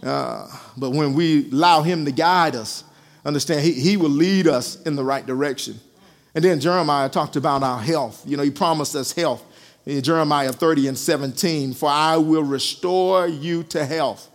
Uh, 0.02 0.48
but 0.76 0.90
when 0.90 1.12
we 1.12 1.50
allow 1.50 1.82
him 1.82 2.04
to 2.04 2.12
guide 2.12 2.54
us, 2.54 2.84
Understand, 3.28 3.60
he, 3.60 3.72
he 3.72 3.98
will 3.98 4.08
lead 4.10 4.46
us 4.46 4.80
in 4.82 4.96
the 4.96 5.04
right 5.04 5.26
direction. 5.26 5.78
And 6.34 6.42
then 6.42 6.60
Jeremiah 6.60 7.10
talked 7.10 7.36
about 7.36 7.62
our 7.62 7.78
health. 7.78 8.22
You 8.26 8.38
know, 8.38 8.42
he 8.42 8.50
promised 8.50 8.94
us 8.94 9.12
health 9.12 9.44
in 9.84 10.02
Jeremiah 10.02 10.50
30 10.50 10.88
and 10.88 10.98
17 10.98 11.74
For 11.74 11.90
I 11.90 12.16
will 12.16 12.42
restore 12.42 13.26
you 13.26 13.64
to 13.64 13.84
health, 13.84 14.30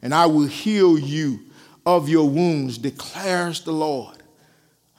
and 0.00 0.14
I 0.14 0.24
will 0.26 0.46
heal 0.46 0.98
you 0.98 1.40
of 1.84 2.08
your 2.08 2.28
wounds, 2.28 2.78
declares 2.78 3.60
the 3.60 3.72
Lord. 3.72 4.16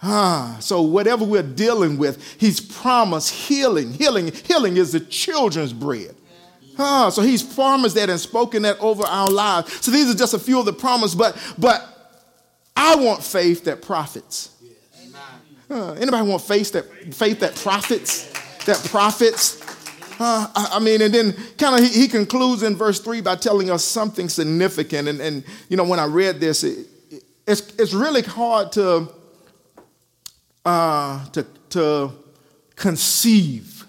Ah, 0.01 0.57
so 0.61 0.81
whatever 0.81 1.25
we're 1.25 1.43
dealing 1.43 1.97
with, 1.97 2.23
he's 2.39 2.61
promised 2.61 3.33
healing. 3.33 3.91
Healing, 3.91 4.31
healing 4.45 4.77
is 4.77 4.93
the 4.93 5.01
children's 5.01 5.73
bread. 5.73 6.15
Ah, 6.77 7.09
so 7.09 7.21
he's 7.21 7.43
promised 7.43 7.95
that 7.95 8.09
and 8.09 8.19
spoken 8.19 8.61
that 8.61 8.79
over 8.79 9.03
our 9.03 9.29
lives. 9.29 9.83
So 9.83 9.91
these 9.91 10.09
are 10.09 10.17
just 10.17 10.33
a 10.33 10.39
few 10.39 10.59
of 10.59 10.65
the 10.65 10.73
promises, 10.73 11.15
but 11.15 11.37
but 11.57 11.85
I 12.75 12.95
want 12.95 13.21
faith 13.21 13.65
that 13.65 13.81
profits. 13.81 14.55
Uh, 15.69 15.91
anybody 15.93 16.27
want 16.27 16.41
faith 16.41 16.71
that 16.71 16.85
faith 17.13 17.41
that 17.41 17.55
profits? 17.55 18.31
That 18.65 18.77
profits? 18.89 19.61
Uh, 20.21 20.47
I, 20.55 20.69
I, 20.73 20.79
mean, 20.79 21.01
and 21.01 21.13
then 21.13 21.33
kind 21.57 21.77
of 21.77 21.89
he, 21.89 22.01
he, 22.01 22.07
concludes 22.07 22.63
in 22.63 22.75
verse 22.75 22.99
three 22.99 23.21
by 23.21 23.35
telling 23.35 23.69
us 23.69 23.85
something 23.85 24.27
significant. 24.27 25.07
And, 25.07 25.21
and 25.21 25.43
you 25.69 25.77
know, 25.77 25.83
when 25.83 25.99
I 25.99 26.05
read 26.05 26.39
this, 26.39 26.63
it, 26.63 26.87
it, 27.09 27.23
it's 27.47 27.61
it's 27.77 27.93
really 27.93 28.21
hard 28.21 28.71
to 28.73 29.09
uh, 30.65 31.25
to 31.29 31.45
to 31.69 32.11
conceive, 32.75 33.85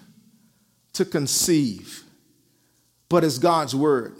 to 0.93 1.05
conceive, 1.05 2.03
but 3.09 3.23
it's 3.23 3.37
God's 3.37 3.75
word. 3.75 4.15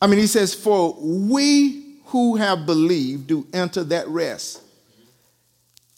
I 0.00 0.06
mean, 0.06 0.18
he 0.18 0.26
says, 0.26 0.54
"For 0.54 0.96
we 0.98 1.98
who 2.06 2.36
have 2.36 2.66
believed 2.66 3.26
do 3.26 3.46
enter 3.52 3.84
that 3.84 4.08
rest." 4.08 4.62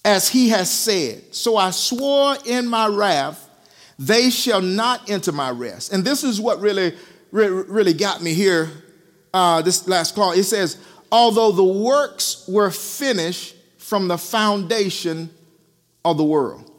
as 0.04 0.28
he 0.28 0.48
has 0.50 0.70
said. 0.70 1.34
So 1.34 1.56
I 1.56 1.70
swore 1.70 2.36
in 2.46 2.66
my 2.66 2.86
wrath, 2.86 3.48
they 3.98 4.30
shall 4.30 4.62
not 4.62 5.10
enter 5.10 5.32
my 5.32 5.50
rest. 5.50 5.92
And 5.92 6.04
this 6.04 6.24
is 6.24 6.40
what 6.40 6.60
really, 6.60 6.94
really, 7.30 7.92
got 7.92 8.22
me 8.22 8.32
here, 8.32 8.70
uh, 9.34 9.60
this 9.62 9.86
last 9.86 10.14
clause. 10.14 10.38
It 10.38 10.44
says, 10.44 10.78
although 11.12 11.52
the 11.52 11.64
works 11.64 12.44
were 12.48 12.70
finished 12.70 13.54
from 13.76 14.08
the 14.08 14.16
foundation 14.16 15.28
of 16.04 16.16
the 16.16 16.24
world. 16.24 16.70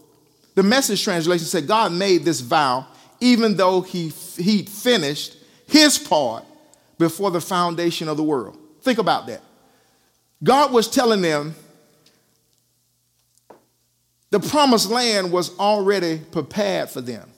The 0.56 0.64
message 0.64 1.04
translation 1.04 1.46
said, 1.46 1.68
God 1.68 1.92
made 1.92 2.24
this 2.26 2.42
vow 2.42 2.88
even 3.22 3.56
though 3.56 3.82
he, 3.82 4.10
he 4.36 4.64
finished 4.64 5.38
his 5.68 5.98
part 5.98 6.44
before 6.98 7.32
the 7.32 7.40
foundation 7.40 8.10
of 8.10 8.18
the 8.18 8.24
world. 8.24 8.58
Think 8.82 8.98
about 8.98 9.28
that. 9.28 9.42
God 10.44 10.74
was 10.74 10.90
telling 10.90 11.22
them, 11.22 11.56
the 14.32 14.40
promised 14.40 14.90
land 14.90 15.32
was 15.32 15.58
already 15.60 16.18
prepared 16.18 16.90
for 16.90 17.02
them 17.02 17.30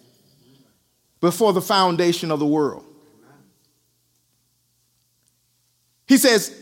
before 1.20 1.52
the 1.52 1.62
foundation 1.62 2.32
of 2.32 2.40
the 2.40 2.46
world. 2.46 2.86
He 6.08 6.18
says, 6.18 6.62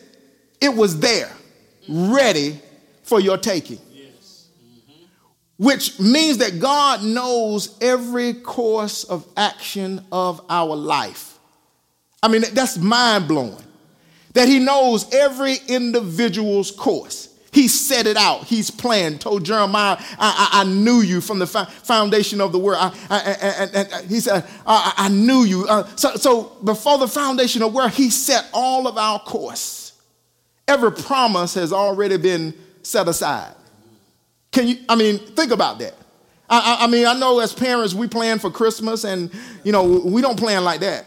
it 0.60 0.74
was 0.74 1.00
there, 1.00 1.32
ready 1.88 2.60
for 3.04 3.20
your 3.20 3.38
taking. 3.38 3.80
Which 5.62 6.00
means 6.00 6.40
that 6.40 6.60
God 6.60 7.04
knows 7.04 7.78
every 7.82 8.34
course 8.34 9.04
of 9.04 9.28
action 9.38 10.04
of 10.12 10.42
our 10.50 10.76
life. 10.76 11.38
I 12.24 12.30
mean, 12.30 12.42
that's 12.54 12.80
mind 12.80 13.28
blowing. 13.28 13.64
That 14.34 14.48
He 14.48 14.58
knows 14.58 15.14
every 15.14 15.58
individual's 15.68 16.72
course. 16.72 17.28
He 17.52 17.68
set 17.68 18.08
it 18.08 18.18
out. 18.18 18.46
He's 18.46 18.72
planned. 18.72 19.22
Told 19.22 19.46
Jeremiah, 19.46 19.98
I, 20.18 20.50
I, 20.52 20.62
I 20.62 20.64
knew 20.64 21.02
you 21.02 21.22
from 21.22 21.38
the 21.38 21.46
foundation 21.46 22.42
of 22.42 22.54
the 22.54 22.58
world. 22.58 22.96
I, 23.12 24.04
he 24.10 24.20
said, 24.20 24.44
I, 24.66 25.10
knew 25.10 25.44
you. 25.44 25.68
Uh, 25.68 25.86
so, 25.96 26.16
so 26.16 26.44
before 26.64 26.98
the 26.98 27.08
foundation 27.08 27.62
of 27.62 27.72
the 27.72 27.78
world, 27.78 27.92
he 27.92 28.10
set 28.10 28.50
all 28.52 28.88
of 28.88 28.98
our 28.98 29.20
course. 29.20 29.94
Every 30.68 30.92
promise 30.92 31.54
has 31.54 31.72
already 31.72 32.18
been 32.18 32.56
set 32.82 33.08
aside. 33.08 33.54
Can 34.52 34.68
you, 34.68 34.78
I 34.90 34.96
mean, 34.96 35.18
think 35.18 35.52
about 35.52 35.80
that. 35.80 35.96
I, 36.50 36.80
I 36.82 36.88
mean, 36.88 37.08
I 37.08 37.18
know 37.18 37.40
as 37.40 37.54
parents, 37.54 37.94
we 37.94 38.08
plan 38.08 38.38
for 38.38 38.52
Christmas 38.52 39.06
and, 39.06 39.32
you 39.64 39.72
know, 39.72 39.84
we 39.84 40.22
don't 40.22 40.38
plan 40.38 40.66
like 40.66 40.82
that. 40.82 41.06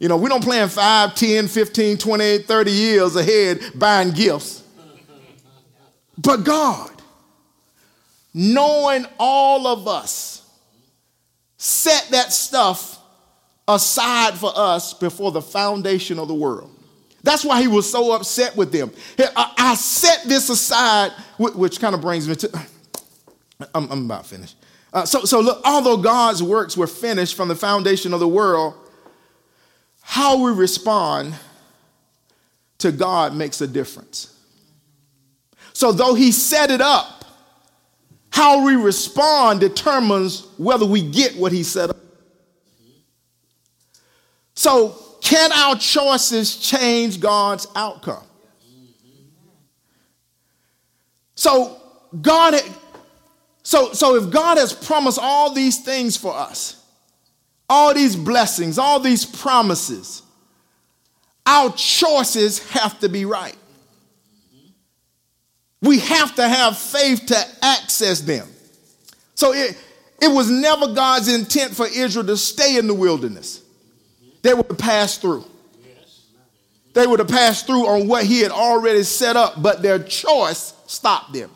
You 0.00 0.08
know, 0.08 0.16
we 0.16 0.28
don't 0.28 0.42
plan 0.42 0.68
5, 0.68 1.14
10, 1.14 1.48
15, 1.48 1.98
20, 1.98 2.38
30 2.38 2.70
years 2.70 3.16
ahead 3.16 3.60
buying 3.74 4.10
gifts. 4.10 4.64
But 6.16 6.38
God, 6.38 6.90
knowing 8.34 9.06
all 9.18 9.66
of 9.66 9.86
us, 9.86 10.48
set 11.56 12.08
that 12.10 12.32
stuff 12.32 12.98
aside 13.66 14.34
for 14.34 14.52
us 14.54 14.94
before 14.94 15.30
the 15.30 15.42
foundation 15.42 16.18
of 16.18 16.28
the 16.28 16.34
world. 16.34 16.77
That's 17.22 17.44
why 17.44 17.60
he 17.60 17.68
was 17.68 17.90
so 17.90 18.12
upset 18.12 18.56
with 18.56 18.72
them. 18.72 18.92
I, 19.36 19.74
set 19.74 20.24
this 20.24 20.48
aside, 20.48 21.12
which 21.38 21.80
kind 21.80 21.94
of 21.94 22.00
brings 22.00 22.28
me 22.28 22.36
to. 22.36 22.66
I'm, 23.74 23.90
about 23.90 24.24
finished. 24.26 24.56
Uh, 24.92 25.04
so, 25.04 25.24
so 25.24 25.40
look, 25.40 25.60
although 25.64 25.96
God's 25.96 26.42
works 26.42 26.76
were 26.76 26.86
finished 26.86 27.34
from 27.36 27.48
the 27.48 27.56
foundation 27.56 28.14
of 28.14 28.20
the 28.20 28.28
world, 28.28 28.74
how 30.00 30.42
we 30.42 30.52
respond 30.52 31.34
to 32.78 32.92
God 32.92 33.34
makes 33.34 33.60
a 33.60 33.66
difference. 33.66 34.34
So, 35.72 35.92
though 35.92 36.14
he 36.14 36.32
set 36.32 36.70
it 36.70 36.80
up, 36.80 37.24
how 38.30 38.64
we 38.64 38.76
respond 38.76 39.60
determines 39.60 40.46
whether 40.56 40.86
we 40.86 41.02
get 41.02 41.36
what 41.36 41.52
he 41.52 41.62
set 41.62 41.90
up. 41.90 41.96
So, 44.54 44.96
can 45.20 45.52
our 45.52 45.76
choices 45.76 46.56
change 46.56 47.20
God's 47.20 47.66
outcome? 47.74 48.24
So, 51.34 51.80
God, 52.20 52.60
so, 53.62 53.92
so 53.92 54.16
if 54.16 54.30
God 54.30 54.58
has 54.58 54.72
promised 54.72 55.18
all 55.20 55.52
these 55.52 55.78
things 55.78 56.16
for 56.16 56.34
us, 56.34 56.84
all 57.68 57.94
these 57.94 58.16
blessings, 58.16 58.78
all 58.78 58.98
these 58.98 59.24
promises, 59.24 60.22
our 61.46 61.70
choices 61.72 62.66
have 62.70 62.98
to 63.00 63.08
be 63.08 63.24
right. 63.24 63.56
We 65.80 66.00
have 66.00 66.34
to 66.36 66.48
have 66.48 66.76
faith 66.76 67.26
to 67.26 67.36
access 67.62 68.20
them. 68.20 68.48
So 69.34 69.52
it, 69.52 69.78
it 70.20 70.28
was 70.28 70.50
never 70.50 70.92
God's 70.92 71.32
intent 71.32 71.74
for 71.74 71.86
Israel 71.86 72.26
to 72.26 72.36
stay 72.36 72.76
in 72.76 72.88
the 72.88 72.94
wilderness. 72.94 73.62
They 74.42 74.54
would 74.54 74.66
have 74.68 74.78
passed 74.78 75.20
through. 75.20 75.44
They 76.94 77.06
would 77.06 77.18
have 77.18 77.28
passed 77.28 77.66
through 77.66 77.86
on 77.86 78.08
what 78.08 78.24
he 78.24 78.40
had 78.40 78.50
already 78.50 79.02
set 79.02 79.36
up, 79.36 79.62
but 79.62 79.82
their 79.82 79.98
choice 79.98 80.72
stopped 80.86 81.32
them. 81.32 81.50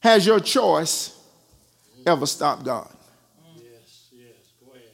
Has 0.00 0.24
your 0.24 0.40
choice 0.40 1.18
ever 2.06 2.26
stopped 2.26 2.64
God? 2.64 2.88
Yes, 3.56 4.08
yes, 4.12 4.52
go 4.64 4.70
ahead. 4.70 4.84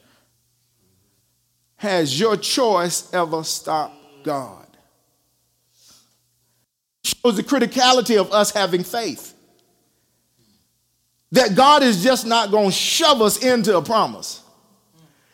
Has 1.77 2.19
your 2.19 2.37
choice 2.37 3.13
ever 3.13 3.45
stopped 3.45 4.25
God? 4.25 4.63
shows 7.05 7.37
the 7.37 7.43
criticality 7.43 8.19
of 8.19 8.33
us 8.33 8.51
having 8.51 8.85
faith. 8.85 9.35
That 11.33 11.55
God 11.55 11.83
is 11.83 12.03
just 12.03 12.27
not 12.27 12.51
going 12.51 12.71
to 12.71 12.73
shove 12.73 13.23
us 13.23 13.43
into 13.43 13.77
a 13.77 13.83
promise. 13.83 14.42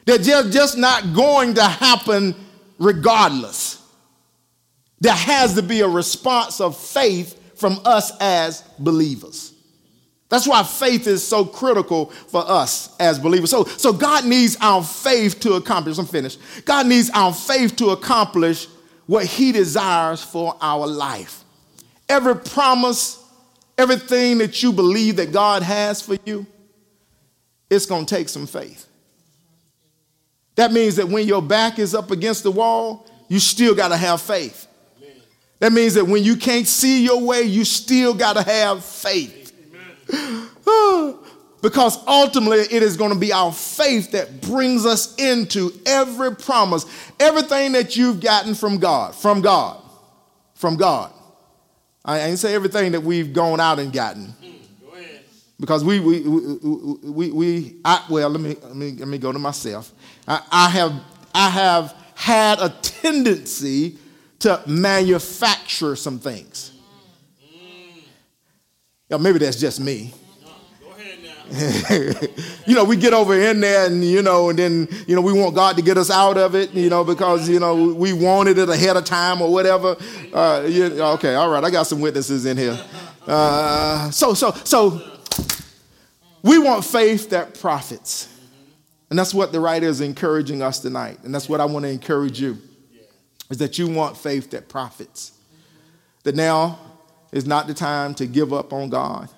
That 0.08 0.22
just, 0.22 0.52
just 0.52 0.78
not 0.78 1.12
going 1.12 1.52
to 1.56 1.62
happen 1.62 2.34
regardless. 2.78 3.82
There 5.00 5.12
has 5.12 5.54
to 5.56 5.62
be 5.62 5.82
a 5.82 5.86
response 5.86 6.62
of 6.62 6.78
faith 6.78 7.58
from 7.58 7.78
us 7.84 8.10
as 8.18 8.62
believers. 8.78 9.52
That's 10.30 10.48
why 10.48 10.62
faith 10.62 11.06
is 11.06 11.22
so 11.26 11.44
critical 11.44 12.06
for 12.06 12.42
us 12.48 12.96
as 12.98 13.18
believers. 13.18 13.50
So, 13.50 13.64
so 13.64 13.92
God 13.92 14.24
needs 14.24 14.56
our 14.62 14.82
faith 14.82 15.40
to 15.40 15.52
accomplish. 15.52 15.98
I'm 15.98 16.06
finished. 16.06 16.40
God 16.64 16.86
needs 16.86 17.10
our 17.12 17.34
faith 17.34 17.76
to 17.76 17.90
accomplish 17.90 18.66
what 19.04 19.26
He 19.26 19.52
desires 19.52 20.22
for 20.24 20.56
our 20.62 20.86
life 20.86 21.44
every 22.08 22.36
promise, 22.36 23.22
everything 23.76 24.38
that 24.38 24.62
you 24.62 24.72
believe 24.72 25.16
that 25.16 25.32
God 25.32 25.62
has 25.62 26.00
for 26.00 26.16
you, 26.24 26.46
it's 27.68 27.84
going 27.84 28.06
to 28.06 28.14
take 28.14 28.30
some 28.30 28.46
faith. 28.46 28.87
That 30.58 30.72
means 30.72 30.96
that 30.96 31.06
when 31.06 31.28
your 31.28 31.40
back 31.40 31.78
is 31.78 31.94
up 31.94 32.10
against 32.10 32.42
the 32.42 32.50
wall, 32.50 33.06
you 33.28 33.38
still 33.38 33.76
got 33.76 33.90
to 33.90 33.96
have 33.96 34.20
faith. 34.20 34.66
That 35.60 35.72
means 35.72 35.94
that 35.94 36.04
when 36.04 36.24
you 36.24 36.34
can't 36.34 36.66
see 36.66 37.04
your 37.04 37.20
way, 37.20 37.42
you 37.42 37.64
still 37.64 38.12
got 38.12 38.32
to 38.32 38.42
have 38.42 38.84
faith. 38.84 39.52
because 41.62 42.04
ultimately, 42.08 42.58
it 42.58 42.82
is 42.82 42.96
going 42.96 43.12
to 43.12 43.18
be 43.18 43.32
our 43.32 43.52
faith 43.52 44.10
that 44.10 44.40
brings 44.40 44.84
us 44.84 45.14
into 45.14 45.70
every 45.86 46.34
promise, 46.34 46.86
everything 47.20 47.70
that 47.70 47.96
you've 47.96 48.18
gotten 48.18 48.56
from 48.56 48.78
God, 48.78 49.14
from 49.14 49.40
God, 49.40 49.80
from 50.54 50.76
God. 50.76 51.12
I 52.04 52.18
ain't 52.18 52.40
say 52.40 52.52
everything 52.52 52.90
that 52.92 53.04
we've 53.04 53.32
gone 53.32 53.60
out 53.60 53.78
and 53.78 53.92
gotten. 53.92 54.24
Hmm, 54.24 54.56
go. 54.84 54.96
Because 55.60 55.84
we, 55.84 56.00
we, 56.00 56.18
we, 56.22 57.10
we, 57.10 57.30
we 57.30 57.76
I, 57.84 58.04
well, 58.10 58.28
let 58.28 58.40
me, 58.40 58.56
let 58.60 58.74
me, 58.74 58.90
let 58.98 59.06
me 59.06 59.18
go 59.18 59.30
to 59.30 59.38
myself. 59.38 59.92
I, 60.28 60.68
have, 60.68 60.92
I 61.34 61.50
have 61.50 61.94
had 62.14 62.58
a 62.60 62.68
tendency 62.82 63.96
to 64.40 64.62
manufacture 64.66 65.96
some 65.96 66.18
things. 66.18 66.72
Yeah, 69.08 69.16
maybe 69.16 69.38
that's 69.38 69.58
just 69.58 69.80
me. 69.80 70.12
You 72.66 72.74
know, 72.74 72.84
we 72.84 72.96
get 72.96 73.14
over 73.14 73.34
in 73.34 73.60
there 73.62 73.86
and, 73.86 74.04
you 74.04 74.20
know, 74.20 74.50
and 74.50 74.58
then, 74.58 74.88
you 75.06 75.16
know, 75.16 75.22
we 75.22 75.32
want 75.32 75.54
God 75.54 75.76
to 75.76 75.82
get 75.82 75.96
us 75.96 76.10
out 76.10 76.36
of 76.36 76.54
it, 76.54 76.74
you 76.74 76.90
know, 76.90 77.02
because, 77.02 77.48
you 77.48 77.58
know, 77.58 77.94
we 77.94 78.12
wanted 78.12 78.58
it 78.58 78.68
ahead 78.68 78.98
of 78.98 79.06
time 79.06 79.40
or 79.40 79.50
whatever. 79.50 79.96
Uh, 80.34 80.60
okay, 81.14 81.34
all 81.34 81.48
right, 81.48 81.64
I 81.64 81.70
got 81.70 81.86
some 81.86 82.02
witnesses 82.02 82.44
in 82.44 82.58
here. 82.58 82.78
Uh, 83.26 84.10
so, 84.10 84.34
so, 84.34 84.52
so 84.64 85.00
we 86.42 86.58
want 86.58 86.84
faith 86.84 87.30
that 87.30 87.58
profits. 87.58 88.28
And 89.10 89.18
that's 89.18 89.32
what 89.32 89.52
the 89.52 89.60
writer 89.60 89.86
is 89.86 90.00
encouraging 90.00 90.62
us 90.62 90.80
tonight. 90.80 91.18
And 91.24 91.34
that's 91.34 91.48
what 91.48 91.60
I 91.60 91.64
want 91.64 91.84
to 91.84 91.90
encourage 91.90 92.40
you 92.40 92.58
is 93.50 93.58
that 93.58 93.78
you 93.78 93.88
want 93.88 94.16
faith 94.16 94.50
that 94.50 94.68
profits. 94.68 95.32
That 96.24 96.34
now 96.34 96.78
is 97.32 97.46
not 97.46 97.66
the 97.66 97.74
time 97.74 98.14
to 98.16 98.26
give 98.26 98.52
up 98.52 98.72
on 98.72 98.90
God, 98.90 99.30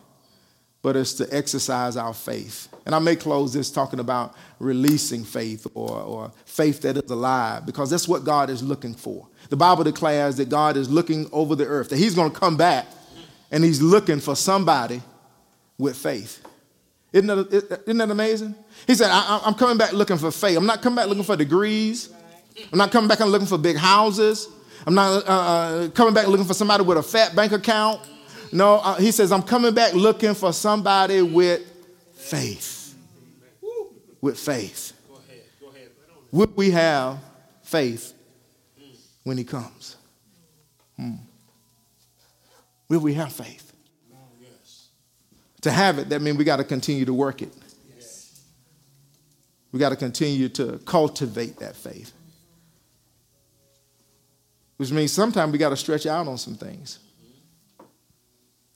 but 0.83 0.97
it's 0.97 1.12
to 1.14 1.29
exercise 1.31 1.97
our 1.97 2.14
faith. 2.14 2.68
And 2.87 2.95
I 2.95 2.99
may 2.99 3.14
close 3.14 3.53
this 3.53 3.71
talking 3.71 4.01
about 4.01 4.35
releasing 4.59 5.25
faith 5.25 5.66
or, 5.75 6.01
or 6.01 6.33
faith 6.45 6.83
that 6.83 6.97
is 6.97 7.11
alive, 7.11 7.66
because 7.66 7.91
that's 7.91 8.09
what 8.09 8.25
God 8.25 8.51
is 8.51 8.62
looking 8.62 8.95
for. 8.95 9.29
The 9.51 9.57
Bible 9.57 9.85
declares 9.85 10.37
that 10.39 10.49
God 10.49 10.77
is 10.77 10.91
looking 10.91 11.29
over 11.31 11.55
the 11.55 11.66
earth, 11.66 11.91
that 11.91 11.99
He's 11.99 12.14
going 12.14 12.33
to 12.33 12.39
come 12.39 12.57
back 12.57 12.87
and 13.51 13.62
He's 13.62 13.83
looking 13.83 14.18
for 14.18 14.35
somebody 14.35 15.03
with 15.79 15.97
faith. 15.97 16.45
Isn't 17.13 17.27
that, 17.27 17.83
isn't 17.87 17.99
that 17.99 18.11
amazing? 18.11 18.55
He 18.87 18.95
said, 18.95 19.11
I, 19.11 19.41
am 19.45 19.55
coming 19.55 19.77
back 19.77 19.93
looking 19.93 20.17
for 20.17 20.31
faith. 20.31 20.57
I'm 20.57 20.67
not 20.67 20.81
coming 20.81 20.97
back 20.97 21.09
looking 21.09 21.25
for 21.25 21.37
degrees. 21.37 22.11
I'm 22.73 22.79
not 22.79 22.93
coming 22.93 23.09
back 23.09 23.21
and 23.21 23.31
looking 23.31 23.49
for 23.49 23.59
big 23.59 23.77
houses. 23.77 24.49
I'm 24.87 24.95
not 24.95 25.29
uh, 25.29 25.33
uh, 25.33 25.89
coming 25.91 26.15
back 26.15 26.27
looking 26.29 26.47
for 26.47 26.55
somebody 26.55 26.85
with 26.85 26.99
a 26.99 27.03
fat 27.03 27.35
bank 27.35 27.53
account. 27.53 28.01
No, 28.53 28.77
uh, 28.77 28.97
he 28.97 29.11
says, 29.13 29.33
I'm 29.33 29.43
coming 29.43 29.75
back 29.75 29.93
looking 29.93 30.35
for 30.35 30.53
somebody 30.53 31.23
with 31.23 31.63
faith. 32.15 32.95
With 34.21 34.39
faith. 34.39 34.93
Would 36.33 36.57
we 36.57 36.71
have 36.71 37.19
faith 37.63 38.13
when 39.25 39.37
he 39.37 39.45
comes? 39.45 39.97
Hmm. 40.97 41.15
Will 42.89 43.01
we 43.01 43.15
have 43.15 43.33
faith? 43.33 43.70
Yes. 45.61 45.63
To 45.63 45.71
have 45.71 45.99
it, 45.99 46.09
that 46.11 46.23
means 46.23 46.37
we 46.37 46.45
got 46.45 46.57
to 46.57 46.65
continue 46.65 47.05
to 47.05 47.15
work 47.15 47.43
it. 47.43 47.53
We 49.73 49.79
got 49.79 49.91
to 49.91 49.97
continue 49.97 50.49
to 50.51 50.81
cultivate 50.85 51.59
that 51.59 51.77
faith. 51.77 52.13
Which 54.77 54.91
means 54.91 55.13
sometimes 55.13 55.53
we 55.53 55.59
got 55.59 55.69
to 55.69 55.77
stretch 55.77 56.07
out 56.07 56.27
on 56.27 56.39
some 56.39 56.57
things. 56.57 56.99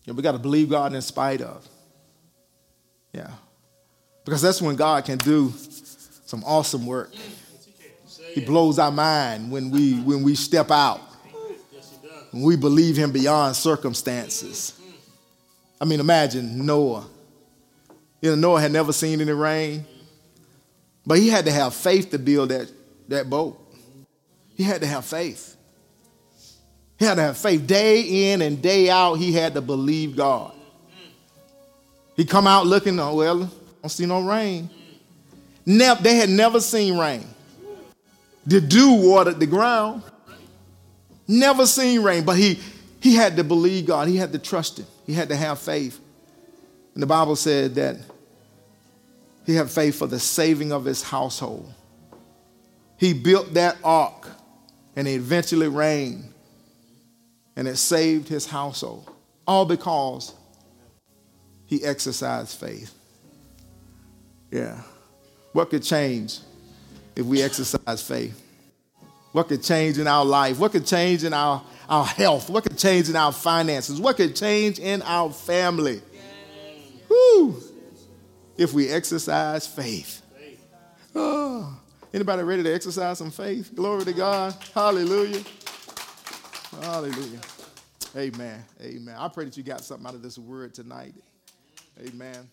We 0.07 0.23
got 0.23 0.33
to 0.33 0.39
believe 0.39 0.69
God 0.69 0.93
in 0.93 1.01
spite 1.01 1.41
of. 1.41 1.67
Yeah. 3.13 3.31
Because 4.25 4.43
that's 4.43 4.61
when 4.61 4.77
God 4.77 5.05
can 5.05 5.19
do 5.19 5.53
some 6.27 6.45
awesome 6.45 6.87
work. 6.87 7.13
He 8.33 8.45
blows 8.45 8.79
our 8.79 8.91
mind 8.91 9.51
when 9.51 9.71
we 9.71 9.95
when 10.01 10.23
we 10.23 10.35
step 10.35 10.71
out. 10.71 11.01
When 12.33 12.43
we 12.43 12.57
believe 12.57 12.97
him 12.97 13.13
beyond 13.13 13.57
circumstances. 13.57 14.79
I 15.85 15.87
mean, 15.87 16.01
imagine 16.01 16.65
Noah. 16.65 17.07
You 18.23 18.31
know, 18.31 18.37
Noah 18.37 18.61
had 18.63 18.73
never 18.73 18.91
seen 18.91 19.21
any 19.21 19.33
rain. 19.33 19.85
But 21.05 21.19
he 21.19 21.29
had 21.29 21.45
to 21.45 21.53
have 21.53 21.75
faith 21.75 22.11
to 22.13 22.19
build 22.19 22.49
that, 22.49 22.73
that 23.09 23.29
boat. 23.29 23.61
He 24.57 24.63
had 24.63 24.81
to 24.81 24.87
have 24.87 25.05
faith. 25.05 25.59
He 26.99 27.05
had 27.05 27.17
to 27.17 27.21
have 27.21 27.37
faith. 27.37 27.67
Day 27.67 28.33
in 28.33 28.41
and 28.41 28.63
day 28.63 28.89
out, 28.89 29.17
he 29.17 29.35
had 29.35 29.53
to 29.53 29.61
believe 29.61 30.17
God. 30.17 30.55
He 32.17 32.25
come 32.25 32.47
out 32.47 32.67
looking, 32.67 32.99
oh, 32.99 33.17
well, 33.17 33.43
I 33.43 33.49
don't 33.83 33.91
see 33.91 34.07
no 34.07 34.23
rain. 34.23 34.71
Never, 35.67 36.03
they 36.03 36.17
had 36.17 36.31
never 36.31 36.61
seen 36.61 36.97
rain. 36.97 37.27
The 38.47 38.63
dew 38.63 39.07
watered 39.07 39.39
the 39.39 39.47
ground. 39.47 40.03
Never 41.29 41.67
seen 41.67 42.03
rain, 42.03 42.25
but 42.25 42.39
he, 42.39 42.59
he 43.05 43.15
had 43.15 43.37
to 43.37 43.45
believe 43.45 43.85
God. 43.85 44.09
He 44.09 44.17
had 44.17 44.33
to 44.33 44.39
trust 44.39 44.79
him. 44.79 44.87
He 45.07 45.13
had 45.13 45.29
to 45.29 45.37
have 45.37 45.59
faith. 45.59 46.01
And 46.95 47.03
the 47.03 47.07
Bible 47.07 47.37
said 47.37 47.75
that 47.75 47.97
he 49.45 49.55
had 49.55 49.71
faith 49.71 49.99
for 49.99 50.07
the 50.07 50.19
saving 50.19 50.73
of 50.73 50.87
his 50.87 51.03
household. 51.03 51.71
He 52.97 53.13
built 53.13 53.53
that 53.53 53.77
ark 53.85 54.31
and 54.97 55.07
it 55.07 55.17
eventually 55.17 55.69
rained 55.69 56.33
and 57.57 57.69
it 57.69 57.77
saved 57.77 58.27
his 58.27 58.47
household. 58.47 59.11
All 59.47 59.67
because 59.67 60.33
he 61.67 61.85
exercised 61.85 62.59
faith. 62.59 62.95
Yeah. 64.51 64.81
What 65.53 65.69
could 65.69 65.83
change 65.83 66.39
if 67.15 67.27
we 67.27 67.43
exercise 67.43 68.01
faith? 68.01 68.44
What 69.35 69.49
could 69.49 69.65
change 69.65 69.99
in 69.99 70.07
our 70.07 70.25
life? 70.25 70.61
What 70.61 70.71
could 70.71 70.87
change 70.87 71.25
in 71.25 71.33
our, 71.33 71.61
our 71.89 72.05
health? 72.05 72.49
What 72.49 72.63
could 72.63 72.79
change 72.79 73.11
in 73.11 73.17
our 73.17 73.33
finances? 73.33 74.01
What 74.01 74.17
could 74.17 74.37
change 74.37 74.79
in 74.79 75.03
our 75.03 75.33
family? 75.33 76.01
Woo! 77.09 77.61
If 78.57 78.73
we 78.73 78.89
exercise 78.89 79.67
faith. 79.67 80.23
Oh, 81.17 81.77
anybody 82.13 82.45
ready 82.45 82.63
to 82.63 82.73
exercise 82.73 83.19
some 83.19 83.33
faith? 83.33 83.75
Glory 83.75 84.05
to 84.05 84.13
God. 84.13 84.55
Hallelujah. 84.73 85.43
Hallelujah. 86.81 87.41
Amen. 88.17 88.65
Amen. 88.81 89.17
I 89.19 89.27
pray 89.27 89.47
that 89.47 89.57
you 89.57 89.65
got 89.65 89.85
something 89.85 90.07
out 90.07 90.15
of 90.15 90.23
this 90.23 90.39
word 90.39 90.75
tonight. 90.75 91.15
Amen. 91.99 92.13
Amen. 92.15 92.49